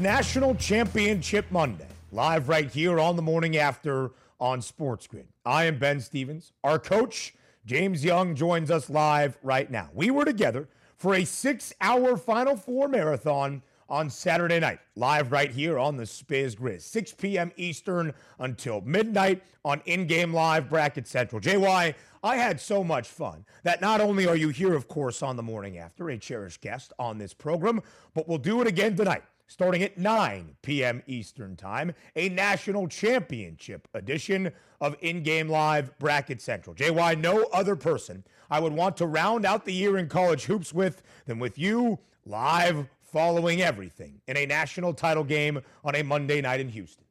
National 0.00 0.54
Championship 0.54 1.46
Monday, 1.50 1.86
live 2.12 2.50
right 2.50 2.70
here 2.70 3.00
on 3.00 3.16
the 3.16 3.22
morning 3.22 3.56
after 3.56 4.10
on 4.38 4.60
Sports 4.60 5.06
Grid. 5.06 5.26
I 5.46 5.64
am 5.64 5.78
Ben 5.78 6.00
Stevens. 6.00 6.52
Our 6.62 6.78
coach, 6.78 7.34
James 7.64 8.04
Young, 8.04 8.34
joins 8.34 8.70
us 8.70 8.90
live 8.90 9.38
right 9.42 9.70
now. 9.70 9.88
We 9.94 10.10
were 10.10 10.26
together 10.26 10.68
for 10.96 11.14
a 11.14 11.24
six 11.24 11.72
hour 11.80 12.18
Final 12.18 12.56
Four 12.56 12.88
marathon 12.88 13.62
on 13.88 14.10
Saturday 14.10 14.60
night, 14.60 14.80
live 14.96 15.32
right 15.32 15.50
here 15.50 15.78
on 15.78 15.96
the 15.96 16.02
Spiz 16.02 16.56
Grid, 16.56 16.82
6 16.82 17.12
p.m. 17.14 17.52
Eastern 17.56 18.12
until 18.40 18.80
midnight 18.82 19.42
on 19.64 19.80
In 19.86 20.06
Game 20.06 20.34
Live 20.34 20.68
Bracket 20.68 21.06
Central. 21.06 21.40
JY, 21.40 21.94
I 22.22 22.36
had 22.36 22.60
so 22.60 22.84
much 22.84 23.08
fun 23.08 23.44
that 23.62 23.80
not 23.80 24.00
only 24.00 24.26
are 24.26 24.36
you 24.36 24.48
here, 24.48 24.74
of 24.74 24.88
course, 24.88 25.22
on 25.22 25.36
the 25.36 25.42
morning 25.42 25.78
after, 25.78 26.10
a 26.10 26.18
cherished 26.18 26.60
guest 26.60 26.92
on 26.98 27.18
this 27.18 27.32
program, 27.32 27.80
but 28.12 28.28
we'll 28.28 28.38
do 28.38 28.60
it 28.60 28.66
again 28.66 28.96
tonight 28.96 29.22
starting 29.46 29.82
at 29.82 29.96
9 29.96 30.56
p.m. 30.62 31.02
Eastern 31.06 31.56
Time, 31.56 31.92
a 32.14 32.28
national 32.28 32.88
championship 32.88 33.88
edition 33.94 34.52
of 34.80 34.96
In 35.00 35.22
Game 35.22 35.48
Live 35.48 35.96
Bracket 35.98 36.40
Central. 36.40 36.74
JY, 36.74 37.20
no 37.20 37.44
other 37.52 37.76
person 37.76 38.24
I 38.50 38.60
would 38.60 38.72
want 38.72 38.96
to 38.98 39.06
round 39.06 39.44
out 39.44 39.64
the 39.64 39.72
year 39.72 39.98
in 39.98 40.08
college 40.08 40.44
hoops 40.44 40.72
with 40.72 41.02
than 41.26 41.38
with 41.38 41.58
you 41.58 41.98
live 42.24 42.88
following 43.02 43.62
everything 43.62 44.20
in 44.26 44.36
a 44.36 44.46
national 44.46 44.92
title 44.92 45.24
game 45.24 45.60
on 45.84 45.94
a 45.94 46.02
Monday 46.02 46.40
night 46.40 46.60
in 46.60 46.68
Houston. 46.68 47.04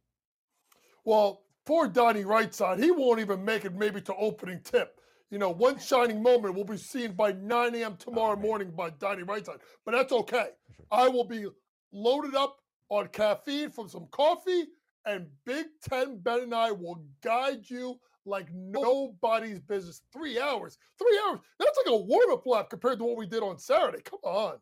Well, 1.04 1.42
poor 1.66 1.88
Donnie 1.88 2.24
Rightside, 2.24 2.84
he 2.84 2.92
won't 2.92 3.20
even 3.20 3.44
make 3.44 3.66
it 3.66 3.74
maybe 3.74 4.02
to 4.02 4.16
opening 4.16 4.60
tip. 4.64 5.00
You 5.32 5.40
know, 5.40 5.50
one 5.50 5.80
shining 5.80 6.22
moment 6.22 6.54
will 6.54 6.66
be 6.66 6.78
seen 6.78 7.14
by 7.14 7.32
9 7.32 7.76
a.m. 7.76 7.98
tomorrow 7.98 8.38
oh, 8.38 8.42
morning 8.42 8.72
by 8.72 8.92
Donnie 8.92 9.24
Rightside, 9.24 9.60
but 9.84 9.94
that's 9.94 10.14
okay. 10.14 10.50
I 10.92 11.08
will 11.08 11.24
be 11.24 11.48
loaded 11.96 12.36
up 12.36 12.58
on 12.90 13.08
caffeine 13.08 13.72
from 13.72 13.90
some 13.90 14.08
coffee, 14.12 14.66
and 15.06 15.28
Big 15.46 15.68
Ten 15.88 16.20
Ben 16.20 16.42
and 16.42 16.54
I 16.54 16.72
will 16.72 17.04
guide 17.24 17.70
you 17.70 18.00
like 18.26 18.48
nobody's 18.54 19.60
business. 19.60 20.02
Three 20.14 20.40
hours. 20.40 20.78
Three 21.00 21.20
hours. 21.28 21.40
That's 21.60 21.78
like 21.78 21.94
a 21.94 21.98
warm 21.98 22.32
up 22.32 22.46
lap 22.46 22.70
compared 22.70 23.00
to 23.00 23.06
what 23.06 23.18
we 23.18 23.26
did 23.26 23.44
on 23.44 23.58
Saturday. 23.58 24.02
Come 24.04 24.20
on. 24.24 24.58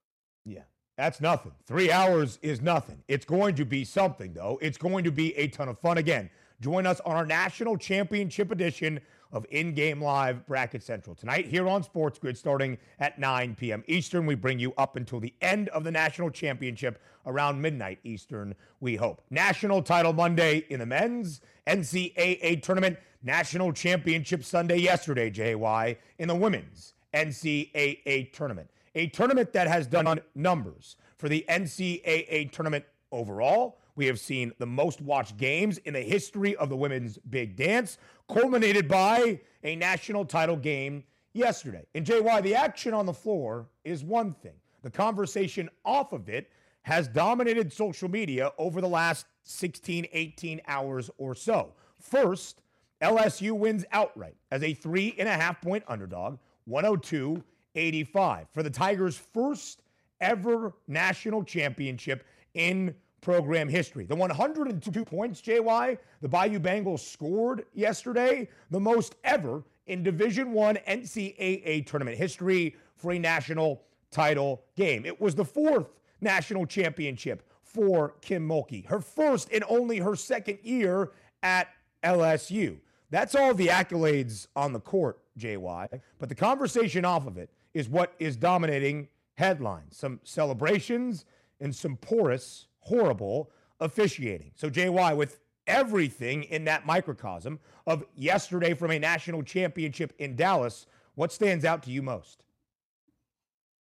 Yeah. 0.45 0.63
That's 0.97 1.19
nothing. 1.19 1.53
Three 1.65 1.91
hours 1.91 2.37
is 2.43 2.61
nothing. 2.61 3.01
It's 3.07 3.25
going 3.25 3.55
to 3.55 3.65
be 3.65 3.83
something, 3.83 4.31
though. 4.33 4.59
It's 4.61 4.77
going 4.77 5.03
to 5.05 5.11
be 5.11 5.35
a 5.37 5.47
ton 5.47 5.67
of 5.67 5.79
fun. 5.79 5.97
Again, 5.97 6.29
Join 6.63 6.87
us 6.87 7.01
on 7.01 7.17
our 7.17 7.25
national 7.25 7.75
championship 7.75 8.49
edition 8.49 9.01
of 9.33 9.45
In 9.49 9.73
Game 9.73 10.01
Live 10.01 10.45
Bracket 10.45 10.83
Central. 10.83 11.15
Tonight, 11.15 11.47
here 11.47 11.67
on 11.67 11.83
Sports 11.83 12.19
Grid, 12.19 12.37
starting 12.37 12.77
at 12.99 13.19
9 13.19 13.55
p.m. 13.55 13.83
Eastern, 13.87 14.25
we 14.27 14.35
bring 14.35 14.59
you 14.59 14.73
up 14.77 14.95
until 14.95 15.19
the 15.19 15.33
end 15.41 15.69
of 15.69 15.83
the 15.83 15.91
national 15.91 16.29
championship 16.29 17.01
around 17.25 17.59
midnight 17.59 17.99
Eastern, 18.03 18.53
we 18.79 18.95
hope. 18.95 19.21
National 19.31 19.81
title 19.81 20.13
Monday 20.13 20.65
in 20.69 20.79
the 20.79 20.85
men's 20.85 21.41
NCAA 21.67 22.61
tournament, 22.61 22.97
national 23.23 23.73
championship 23.73 24.43
Sunday 24.43 24.77
yesterday, 24.77 25.31
JY, 25.31 25.97
in 26.19 26.27
the 26.27 26.35
women's 26.35 26.93
NCAA 27.13 28.31
tournament. 28.31 28.69
A 28.95 29.07
tournament 29.07 29.51
that 29.53 29.67
has 29.67 29.87
done 29.87 30.19
numbers 30.35 30.95
for 31.17 31.27
the 31.27 31.43
NCAA 31.49 32.51
tournament 32.51 32.85
overall. 33.11 33.79
We 33.95 34.07
have 34.07 34.19
seen 34.19 34.51
the 34.57 34.65
most 34.65 35.01
watched 35.01 35.37
games 35.37 35.77
in 35.79 35.93
the 35.93 36.01
history 36.01 36.55
of 36.55 36.69
the 36.69 36.75
women's 36.75 37.17
big 37.29 37.55
dance, 37.55 37.97
culminated 38.27 38.87
by 38.87 39.39
a 39.63 39.75
national 39.75 40.25
title 40.25 40.55
game 40.55 41.03
yesterday. 41.33 41.85
And 41.93 42.05
JY, 42.05 42.41
the 42.41 42.55
action 42.55 42.93
on 42.93 43.05
the 43.05 43.13
floor 43.13 43.67
is 43.83 44.03
one 44.03 44.33
thing. 44.33 44.55
The 44.81 44.89
conversation 44.89 45.69
off 45.85 46.11
of 46.11 46.27
it 46.27 46.49
has 46.83 47.07
dominated 47.07 47.71
social 47.71 48.09
media 48.09 48.51
over 48.57 48.81
the 48.81 48.87
last 48.87 49.25
16, 49.43 50.07
18 50.11 50.61
hours 50.67 51.09
or 51.17 51.35
so. 51.35 51.73
First, 51.99 52.61
LSU 53.01 53.51
wins 53.51 53.85
outright 53.91 54.35
as 54.51 54.63
a 54.63 54.73
three 54.73 55.15
and 55.17 55.27
a 55.27 55.33
half 55.33 55.61
point 55.61 55.83
underdog, 55.87 56.39
102 56.65 57.43
85, 57.75 58.47
for 58.51 58.61
the 58.63 58.69
Tigers' 58.69 59.17
first 59.17 59.81
ever 60.21 60.73
national 60.87 61.43
championship 61.43 62.23
in 62.53 62.95
program 63.23 63.69
history. 63.69 64.05
The 64.05 64.15
102 64.15 65.05
points, 65.05 65.41
JY, 65.41 65.97
the 66.21 66.27
Bayou 66.27 66.59
Bengals 66.59 66.99
scored 66.99 67.65
yesterday, 67.73 68.49
the 68.69 68.79
most 68.79 69.15
ever 69.23 69.63
in 69.87 70.03
Division 70.03 70.51
1 70.51 70.75
NCAA 70.87 71.85
tournament 71.87 72.17
history 72.17 72.75
for 72.95 73.13
a 73.13 73.19
national 73.19 73.81
title 74.11 74.63
game. 74.75 75.05
It 75.05 75.19
was 75.19 75.33
the 75.33 75.45
fourth 75.45 75.87
national 76.21 76.65
championship 76.65 77.49
for 77.63 78.15
Kim 78.21 78.47
Mulkey, 78.47 78.85
her 78.87 78.99
first 78.99 79.49
and 79.51 79.63
only 79.67 79.97
her 79.97 80.15
second 80.15 80.59
year 80.61 81.11
at 81.41 81.69
LSU. 82.03 82.77
That's 83.09 83.35
all 83.35 83.53
the 83.53 83.67
accolades 83.67 84.47
on 84.55 84.73
the 84.73 84.79
court, 84.79 85.19
JY. 85.39 86.01
But 86.19 86.29
the 86.29 86.35
conversation 86.35 87.05
off 87.05 87.25
of 87.25 87.37
it 87.37 87.49
is 87.73 87.89
what 87.89 88.13
is 88.19 88.35
dominating 88.35 89.07
headlines. 89.35 89.97
Some 89.97 90.19
celebrations 90.23 91.25
and 91.59 91.75
some 91.75 91.95
porous 91.97 92.67
horrible 92.83 93.51
officiating. 93.79 94.51
So, 94.55 94.69
JY, 94.69 95.15
with 95.15 95.39
everything 95.67 96.43
in 96.43 96.65
that 96.65 96.85
microcosm 96.85 97.59
of 97.87 98.03
yesterday 98.15 98.73
from 98.73 98.91
a 98.91 98.99
national 98.99 99.43
championship 99.43 100.13
in 100.19 100.35
Dallas, 100.35 100.85
what 101.15 101.31
stands 101.31 101.65
out 101.65 101.83
to 101.83 101.91
you 101.91 102.01
most? 102.01 102.43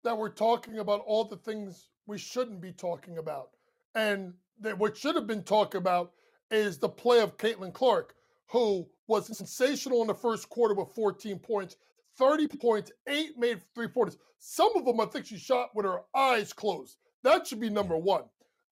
That 0.04 0.16
we're 0.16 0.30
talking 0.30 0.78
about 0.78 1.02
all 1.06 1.24
the 1.24 1.36
things 1.36 1.88
we 2.06 2.18
shouldn't 2.18 2.60
be 2.60 2.72
talking 2.72 3.18
about. 3.18 3.50
And 3.94 4.34
that 4.60 4.78
what 4.78 4.96
should 4.96 5.16
have 5.16 5.26
been 5.26 5.42
talked 5.42 5.74
about 5.74 6.12
is 6.50 6.78
the 6.78 6.88
play 6.88 7.20
of 7.20 7.36
Caitlin 7.36 7.72
Clark, 7.72 8.14
who 8.50 8.86
was 9.08 9.36
sensational 9.36 10.02
in 10.02 10.08
the 10.08 10.14
first 10.14 10.48
quarter 10.48 10.74
with 10.74 10.94
14 10.94 11.38
points, 11.38 11.76
30 12.18 12.48
points, 12.48 12.92
eight 13.08 13.38
made 13.38 13.60
three 13.74 13.88
pointers. 13.88 14.18
Some 14.38 14.76
of 14.76 14.84
them 14.84 15.00
I 15.00 15.06
think 15.06 15.26
she 15.26 15.38
shot 15.38 15.70
with 15.74 15.86
her 15.86 16.00
eyes 16.14 16.52
closed. 16.52 16.98
That 17.22 17.46
should 17.46 17.60
be 17.60 17.70
number 17.70 17.96
one 17.96 18.24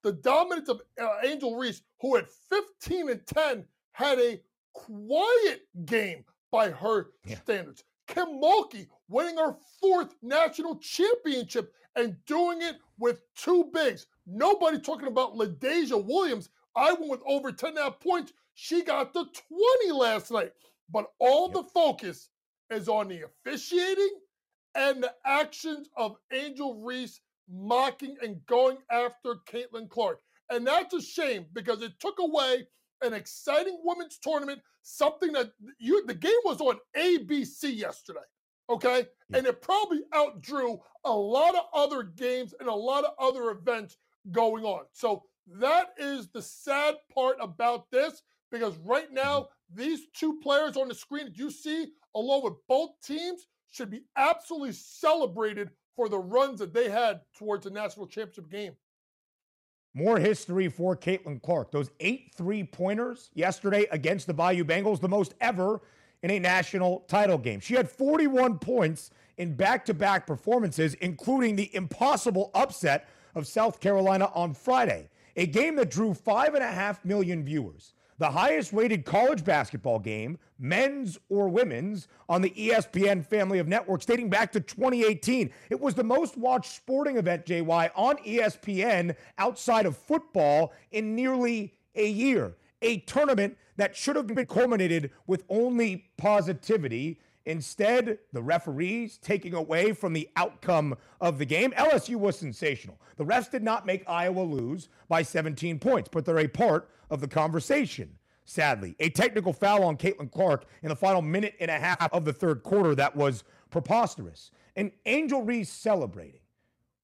the 0.02 0.12
dominance 0.12 0.68
of 0.68 0.80
uh, 1.00 1.08
Angel 1.24 1.56
Reese, 1.56 1.82
who 2.00 2.16
at 2.16 2.28
15 2.48 3.10
and 3.10 3.26
10 3.26 3.64
had 3.92 4.18
a 4.18 4.40
quiet 4.72 5.62
game 5.84 6.24
by 6.50 6.70
her 6.70 7.10
yeah. 7.24 7.36
standards. 7.36 7.84
Kim 8.06 8.40
Mulkey 8.40 8.88
winning 9.08 9.36
her 9.36 9.56
fourth 9.80 10.14
national 10.22 10.76
championship 10.78 11.72
and 11.96 12.16
doing 12.26 12.62
it 12.62 12.76
with 12.98 13.22
two 13.36 13.70
bigs. 13.72 14.06
Nobody 14.26 14.80
talking 14.80 15.08
about 15.08 15.34
LaDazhia 15.34 16.04
Williams. 16.04 16.48
I 16.76 16.92
went 16.92 17.10
with 17.10 17.22
over 17.26 17.52
10 17.52 17.70
and 17.70 17.78
a 17.78 17.82
half 17.84 18.00
points. 18.00 18.32
She 18.54 18.82
got 18.82 19.12
the 19.12 19.26
20 19.84 19.92
last 19.92 20.30
night. 20.30 20.52
But 20.90 21.12
all 21.18 21.46
yep. 21.46 21.54
the 21.54 21.64
focus 21.64 22.30
is 22.70 22.88
on 22.88 23.08
the 23.08 23.22
officiating 23.22 24.18
and 24.74 25.02
the 25.02 25.12
actions 25.24 25.88
of 25.96 26.16
Angel 26.32 26.80
Reese 26.80 27.20
mocking 27.50 28.16
and 28.22 28.44
going 28.46 28.78
after 28.90 29.36
Caitlin 29.50 29.88
Clark. 29.88 30.20
And 30.50 30.66
that's 30.66 30.94
a 30.94 31.00
shame 31.00 31.46
because 31.52 31.82
it 31.82 31.92
took 32.00 32.18
away 32.18 32.66
an 33.02 33.12
exciting 33.12 33.78
women's 33.84 34.18
tournament, 34.18 34.60
something 34.82 35.32
that 35.32 35.52
you 35.78 36.04
the 36.06 36.14
game 36.14 36.32
was 36.44 36.60
on 36.60 36.78
ABC 36.96 37.74
yesterday. 37.76 38.20
Okay. 38.68 39.06
Yeah. 39.30 39.38
And 39.38 39.46
it 39.46 39.62
probably 39.62 40.02
outdrew 40.14 40.78
a 41.04 41.12
lot 41.12 41.54
of 41.54 41.64
other 41.74 42.02
games 42.02 42.54
and 42.60 42.68
a 42.68 42.74
lot 42.74 43.04
of 43.04 43.12
other 43.18 43.50
events 43.50 43.96
going 44.30 44.64
on. 44.64 44.84
So 44.92 45.24
that 45.58 45.94
is 45.98 46.28
the 46.28 46.42
sad 46.42 46.94
part 47.12 47.36
about 47.40 47.90
this 47.90 48.22
because 48.50 48.76
right 48.78 49.10
now, 49.10 49.40
mm-hmm. 49.40 49.82
these 49.82 50.02
two 50.14 50.38
players 50.42 50.76
on 50.76 50.88
the 50.88 50.94
screen 50.94 51.26
that 51.26 51.38
you 51.38 51.50
see, 51.50 51.88
along 52.14 52.44
with 52.44 52.54
both 52.68 52.90
teams, 53.04 53.46
should 53.70 53.90
be 53.90 54.02
absolutely 54.16 54.72
celebrated 54.72 55.70
for 55.96 56.08
the 56.08 56.18
runs 56.18 56.58
that 56.60 56.72
they 56.72 56.88
had 56.88 57.20
towards 57.36 57.64
the 57.64 57.70
national 57.70 58.06
championship 58.06 58.50
game. 58.50 58.74
More 59.92 60.18
history 60.18 60.68
for 60.68 60.96
Caitlin 60.96 61.42
Clark. 61.42 61.72
Those 61.72 61.90
eight 61.98 62.32
three 62.36 62.62
pointers 62.62 63.30
yesterday 63.34 63.86
against 63.90 64.26
the 64.26 64.34
Bayou 64.34 64.64
Bengals, 64.64 65.00
the 65.00 65.08
most 65.08 65.34
ever 65.40 65.80
in 66.22 66.30
a 66.30 66.38
national 66.38 67.00
title 67.08 67.38
game. 67.38 67.60
She 67.60 67.74
had 67.74 67.90
41 67.90 68.58
points 68.58 69.10
in 69.38 69.54
back 69.54 69.84
to 69.86 69.94
back 69.94 70.26
performances, 70.26 70.94
including 70.94 71.56
the 71.56 71.74
impossible 71.74 72.50
upset 72.54 73.08
of 73.34 73.46
South 73.46 73.80
Carolina 73.80 74.30
on 74.34 74.54
Friday, 74.54 75.08
a 75.36 75.46
game 75.46 75.76
that 75.76 75.90
drew 75.90 76.14
five 76.14 76.54
and 76.54 76.62
a 76.62 76.70
half 76.70 77.04
million 77.04 77.44
viewers 77.44 77.94
the 78.20 78.30
highest 78.30 78.74
rated 78.74 79.06
college 79.06 79.42
basketball 79.44 79.98
game, 79.98 80.38
men's 80.58 81.18
or 81.30 81.48
women's, 81.48 82.06
on 82.28 82.42
the 82.42 82.50
ESPN 82.50 83.24
family 83.24 83.58
of 83.58 83.66
networks 83.66 84.04
dating 84.04 84.28
back 84.28 84.52
to 84.52 84.60
2018. 84.60 85.50
It 85.70 85.80
was 85.80 85.94
the 85.94 86.04
most 86.04 86.36
watched 86.36 86.70
sporting 86.70 87.16
event, 87.16 87.46
JY, 87.46 87.90
on 87.96 88.18
ESPN 88.18 89.16
outside 89.38 89.86
of 89.86 89.96
football 89.96 90.74
in 90.92 91.16
nearly 91.16 91.72
a 91.94 92.06
year. 92.06 92.56
A 92.82 92.98
tournament 92.98 93.56
that 93.78 93.96
should 93.96 94.16
have 94.16 94.26
been 94.26 94.44
culminated 94.44 95.12
with 95.26 95.42
only 95.48 96.10
positivity. 96.18 97.18
Instead, 97.50 98.20
the 98.32 98.40
referees 98.40 99.18
taking 99.18 99.54
away 99.54 99.92
from 99.92 100.12
the 100.12 100.28
outcome 100.36 100.96
of 101.20 101.36
the 101.36 101.44
game. 101.44 101.72
LSU 101.72 102.14
was 102.14 102.38
sensational. 102.38 103.00
The 103.16 103.24
refs 103.24 103.50
did 103.50 103.64
not 103.64 103.84
make 103.84 104.08
Iowa 104.08 104.42
lose 104.42 104.88
by 105.08 105.22
17 105.22 105.80
points, 105.80 106.08
but 106.12 106.24
they're 106.24 106.38
a 106.38 106.46
part 106.46 106.88
of 107.10 107.20
the 107.20 107.26
conversation, 107.26 108.16
sadly. 108.44 108.94
A 109.00 109.10
technical 109.10 109.52
foul 109.52 109.82
on 109.82 109.96
Caitlin 109.96 110.30
Clark 110.30 110.64
in 110.82 110.90
the 110.90 110.96
final 110.96 111.22
minute 111.22 111.56
and 111.58 111.72
a 111.72 111.78
half 111.78 112.12
of 112.12 112.24
the 112.24 112.32
third 112.32 112.62
quarter 112.62 112.94
that 112.94 113.16
was 113.16 113.42
preposterous. 113.70 114.52
And 114.76 114.92
Angel 115.04 115.42
Reese 115.42 115.70
celebrating, 115.72 116.42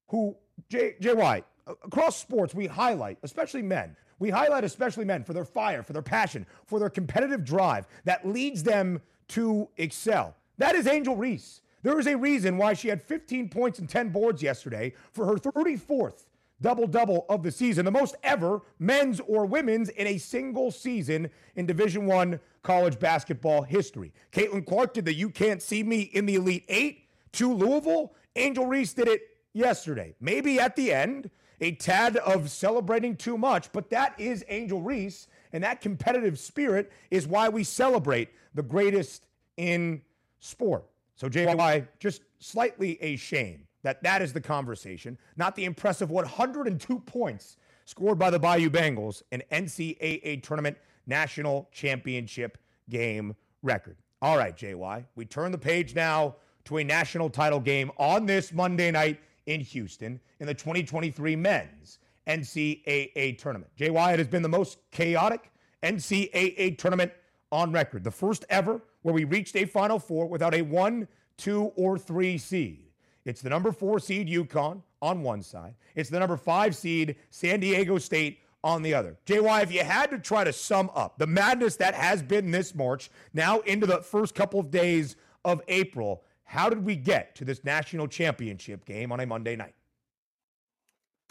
who, 0.07 0.37
Jay 0.69 0.95
White, 1.03 1.45
across 1.67 2.17
sports, 2.17 2.55
we 2.55 2.69
highlight, 2.69 3.19
especially 3.25 3.63
men, 3.63 3.97
we 4.21 4.31
highlight 4.31 4.63
especially 4.63 5.05
men 5.05 5.25
for 5.25 5.33
their 5.33 5.45
fire, 5.45 5.83
for 5.83 5.93
their 5.93 6.03
passion, 6.03 6.47
for 6.65 6.79
their 6.79 6.89
competitive 6.89 7.45
drive 7.45 7.89
that 8.05 8.27
leads 8.27 8.63
them 8.63 9.01
to 9.29 9.69
excel. 9.77 10.35
That 10.59 10.75
is 10.75 10.87
Angel 10.87 11.17
Reese. 11.17 11.61
There 11.83 11.99
is 12.01 12.07
a 12.07 12.17
reason 12.17 12.57
why 12.57 12.75
she 12.75 12.89
had 12.89 13.03
15 13.03 13.49
points 13.49 13.79
and 13.79 13.89
10 13.89 14.09
boards 14.09 14.43
yesterday 14.43 14.95
for 15.13 15.27
her 15.27 15.35
34th 15.35 16.25
double 16.61 16.87
double 16.87 17.27
of 17.29 17.43
the 17.43 17.51
season, 17.51 17.85
the 17.85 17.91
most 17.91 18.17
ever 18.23 18.63
men's 18.79 19.21
or 19.21 19.47
women's 19.47 19.89
in 19.91 20.07
a 20.07 20.19
single 20.19 20.71
season 20.71 21.31
in 21.55 21.67
Division 21.67 22.07
One 22.07 22.41
college 22.63 22.99
basketball 22.99 23.63
history. 23.63 24.13
Caitlin 24.33 24.67
Clark 24.67 24.95
did 24.95 25.05
the 25.05 25.15
"You 25.15 25.31
Can't 25.31 25.63
See 25.63 25.83
Me" 25.83 26.01
in 26.01 26.27
the 26.27 26.37
Elite 26.37 26.65
Eight 26.69 27.09
to 27.33 27.53
Louisville. 27.53 28.15
Angel 28.35 28.67
Reese 28.67 28.93
did 28.93 29.09
it 29.09 29.23
yesterday. 29.53 30.15
Maybe 30.21 30.59
at 30.59 30.77
the 30.77 30.93
end, 30.93 31.31
a 31.61 31.73
tad 31.73 32.17
of 32.19 32.51
celebrating 32.51 33.17
too 33.17 33.39
much, 33.39 33.73
but 33.73 33.91
that 33.91 34.19
is 34.19 34.45
Angel 34.49 34.83
Reese, 34.83 35.29
and 35.57 35.65
that 35.65 35.81
competitive 35.81 36.39
spirit 36.39 36.93
is 37.11 37.27
why 37.27 37.49
we 37.49 37.65
celebrate 37.65 38.29
the 38.55 38.63
greatest 38.63 39.27
in 39.57 40.03
sport. 40.39 40.85
So, 41.15 41.31
JY, 41.31 41.89
just 41.99 42.21
slightly 42.41 43.03
a 43.03 43.17
shame 43.17 43.67
that 43.83 44.03
that 44.03 44.21
is 44.21 44.35
the 44.35 44.41
conversation, 44.41 45.17
not 45.39 45.57
the 45.57 45.65
impressive 45.65 46.11
102 46.11 46.99
points 47.01 47.57
scored 47.87 48.19
by 48.19 48.29
the 48.29 48.39
Bayou 48.39 48.69
Bengals, 48.69 49.23
an 49.33 49.43
NCAA 49.51 50.43
tournament 50.43 50.77
national 51.07 51.71
championship 51.73 52.59
game 52.91 53.35
record. 53.63 53.97
All 54.21 54.37
right, 54.37 54.55
JY, 54.55 55.07
we 55.15 55.25
turn 55.25 55.53
the 55.53 55.59
page 55.59 55.95
now 55.95 56.37
to 56.67 56.77
a 56.77 56.85
national 56.85 57.31
title 57.31 57.61
game 57.61 57.91
on 57.97 58.27
this 58.27 58.53
Monday 58.53 58.91
night 58.91 59.21
in 59.47 59.63
Houston 59.63 60.21
in 60.39 60.47
the 60.47 60.55
2023 60.55 61.35
men's 61.35 61.99
NCAA 62.27 63.39
tournament. 63.39 63.71
JY, 63.79 64.15
it 64.15 64.19
has 64.19 64.29
been 64.29 64.43
the 64.43 64.49
most 64.49 64.79
chaotic 64.91 65.51
NCAA 65.83 66.77
tournament 66.79 67.13
on 67.53 67.73
record. 67.73 68.05
The 68.05 68.11
first 68.11 68.45
ever 68.51 68.81
where 69.03 69.15
we 69.15 69.25
reached 69.25 69.57
a 69.57 69.65
Final 69.65 69.99
Four 69.99 70.27
without 70.27 70.55
a 70.55 70.63
one, 70.63 71.07
two, 71.37 71.73
or 71.77 71.99
three 71.99 72.39
seed. 72.39 72.87
It's 73.25 73.43
the 73.43 73.51
number 73.51 73.73
four 73.73 73.99
seed 73.99 74.29
UConn 74.29 74.83
on 75.03 75.23
one 75.23 75.43
side. 75.43 75.75
It's 75.95 76.11
the 76.11 76.19
number 76.19 76.37
five 76.37 76.77
seed 76.77 77.17
San 77.31 77.61
Diego 77.61 77.99
State 77.99 78.41
on 78.63 78.83
the 78.83 78.95
other. 78.95 79.17
JY, 79.27 79.63
if 79.63 79.73
you 79.73 79.85
had 79.85 80.11
to 80.11 80.19
try 80.19 80.45
to 80.45 80.53
sum 80.53 80.91
up 80.95 81.19
the 81.19 81.27
madness 81.27 81.77
that 81.77 81.95
has 81.95 82.23
been 82.23 82.51
this 82.51 82.75
March, 82.75 83.11
now 83.33 83.61
into 83.61 83.87
the 83.87 84.03
first 84.03 84.35
couple 84.35 84.59
of 84.59 84.71
days 84.71 85.17
of 85.45 85.61
April, 85.69 86.25
how 86.45 86.69
did 86.69 86.85
we 86.85 86.97
get 86.97 87.35
to 87.37 87.45
this 87.45 87.65
national 87.65 88.09
championship 88.09 88.85
game 88.85 89.13
on 89.13 89.21
a 89.21 89.27
Monday 89.27 89.57
night? 89.57 89.75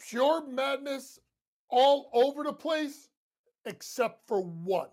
Pure 0.10 0.47
madness 0.47 1.20
all 1.70 2.10
over 2.14 2.43
the 2.43 2.53
place, 2.53 3.10
except 3.66 4.28
for 4.28 4.41
one, 4.41 4.89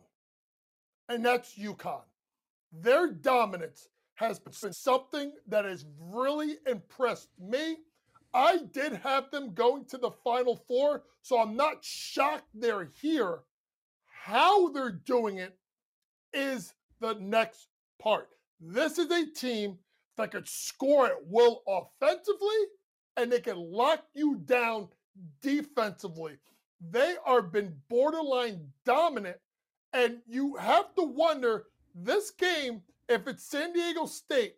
and 1.09 1.25
that's 1.25 1.59
UConn. 1.59 2.03
Their 2.73 3.09
dominance 3.09 3.89
has 4.15 4.39
been 4.39 4.73
something 4.73 5.33
that 5.49 5.65
has 5.67 5.85
really 6.01 6.57
impressed 6.67 7.29
me. 7.39 7.77
I 8.33 8.61
did 8.73 8.95
have 8.95 9.31
them 9.31 9.53
going 9.53 9.85
to 9.87 9.99
the 9.99 10.11
Final 10.25 10.57
Four, 10.57 11.03
so 11.21 11.39
I'm 11.39 11.57
not 11.57 11.85
shocked 11.85 12.49
they're 12.55 12.89
here. 13.01 13.41
How 14.07 14.71
they're 14.71 14.93
doing 14.93 15.39
it 15.39 15.59
is 16.33 16.73
the 17.01 17.15
next 17.15 17.69
part. 18.01 18.31
This 18.61 18.97
is 18.97 19.11
a 19.11 19.27
team 19.27 19.79
that 20.17 20.31
could 20.31 20.49
score 20.49 21.07
at 21.07 21.27
will 21.27 21.63
offensively 21.67 22.57
and 23.17 23.31
they 23.31 23.41
can 23.41 23.57
lock 23.57 24.05
you 24.15 24.37
down 24.37 24.89
defensively. 25.41 26.37
They 26.91 27.17
are 27.25 27.43
been 27.43 27.75
borderline 27.89 28.67
dominant, 28.85 29.37
and 29.93 30.19
you 30.27 30.57
have 30.57 30.95
to 30.97 31.03
wonder 31.03 31.67
this 31.95 32.31
game, 32.31 32.83
if 33.09 33.27
it's 33.29 33.45
San 33.45 33.73
Diego 33.73 34.07
State 34.07 34.57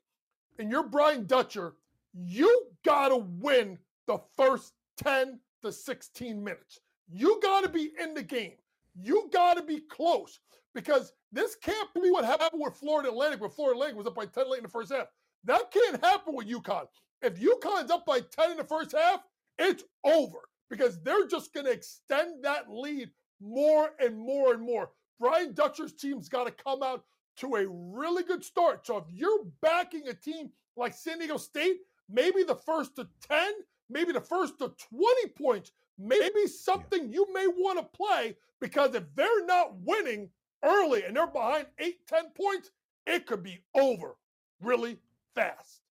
and 0.58 0.70
you're 0.70 0.88
Brian 0.88 1.26
Dutcher, 1.26 1.74
you 2.12 2.66
gotta 2.84 3.16
win 3.16 3.78
the 4.06 4.18
first 4.36 4.72
10 4.98 5.40
to 5.62 5.72
16 5.72 6.42
minutes. 6.42 6.78
You 7.10 7.40
gotta 7.42 7.68
be 7.68 7.92
in 8.00 8.14
the 8.14 8.22
game. 8.22 8.54
You 8.94 9.28
gotta 9.32 9.62
be 9.62 9.80
close 9.80 10.38
because 10.74 11.12
this 11.32 11.56
can't 11.56 11.88
be 11.94 12.10
what 12.10 12.24
happened 12.24 12.62
with 12.62 12.76
Florida 12.76 13.08
Atlantic, 13.08 13.40
where 13.40 13.50
Florida 13.50 13.76
Atlantic 13.76 13.96
was 13.96 14.06
up 14.06 14.14
by 14.14 14.26
10 14.26 14.50
late 14.50 14.58
in 14.58 14.64
the 14.64 14.70
first 14.70 14.92
half. 14.92 15.08
That 15.42 15.70
can't 15.72 16.02
happen 16.02 16.34
with 16.34 16.48
UConn. 16.48 16.86
If 17.22 17.40
UConn's 17.40 17.90
up 17.90 18.06
by 18.06 18.20
10 18.20 18.52
in 18.52 18.56
the 18.56 18.64
first 18.64 18.92
half, 18.92 19.20
it's 19.58 19.84
over 20.04 20.38
because 20.70 21.00
they're 21.02 21.26
just 21.26 21.52
going 21.52 21.66
to 21.66 21.72
extend 21.72 22.44
that 22.44 22.70
lead 22.70 23.10
more 23.40 23.90
and 24.00 24.16
more 24.16 24.54
and 24.54 24.62
more. 24.62 24.90
Brian 25.20 25.54
Dutcher's 25.54 25.92
team's 25.92 26.28
got 26.28 26.44
to 26.44 26.64
come 26.64 26.82
out 26.82 27.04
to 27.36 27.56
a 27.56 27.66
really 27.68 28.22
good 28.22 28.44
start. 28.44 28.86
So 28.86 28.98
if 28.98 29.04
you're 29.10 29.44
backing 29.60 30.08
a 30.08 30.14
team 30.14 30.50
like 30.76 30.94
San 30.94 31.18
Diego 31.18 31.36
State, 31.36 31.78
maybe 32.08 32.42
the 32.42 32.56
first 32.56 32.96
to 32.96 33.08
10, 33.28 33.52
maybe 33.90 34.12
the 34.12 34.20
first 34.20 34.58
to 34.58 34.72
20 34.90 35.28
points, 35.30 35.72
maybe 35.98 36.46
something 36.46 37.12
you 37.12 37.32
may 37.32 37.46
want 37.46 37.78
to 37.78 37.96
play 37.96 38.36
because 38.60 38.94
if 38.94 39.04
they're 39.14 39.46
not 39.46 39.76
winning 39.84 40.28
early 40.64 41.04
and 41.04 41.16
they're 41.16 41.26
behind 41.26 41.66
8, 41.78 42.06
10 42.08 42.24
points, 42.36 42.70
it 43.06 43.26
could 43.26 43.42
be 43.42 43.62
over 43.74 44.16
really 44.60 44.98
fast. 45.34 45.83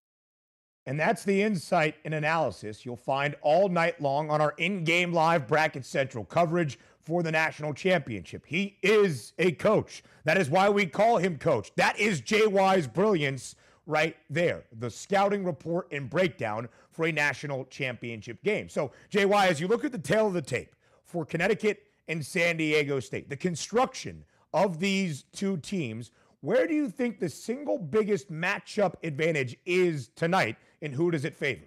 And 0.87 0.99
that's 0.99 1.25
the 1.25 1.43
insight 1.43 1.95
and 2.05 2.13
analysis 2.13 2.85
you'll 2.85 2.97
find 2.97 3.37
all 3.41 3.69
night 3.69 4.01
long 4.01 4.31
on 4.31 4.41
our 4.41 4.55
in 4.59 4.85
game 4.85 5.13
live 5.13 5.47
Bracket 5.47 5.85
Central 5.85 6.25
coverage 6.25 6.79
for 7.01 7.23
the 7.23 7.31
national 7.31 7.75
championship. 7.75 8.45
He 8.47 8.79
is 8.83 9.33
a 9.39 9.53
coach. 9.53 10.03
That 10.25 10.39
is 10.39 10.51
why 10.51 10.69
we 10.71 10.87
call 10.87 11.19
him 11.19 11.39
coach. 11.39 11.73
That 11.77 11.99
is 11.99 12.21
JY's 12.21 12.87
brilliance 12.87 13.55
right 13.87 14.17
there. 14.31 14.65
The 14.79 14.91
scouting 14.91 15.45
report 15.45 15.89
and 15.93 16.09
breakdown 16.11 16.69
for 16.91 17.07
a 17.07 17.13
national 17.13 17.65
championship 17.67 18.43
game. 18.43 18.69
So, 18.69 18.93
JY, 19.11 19.49
as 19.49 19.61
you 19.61 19.69
look 19.69 19.85
at 19.85 19.93
the 19.93 19.99
tale 19.99 20.27
of 20.27 20.33
the 20.33 20.43
tape 20.43 20.75
for 21.05 21.25
Connecticut 21.25 21.85
and 22.09 22.25
San 22.25 22.57
Diego 22.57 23.01
State, 23.01 23.29
the 23.29 23.37
construction 23.37 24.25
of 24.53 24.79
these 24.79 25.25
two 25.33 25.57
teams 25.59 26.11
where 26.43 26.67
do 26.67 26.75
you 26.75 26.91
think 26.91 27.21
the 27.21 27.29
single 27.29 27.79
biggest 27.79 28.31
matchup 28.31 28.95
advantage 29.05 29.57
is 29.65 30.09
tonight, 30.17 30.57
and 30.83 30.95
who 30.95 31.11
does 31.11 31.25
it 31.25 31.35
favor? 31.35 31.65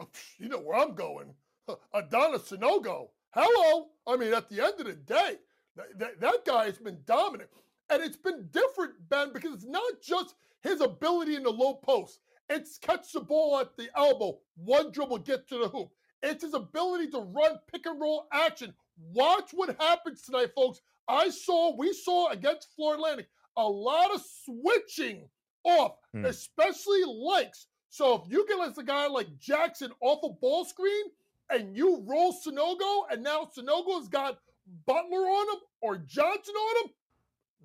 Oh, 0.00 0.08
you 0.38 0.48
know 0.48 0.58
where 0.58 0.78
I'm 0.78 0.94
going. 0.94 1.32
Adama 1.94 2.38
Sanogo. 2.38 3.08
Hello. 3.30 3.88
I 4.06 4.16
mean, 4.16 4.34
at 4.34 4.48
the 4.48 4.62
end 4.62 4.74
of 4.80 4.86
the 4.86 4.94
day, 4.94 5.36
that, 5.76 5.98
that, 5.98 6.20
that 6.20 6.44
guy 6.44 6.64
has 6.66 6.78
been 6.78 6.98
dominant. 7.06 7.50
And 7.90 8.02
it's 8.02 8.16
been 8.16 8.48
different, 8.50 8.94
Ben, 9.08 9.32
because 9.32 9.54
it's 9.54 9.64
not 9.64 10.02
just 10.02 10.34
his 10.62 10.80
ability 10.80 11.36
in 11.36 11.44
the 11.44 11.50
low 11.50 11.74
post. 11.74 12.20
It's 12.50 12.78
catch 12.78 13.12
the 13.12 13.20
ball 13.20 13.58
at 13.60 13.76
the 13.76 13.88
elbow, 13.96 14.38
one 14.56 14.90
dribble, 14.90 15.18
get 15.18 15.48
to 15.48 15.58
the 15.58 15.68
hoop. 15.68 15.90
It's 16.22 16.42
his 16.42 16.54
ability 16.54 17.08
to 17.10 17.20
run 17.20 17.58
pick 17.70 17.86
and 17.86 18.00
roll 18.00 18.26
action. 18.32 18.74
Watch 19.12 19.50
what 19.52 19.76
happens 19.80 20.22
tonight, 20.22 20.50
folks. 20.54 20.80
I 21.06 21.28
saw, 21.28 21.76
we 21.76 21.92
saw 21.92 22.30
against 22.30 22.74
Florida 22.74 23.02
Atlantic 23.02 23.28
a 23.56 23.66
lot 23.66 24.14
of 24.14 24.22
switching 24.44 25.28
off, 25.64 25.96
mm. 26.14 26.24
especially 26.24 27.02
likes. 27.06 27.66
So 27.90 28.22
if 28.22 28.30
you 28.30 28.46
get 28.46 28.58
us 28.60 28.78
a 28.78 28.82
guy 28.82 29.06
like 29.06 29.38
Jackson 29.38 29.92
off 30.00 30.20
a 30.22 30.30
ball 30.40 30.64
screen 30.64 31.06
and 31.50 31.76
you 31.76 32.02
roll 32.06 32.32
Sanogo, 32.32 33.04
and 33.10 33.22
now 33.22 33.48
Sanogo's 33.56 34.08
got 34.08 34.38
Butler 34.86 35.18
on 35.18 35.56
him 35.56 35.60
or 35.80 35.96
Johnson 35.96 36.54
on 36.54 36.84
him, 36.84 36.92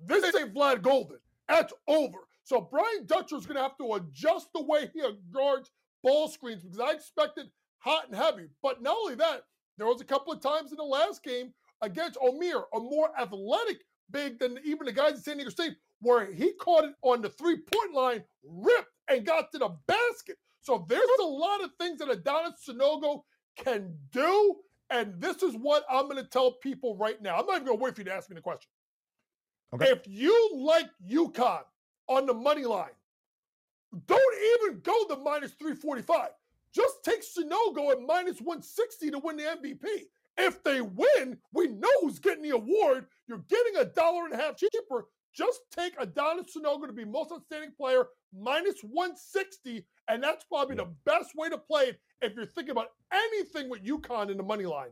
this 0.06 0.34
ain't 0.34 0.54
Vlad 0.54 0.80
Goldin. 0.80 1.18
That's 1.48 1.72
over. 1.86 2.18
So 2.44 2.60
Brian 2.60 3.06
Dutcher 3.06 3.36
is 3.36 3.46
going 3.46 3.56
to 3.56 3.62
have 3.62 3.76
to 3.78 3.94
adjust 3.94 4.48
the 4.54 4.62
way 4.62 4.90
he 4.92 5.02
guards 5.32 5.70
ball 6.02 6.28
screens 6.28 6.62
because 6.62 6.80
I 6.80 6.92
expected 6.92 7.46
hot 7.78 8.06
and 8.08 8.16
heavy. 8.16 8.48
But 8.62 8.82
not 8.82 8.96
only 8.96 9.14
that, 9.16 9.42
there 9.76 9.86
was 9.86 10.00
a 10.00 10.04
couple 10.04 10.32
of 10.32 10.40
times 10.40 10.70
in 10.70 10.76
the 10.76 10.84
last 10.84 11.22
game 11.22 11.52
against 11.82 12.18
Omier, 12.18 12.64
a 12.74 12.80
more 12.80 13.10
athletic 13.18 13.78
big 14.10 14.38
than 14.38 14.58
even 14.64 14.86
the 14.86 14.92
guys 14.92 15.14
at 15.14 15.24
San 15.24 15.36
Diego 15.36 15.50
State, 15.50 15.76
where 16.00 16.30
he 16.32 16.52
caught 16.52 16.84
it 16.84 16.94
on 17.02 17.22
the 17.22 17.28
three 17.28 17.56
point 17.56 17.94
line, 17.94 18.22
ripped, 18.44 18.93
and 19.08 19.26
got 19.26 19.52
to 19.52 19.58
the 19.58 19.70
basket. 19.86 20.36
So 20.60 20.86
there's 20.88 21.02
a 21.20 21.26
lot 21.26 21.62
of 21.62 21.70
things 21.78 21.98
that 21.98 22.08
Adama 22.08 22.52
Sanogo 22.68 23.22
can 23.56 23.94
do. 24.10 24.56
And 24.90 25.20
this 25.20 25.42
is 25.42 25.54
what 25.54 25.84
I'm 25.90 26.04
going 26.08 26.22
to 26.22 26.28
tell 26.28 26.52
people 26.52 26.96
right 26.96 27.20
now. 27.20 27.36
I'm 27.36 27.46
not 27.46 27.56
even 27.56 27.66
going 27.66 27.78
to 27.78 27.84
wait 27.84 27.94
for 27.94 28.02
you 28.02 28.06
to 28.06 28.14
ask 28.14 28.30
me 28.30 28.36
the 28.36 28.42
question. 28.42 28.68
Okay. 29.74 29.86
If 29.86 30.06
you 30.06 30.50
like 30.54 30.86
UConn 31.10 31.62
on 32.08 32.26
the 32.26 32.34
money 32.34 32.64
line, 32.64 32.90
don't 34.06 34.68
even 34.68 34.80
go 34.80 34.94
the 35.08 35.16
minus 35.16 35.52
345. 35.52 36.28
Just 36.74 37.04
take 37.04 37.22
Sanogo 37.22 37.92
at 37.92 38.00
minus 38.00 38.40
160 38.40 39.10
to 39.10 39.18
win 39.18 39.36
the 39.36 39.44
MVP. 39.44 39.84
If 40.36 40.62
they 40.64 40.80
win, 40.80 41.38
we 41.52 41.68
know 41.68 41.88
who's 42.00 42.18
getting 42.18 42.42
the 42.42 42.50
award. 42.50 43.06
You're 43.28 43.44
getting 43.48 43.76
a 43.76 43.84
dollar 43.84 44.24
and 44.24 44.34
a 44.34 44.36
half 44.36 44.56
cheaper. 44.56 45.06
Just 45.34 45.60
take 45.76 45.98
Adama 45.98 46.44
Sanogo 46.44 46.86
to 46.86 46.92
be 46.92 47.04
most 47.04 47.32
outstanding 47.32 47.72
player 47.76 48.06
minus 48.38 48.80
160, 48.82 49.86
and 50.08 50.22
that's 50.22 50.44
probably 50.44 50.76
yeah. 50.76 50.84
the 50.84 50.90
best 51.04 51.30
way 51.36 51.48
to 51.48 51.58
play 51.58 51.84
it 51.84 52.00
if 52.20 52.34
you're 52.34 52.46
thinking 52.46 52.72
about 52.72 52.88
anything 53.12 53.68
with 53.68 53.84
UConn 53.84 54.30
in 54.30 54.36
the 54.36 54.42
money 54.42 54.66
line. 54.66 54.90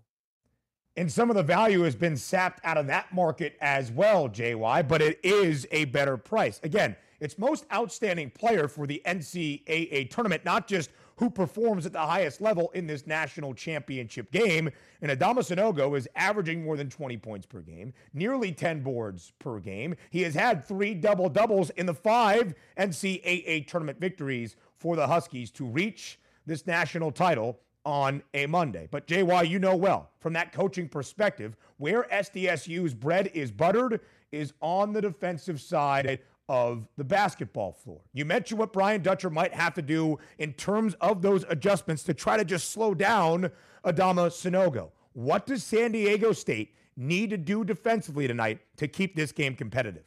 And 0.97 1.11
some 1.11 1.30
of 1.30 1.36
the 1.36 1.43
value 1.43 1.82
has 1.82 1.95
been 1.97 2.16
sapped 2.16 2.61
out 2.64 2.76
of 2.76 2.86
that 2.88 3.12
market 3.14 3.57
as 3.61 3.90
well, 3.90 4.28
JY, 4.28 4.86
but 4.86 5.01
it 5.01 5.18
is 5.22 5.66
a 5.70 5.86
better 5.86 6.18
price. 6.18 6.61
Again, 6.62 6.97
it's 7.18 7.38
most 7.38 7.64
outstanding 7.72 8.30
player 8.30 8.68
for 8.68 8.86
the 8.86 9.01
NCAA 9.07 10.11
tournament, 10.11 10.45
not 10.45 10.68
just 10.68 10.90
who 11.22 11.30
performs 11.30 11.86
at 11.86 11.92
the 11.92 12.00
highest 12.00 12.40
level 12.40 12.72
in 12.72 12.84
this 12.84 13.06
national 13.06 13.54
championship 13.54 14.32
game. 14.32 14.68
And 15.00 15.12
Adama 15.12 15.38
Sanogo 15.38 15.96
is 15.96 16.08
averaging 16.16 16.64
more 16.64 16.76
than 16.76 16.90
20 16.90 17.16
points 17.18 17.46
per 17.46 17.60
game, 17.60 17.92
nearly 18.12 18.50
10 18.50 18.82
boards 18.82 19.32
per 19.38 19.60
game. 19.60 19.94
He 20.10 20.22
has 20.22 20.34
had 20.34 20.66
three 20.66 20.94
double 20.94 21.28
doubles 21.28 21.70
in 21.70 21.86
the 21.86 21.94
five 21.94 22.54
NCAA 22.76 23.68
tournament 23.68 24.00
victories 24.00 24.56
for 24.74 24.96
the 24.96 25.06
Huskies 25.06 25.52
to 25.52 25.64
reach 25.64 26.18
this 26.44 26.66
national 26.66 27.12
title 27.12 27.60
on 27.84 28.24
a 28.34 28.46
Monday. 28.46 28.88
But 28.90 29.06
JY, 29.06 29.48
you 29.48 29.60
know 29.60 29.76
well 29.76 30.10
from 30.18 30.32
that 30.32 30.52
coaching 30.52 30.88
perspective, 30.88 31.54
where 31.76 32.02
SDSU's 32.12 32.94
bread 32.94 33.30
is 33.32 33.52
buttered 33.52 34.00
is 34.32 34.54
on 34.60 34.92
the 34.92 35.00
defensive 35.00 35.60
side 35.60 36.18
of 36.49 36.86
the 36.97 37.05
basketball 37.05 37.72
floor. 37.72 38.01
You 38.12 38.24
mentioned 38.24 38.59
what 38.59 38.72
Brian 38.72 39.03
Dutcher 39.03 39.30
might 39.30 39.55
have 39.55 39.74
to 39.74 39.82
do 39.82 40.18
in 40.38 40.53
terms 40.55 40.95
of 41.01 41.22
those 41.22 41.45
adjustments 41.49 42.03
to 42.05 42.14
try 42.14 42.36
to 42.36 42.45
just 42.45 42.70
slow 42.70 42.95
down 42.95 43.51
Adama 43.84 44.28
Sanogo. 44.28 44.90
What 45.12 45.47
does 45.47 45.62
San 45.62 45.93
Diego 45.93 46.32
State 46.32 46.74
need 46.97 47.30
to 47.30 47.38
do 47.38 47.64
defensively 47.64 48.26
tonight 48.26 48.61
to 48.76 48.88
keep 48.88 49.14
this 49.14 49.32
game 49.32 49.55
competitive? 49.55 50.05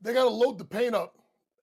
They 0.00 0.12
got 0.12 0.24
to 0.24 0.30
load 0.30 0.58
the 0.58 0.64
paint 0.64 0.94
up 0.94 1.16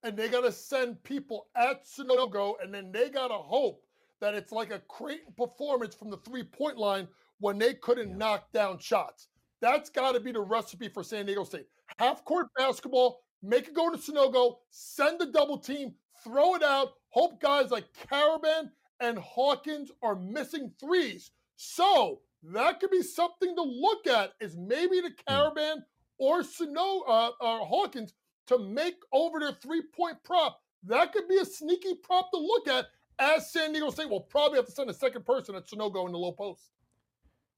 and 0.04 0.16
they 0.16 0.30
got 0.30 0.42
to 0.42 0.52
send 0.52 1.04
people 1.04 1.48
at 1.56 1.86
Sanogo, 1.86 2.54
and 2.64 2.74
then 2.74 2.92
they 2.92 3.10
got 3.10 3.28
to 3.28 3.36
hope 3.36 3.84
that 4.22 4.34
it's 4.34 4.52
like 4.52 4.72
a 4.72 4.80
Creighton 4.88 5.34
performance 5.38 5.96
from 5.96 6.10
the 6.10 6.18
three 6.18 6.44
point 6.44 6.78
line 6.78 7.08
when 7.40 7.58
they 7.58 7.74
couldn't 7.74 8.12
yeah. 8.12 8.18
knock 8.18 8.52
down 8.52 8.80
shots. 8.80 9.28
That's 9.62 9.90
got 9.90 10.14
to 10.14 10.20
be 10.20 10.32
the 10.32 10.42
recipe 10.42 10.90
for 10.90 11.04
San 11.04 11.26
Diego 11.26 11.44
State. 11.44 11.68
Half 11.98 12.24
court 12.26 12.48
basketball, 12.58 13.22
make 13.44 13.68
it 13.68 13.74
go 13.74 13.90
to 13.90 13.98
Sanogo, 13.98 14.58
send 14.70 15.20
the 15.20 15.28
double 15.28 15.58
team, 15.58 15.94
throw 16.24 16.56
it 16.56 16.64
out. 16.64 16.94
Hope 17.10 17.42
guys 17.42 17.72
like 17.72 17.86
Karaban 18.10 18.70
and 19.02 19.18
Hawkins 19.18 19.92
are 20.02 20.16
missing 20.16 20.72
threes. 20.80 21.32
So 21.56 22.22
that 22.44 22.80
could 22.80 22.92
be 22.92 23.02
something 23.02 23.56
to 23.56 23.62
look 23.62 24.08
at. 24.08 24.34
Is 24.40 24.56
maybe 24.56 25.02
the 25.02 25.12
Hmm. 25.28 25.34
Karaban 25.34 25.84
or 26.18 26.44
Sano 26.44 27.02
uh, 27.08 27.32
uh, 27.42 27.66
Hawkins 27.66 28.14
to 28.48 28.60
make 28.60 28.96
over 29.12 29.40
their 29.40 29.54
three 29.54 29.82
point 29.82 30.18
prop. 30.24 30.62
That 30.84 31.12
could 31.12 31.28
be 31.28 31.38
a 31.38 31.46
sneaky 31.46 31.96
prop 31.96 32.32
to 32.32 32.40
look 32.40 32.68
at. 32.68 32.86
As 33.22 33.52
San 33.52 33.74
Diego 33.74 33.90
State 33.90 34.10
will 34.10 34.22
probably 34.22 34.58
have 34.58 34.66
to 34.68 34.72
send 34.72 34.90
a 34.90 34.94
second 34.94 35.26
person 35.26 35.54
at 35.56 35.68
Sanogo 35.68 36.06
in 36.06 36.14
the 36.14 36.18
low 36.18 36.32
post. 36.32 36.70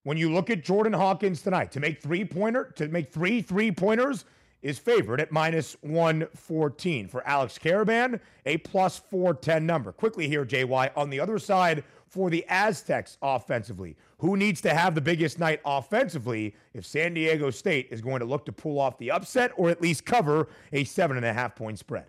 When 0.04 0.18
you 0.18 0.34
look 0.34 0.50
at 0.50 0.64
Jordan 0.64 0.94
Hawkins 0.94 1.42
tonight, 1.42 1.72
to 1.74 1.80
make 1.80 2.02
three 2.02 2.26
pointer, 2.26 2.72
to 2.76 2.88
make 2.88 3.12
three 3.12 3.42
three 3.42 3.72
pointers 3.72 4.26
is 4.62 4.78
favored 4.78 5.20
at 5.20 5.32
minus 5.32 5.76
114. 5.82 7.08
For 7.08 7.26
Alex 7.28 7.58
Karaban, 7.58 8.20
a 8.46 8.58
plus 8.58 9.00
410 9.10 9.66
number. 9.66 9.92
Quickly 9.92 10.28
here, 10.28 10.46
JY, 10.46 10.92
on 10.96 11.10
the 11.10 11.20
other 11.20 11.40
side 11.40 11.84
for 12.08 12.30
the 12.30 12.46
Aztecs 12.48 13.18
offensively. 13.22 13.96
Who 14.18 14.38
needs 14.38 14.62
to 14.62 14.74
have 14.74 14.94
the 14.94 15.02
biggest 15.02 15.40
night 15.40 15.62
offensively 15.66 16.56
if 16.74 16.86
San 16.86 17.14
Diego 17.14 17.50
State 17.50 17.88
is 17.90 18.02
going 18.02 18.20
to 18.20 18.26
look 18.26 18.46
to 18.46 18.52
pull 18.52 18.80
off 18.80 18.98
the 18.98 19.12
upset 19.12 19.52
or 19.56 19.70
at 19.70 19.82
least 19.82 20.06
cover 20.06 20.50
a 20.74 20.84
seven 20.84 21.18
and 21.18 21.26
a 21.26 21.34
half 21.34 21.56
point 21.56 21.80
spread? 21.80 22.06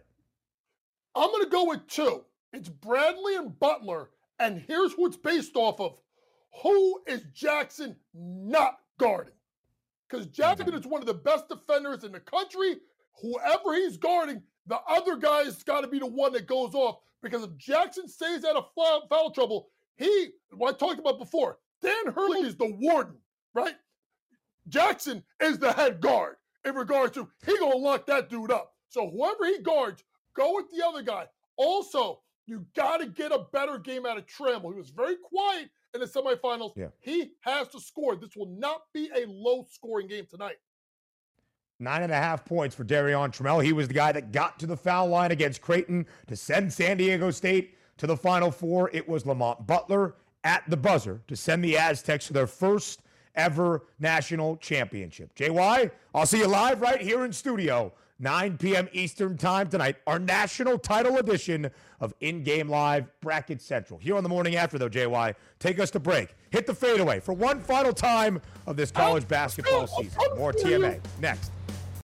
I'm 1.15 1.31
going 1.31 1.45
to 1.45 1.51
go 1.51 1.69
with 1.69 1.87
two. 1.87 2.25
It's 2.53 2.69
Bradley 2.69 3.37
and 3.37 3.59
Butler. 3.59 4.11
And 4.39 4.63
here's 4.67 4.93
who 4.93 5.07
it's 5.07 5.17
based 5.17 5.57
off 5.57 5.81
of. 5.81 5.97
Who 6.63 7.01
is 7.07 7.23
Jackson 7.33 7.97
not 8.15 8.79
guarding? 8.99 9.35
Because 10.09 10.27
Jackson 10.27 10.67
mm-hmm. 10.67 10.77
is 10.77 10.87
one 10.87 11.01
of 11.01 11.07
the 11.07 11.15
best 11.15 11.49
defenders 11.49 12.05
in 12.05 12.13
the 12.13 12.21
country. 12.21 12.77
Whoever 13.23 13.75
he's 13.75 13.97
guarding, 13.97 14.43
the 14.67 14.79
other 14.89 15.17
guy's 15.17 15.63
got 15.63 15.81
to 15.83 15.89
be 15.89 15.99
the 15.99 16.07
one 16.07 16.33
that 16.35 16.47
goes 16.47 16.75
off. 16.75 16.99
Because 17.23 17.45
if 17.45 17.57
Jackson 17.57 18.09
stays 18.09 18.45
out 18.45 18.57
of 18.57 18.67
foul, 18.75 19.07
foul 19.09 19.31
trouble, 19.31 19.69
he, 19.97 20.31
what 20.51 20.75
I 20.75 20.79
talked 20.79 20.99
about 20.99 21.19
before, 21.19 21.59
Dan 21.81 22.13
Hurley 22.13 22.41
is 22.41 22.57
the 22.57 22.75
warden, 22.81 23.17
right? 23.55 23.75
Jackson 24.69 25.23
is 25.41 25.59
the 25.59 25.73
head 25.73 26.01
guard 26.01 26.37
in 26.65 26.75
regards 26.75 27.13
to 27.15 27.29
he 27.45 27.57
gonna 27.59 27.77
lock 27.77 28.07
that 28.07 28.29
dude 28.29 28.53
up. 28.53 28.75
So 28.89 29.11
whoever 29.11 29.47
he 29.47 29.59
guards, 29.61 30.05
go 30.35 30.57
with 30.57 30.67
the 30.71 30.85
other 30.87 31.03
guy. 31.03 31.27
Also, 31.57 32.21
you 32.47 32.67
got 32.75 32.99
to 32.99 33.07
get 33.07 33.33
a 33.33 33.47
better 33.53 33.79
game 33.79 34.05
out 34.05 34.19
of 34.19 34.27
Trammell. 34.27 34.73
He 34.73 34.79
was 34.79 34.91
very 34.91 35.17
quiet 35.17 35.71
in 35.95 36.01
the 36.01 36.07
semifinals. 36.07 36.73
Yeah. 36.77 36.89
He 37.01 37.33
has 37.41 37.69
to 37.69 37.81
score. 37.81 38.17
This 38.17 38.37
will 38.37 38.55
not 38.59 38.83
be 38.93 39.11
a 39.15 39.27
low 39.27 39.67
scoring 39.71 40.09
game 40.09 40.27
tonight. 40.29 40.57
Nine 41.79 42.03
and 42.03 42.13
a 42.13 42.17
half 42.17 42.45
points 42.45 42.77
for 42.77 42.85
Darion 42.85 43.31
Trammell. 43.33 43.63
He 43.63 43.73
was 43.73 43.89
the 43.89 43.95
guy 43.95 44.13
that 44.13 44.31
got 44.31 44.59
to 44.61 44.67
the 44.67 44.77
foul 44.77 45.09
line 45.09 45.33
against 45.33 45.61
Creighton 45.61 46.07
to 46.29 46.37
send 46.37 46.73
San 46.73 46.97
Diego 46.97 47.31
State 47.31 47.77
to 47.99 48.07
the 48.07 48.17
Final 48.17 48.51
Four. 48.51 48.91
It 48.93 49.09
was 49.09 49.27
Lamont 49.27 49.67
Butler 49.67 50.15
at 50.45 50.63
the 50.69 50.77
buzzer 50.77 51.23
to 51.27 51.37
send 51.37 51.65
the 51.65 51.77
Aztecs 51.77 52.27
to 52.29 52.33
their 52.33 52.47
first 52.47 53.01
ever 53.35 53.83
national 53.99 54.57
championship. 54.59 55.35
JY, 55.35 55.91
I'll 56.15 56.27
see 56.27 56.39
you 56.39 56.47
live 56.47 56.81
right 56.81 57.01
here 57.01 57.25
in 57.25 57.33
studio, 57.33 57.93
9 58.19 58.59
p.m. 58.59 58.89
Eastern 58.93 59.37
Time 59.37 59.69
tonight, 59.69 59.97
our 60.07 60.19
national 60.19 60.79
title 60.79 61.17
edition 61.17 61.71
of 62.01 62.15
In 62.21 62.43
Game 62.43 62.69
Live 62.69 63.07
Bracket 63.21 63.61
Central. 63.61 63.99
Here 63.99 64.17
on 64.17 64.23
the 64.23 64.29
morning 64.29 64.57
after, 64.57 64.79
though, 64.79 64.89
JY, 64.89 65.35
take 65.59 65.79
us 65.79 65.91
to 65.93 66.01
break. 66.01 66.35
Hit 66.51 66.67
the 66.67 66.75
fadeaway 66.75 67.21
for 67.21 67.33
one 67.33 67.61
final 67.61 67.93
time 67.93 68.41
of 68.67 68.77
this 68.77 68.91
college 68.91 69.27
basketball 69.27 69.87
season. 69.87 70.21
More 70.37 70.53
TMA 70.53 71.01
next. 71.21 71.51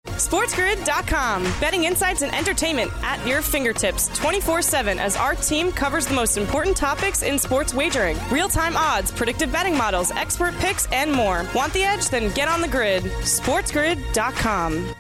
SportsGrid.com. 0.06 1.44
Betting 1.62 1.84
insights 1.86 2.24
and 2.24 2.34
entertainment 2.36 2.92
at 3.04 3.26
your 3.26 3.42
fingertips 3.42 4.08
24 4.18 4.62
7 4.62 5.00
as 5.00 5.16
our 5.16 5.36
team 5.36 5.72
covers 5.72 6.08
the 6.08 6.14
most 6.14 6.38
important 6.38 6.76
topics 6.76 7.24
in 7.24 7.38
sports 7.40 7.74
wagering 7.74 8.18
real 8.32 8.50
time 8.50 8.76
odds, 8.76 9.12
predictive 9.12 9.52
betting 9.52 9.78
models, 9.78 10.12
expert 10.12 10.54
picks, 10.56 10.88
and 10.92 11.12
more. 11.12 11.46
Want 11.56 11.72
the 11.74 11.84
edge? 11.84 12.10
Then 12.10 12.34
get 12.34 12.48
on 12.48 12.62
the 12.62 12.68
grid. 12.68 13.04
SportsGrid.com. 13.04 14.94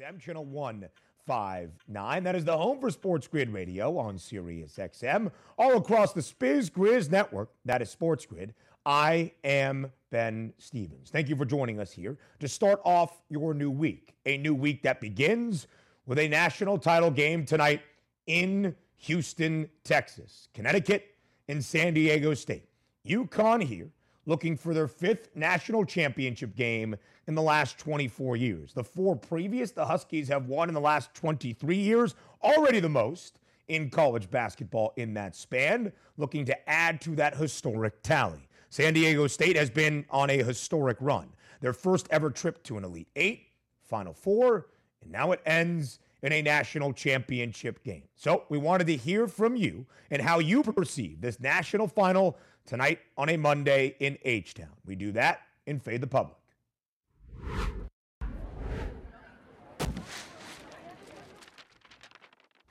XM 0.00 0.18
channel 0.18 0.44
159. 0.46 2.24
That 2.24 2.34
is 2.34 2.44
the 2.44 2.56
home 2.56 2.80
for 2.80 2.90
Sports 2.90 3.26
Grid 3.26 3.52
Radio 3.52 3.98
on 3.98 4.18
Sirius 4.18 4.76
XM. 4.76 5.30
All 5.58 5.76
across 5.76 6.14
the 6.14 6.22
Spiz 6.22 6.70
Grizz 6.70 7.10
network. 7.10 7.50
That 7.66 7.82
is 7.82 7.90
Sports 7.90 8.24
Grid. 8.24 8.54
I 8.86 9.32
am 9.44 9.92
Ben 10.10 10.54
Stevens. 10.56 11.10
Thank 11.10 11.28
you 11.28 11.36
for 11.36 11.44
joining 11.44 11.80
us 11.80 11.92
here 11.92 12.16
to 12.38 12.48
start 12.48 12.80
off 12.84 13.20
your 13.28 13.52
new 13.52 13.70
week. 13.70 14.14
A 14.24 14.38
new 14.38 14.54
week 14.54 14.82
that 14.84 15.02
begins 15.02 15.66
with 16.06 16.18
a 16.18 16.28
national 16.28 16.78
title 16.78 17.10
game 17.10 17.44
tonight 17.44 17.82
in 18.26 18.74
Houston, 18.96 19.68
Texas. 19.84 20.48
Connecticut 20.54 21.14
and 21.48 21.62
San 21.62 21.92
Diego 21.92 22.32
State. 22.32 22.70
UConn 23.06 23.62
here 23.62 23.90
looking 24.24 24.56
for 24.56 24.72
their 24.72 24.88
fifth 24.88 25.28
national 25.34 25.84
championship 25.84 26.56
game 26.56 26.96
in 27.30 27.36
the 27.36 27.40
last 27.40 27.78
24 27.78 28.36
years. 28.36 28.72
The 28.74 28.82
four 28.82 29.14
previous, 29.14 29.70
the 29.70 29.86
Huskies 29.86 30.26
have 30.28 30.46
won 30.46 30.68
in 30.68 30.74
the 30.74 30.80
last 30.80 31.14
23 31.14 31.76
years, 31.76 32.16
already 32.42 32.80
the 32.80 32.88
most 32.88 33.38
in 33.68 33.88
college 33.88 34.28
basketball 34.28 34.92
in 34.96 35.14
that 35.14 35.36
span, 35.36 35.92
looking 36.16 36.44
to 36.44 36.68
add 36.68 37.00
to 37.02 37.14
that 37.14 37.36
historic 37.36 38.02
tally. 38.02 38.48
San 38.68 38.94
Diego 38.94 39.28
State 39.28 39.54
has 39.54 39.70
been 39.70 40.04
on 40.10 40.28
a 40.28 40.42
historic 40.42 40.96
run. 41.00 41.28
Their 41.60 41.72
first 41.72 42.08
ever 42.10 42.30
trip 42.30 42.64
to 42.64 42.76
an 42.76 42.82
Elite 42.84 43.08
Eight, 43.14 43.46
Final 43.84 44.12
Four, 44.12 44.66
and 45.00 45.12
now 45.12 45.30
it 45.30 45.40
ends 45.46 46.00
in 46.24 46.32
a 46.32 46.42
national 46.42 46.92
championship 46.92 47.84
game. 47.84 48.08
So 48.16 48.42
we 48.48 48.58
wanted 48.58 48.88
to 48.88 48.96
hear 48.96 49.28
from 49.28 49.54
you 49.54 49.86
and 50.10 50.20
how 50.20 50.40
you 50.40 50.64
perceive 50.64 51.20
this 51.20 51.38
national 51.38 51.86
final 51.86 52.36
tonight 52.66 52.98
on 53.16 53.28
a 53.28 53.36
Monday 53.36 53.94
in 54.00 54.18
H 54.24 54.54
Town. 54.54 54.74
We 54.84 54.96
do 54.96 55.12
that 55.12 55.42
in 55.66 55.78
Fade 55.78 56.00
the 56.00 56.08
Public. 56.08 56.39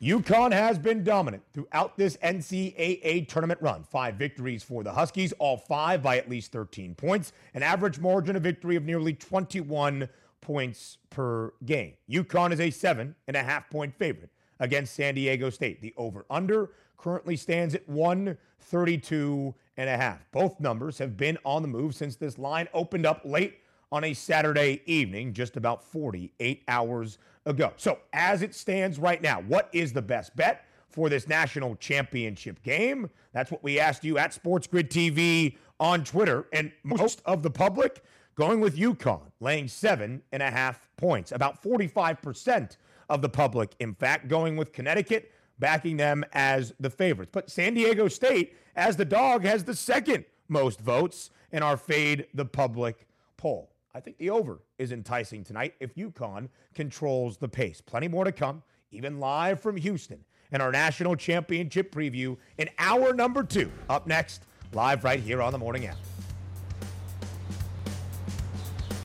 UConn 0.01 0.53
has 0.53 0.79
been 0.79 1.03
dominant 1.03 1.43
throughout 1.51 1.97
this 1.97 2.15
NCAA 2.17 3.27
tournament 3.27 3.61
run. 3.61 3.83
Five 3.83 4.15
victories 4.15 4.63
for 4.63 4.81
the 4.81 4.93
Huskies, 4.93 5.33
all 5.39 5.57
five 5.57 6.01
by 6.01 6.17
at 6.17 6.29
least 6.29 6.53
13 6.53 6.95
points, 6.95 7.33
an 7.53 7.63
average 7.63 7.99
margin 7.99 8.37
of 8.37 8.43
victory 8.43 8.77
of 8.77 8.85
nearly 8.85 9.13
21 9.13 10.07
points 10.39 10.99
per 11.09 11.51
game. 11.65 11.95
UConn 12.09 12.53
is 12.53 12.61
a 12.61 12.71
seven 12.71 13.13
and 13.27 13.35
a 13.35 13.43
half 13.43 13.69
point 13.69 13.93
favorite 13.93 14.29
against 14.61 14.95
San 14.95 15.15
Diego 15.15 15.49
State. 15.49 15.81
The 15.81 15.93
over 15.97 16.25
under 16.29 16.71
currently 16.97 17.35
stands 17.35 17.75
at 17.75 17.87
132 17.89 19.53
and 19.75 19.89
a 19.89 19.97
half. 19.97 20.25
Both 20.31 20.61
numbers 20.61 20.97
have 20.99 21.17
been 21.17 21.37
on 21.43 21.61
the 21.61 21.67
move 21.67 21.93
since 21.93 22.15
this 22.15 22.37
line 22.37 22.69
opened 22.73 23.05
up 23.05 23.21
late 23.25 23.59
on 23.91 24.03
a 24.03 24.13
Saturday 24.13 24.81
evening, 24.85 25.33
just 25.33 25.57
about 25.57 25.83
48 25.83 26.63
hours 26.67 27.17
ago. 27.45 27.73
So, 27.77 27.99
as 28.13 28.41
it 28.41 28.53
stands 28.53 28.99
right 28.99 29.21
now, 29.21 29.41
what 29.41 29.69
is 29.73 29.93
the 29.93 30.01
best 30.01 30.35
bet 30.35 30.65
for 30.89 31.09
this 31.09 31.27
national 31.27 31.75
championship 31.75 32.61
game? 32.63 33.09
That's 33.33 33.51
what 33.51 33.63
we 33.63 33.79
asked 33.79 34.03
you 34.03 34.17
at 34.17 34.33
Sports 34.33 34.67
Grid 34.67 34.89
TV 34.89 35.57
on 35.79 36.03
Twitter. 36.03 36.47
And 36.53 36.71
most 36.83 37.21
of 37.25 37.43
the 37.43 37.49
public 37.49 38.03
going 38.35 38.61
with 38.61 38.77
UConn, 38.77 39.31
laying 39.39 39.67
seven 39.67 40.21
and 40.31 40.41
a 40.41 40.49
half 40.49 40.87
points. 40.97 41.31
About 41.31 41.61
45% 41.61 42.77
of 43.09 43.21
the 43.21 43.29
public, 43.29 43.75
in 43.79 43.93
fact, 43.93 44.27
going 44.27 44.55
with 44.55 44.71
Connecticut, 44.71 45.31
backing 45.59 45.97
them 45.97 46.23
as 46.31 46.73
the 46.79 46.89
favorites. 46.89 47.31
But 47.33 47.49
San 47.49 47.73
Diego 47.73 48.07
State, 48.07 48.55
as 48.75 48.95
the 48.95 49.05
dog, 49.05 49.43
has 49.43 49.63
the 49.63 49.75
second 49.75 50.23
most 50.47 50.79
votes 50.79 51.31
in 51.51 51.63
our 51.63 51.75
Fade 51.75 52.27
the 52.33 52.45
Public 52.45 53.07
poll. 53.35 53.71
I 53.93 53.99
think 53.99 54.17
the 54.17 54.29
over 54.29 54.59
is 54.77 54.91
enticing 54.91 55.43
tonight 55.43 55.73
if 55.79 55.95
UConn 55.95 56.49
controls 56.75 57.37
the 57.37 57.47
pace. 57.47 57.81
Plenty 57.81 58.07
more 58.07 58.23
to 58.23 58.31
come, 58.31 58.61
even 58.91 59.19
live 59.19 59.61
from 59.61 59.77
Houston, 59.77 60.23
and 60.51 60.61
our 60.61 60.71
national 60.71 61.15
championship 61.15 61.91
preview 61.91 62.37
in 62.57 62.69
hour 62.77 63.13
number 63.13 63.43
two. 63.43 63.71
Up 63.89 64.05
next, 64.05 64.43
live 64.73 65.03
right 65.03 65.19
here 65.19 65.41
on 65.41 65.51
the 65.51 65.57
morning 65.57 65.87
after. 65.87 66.28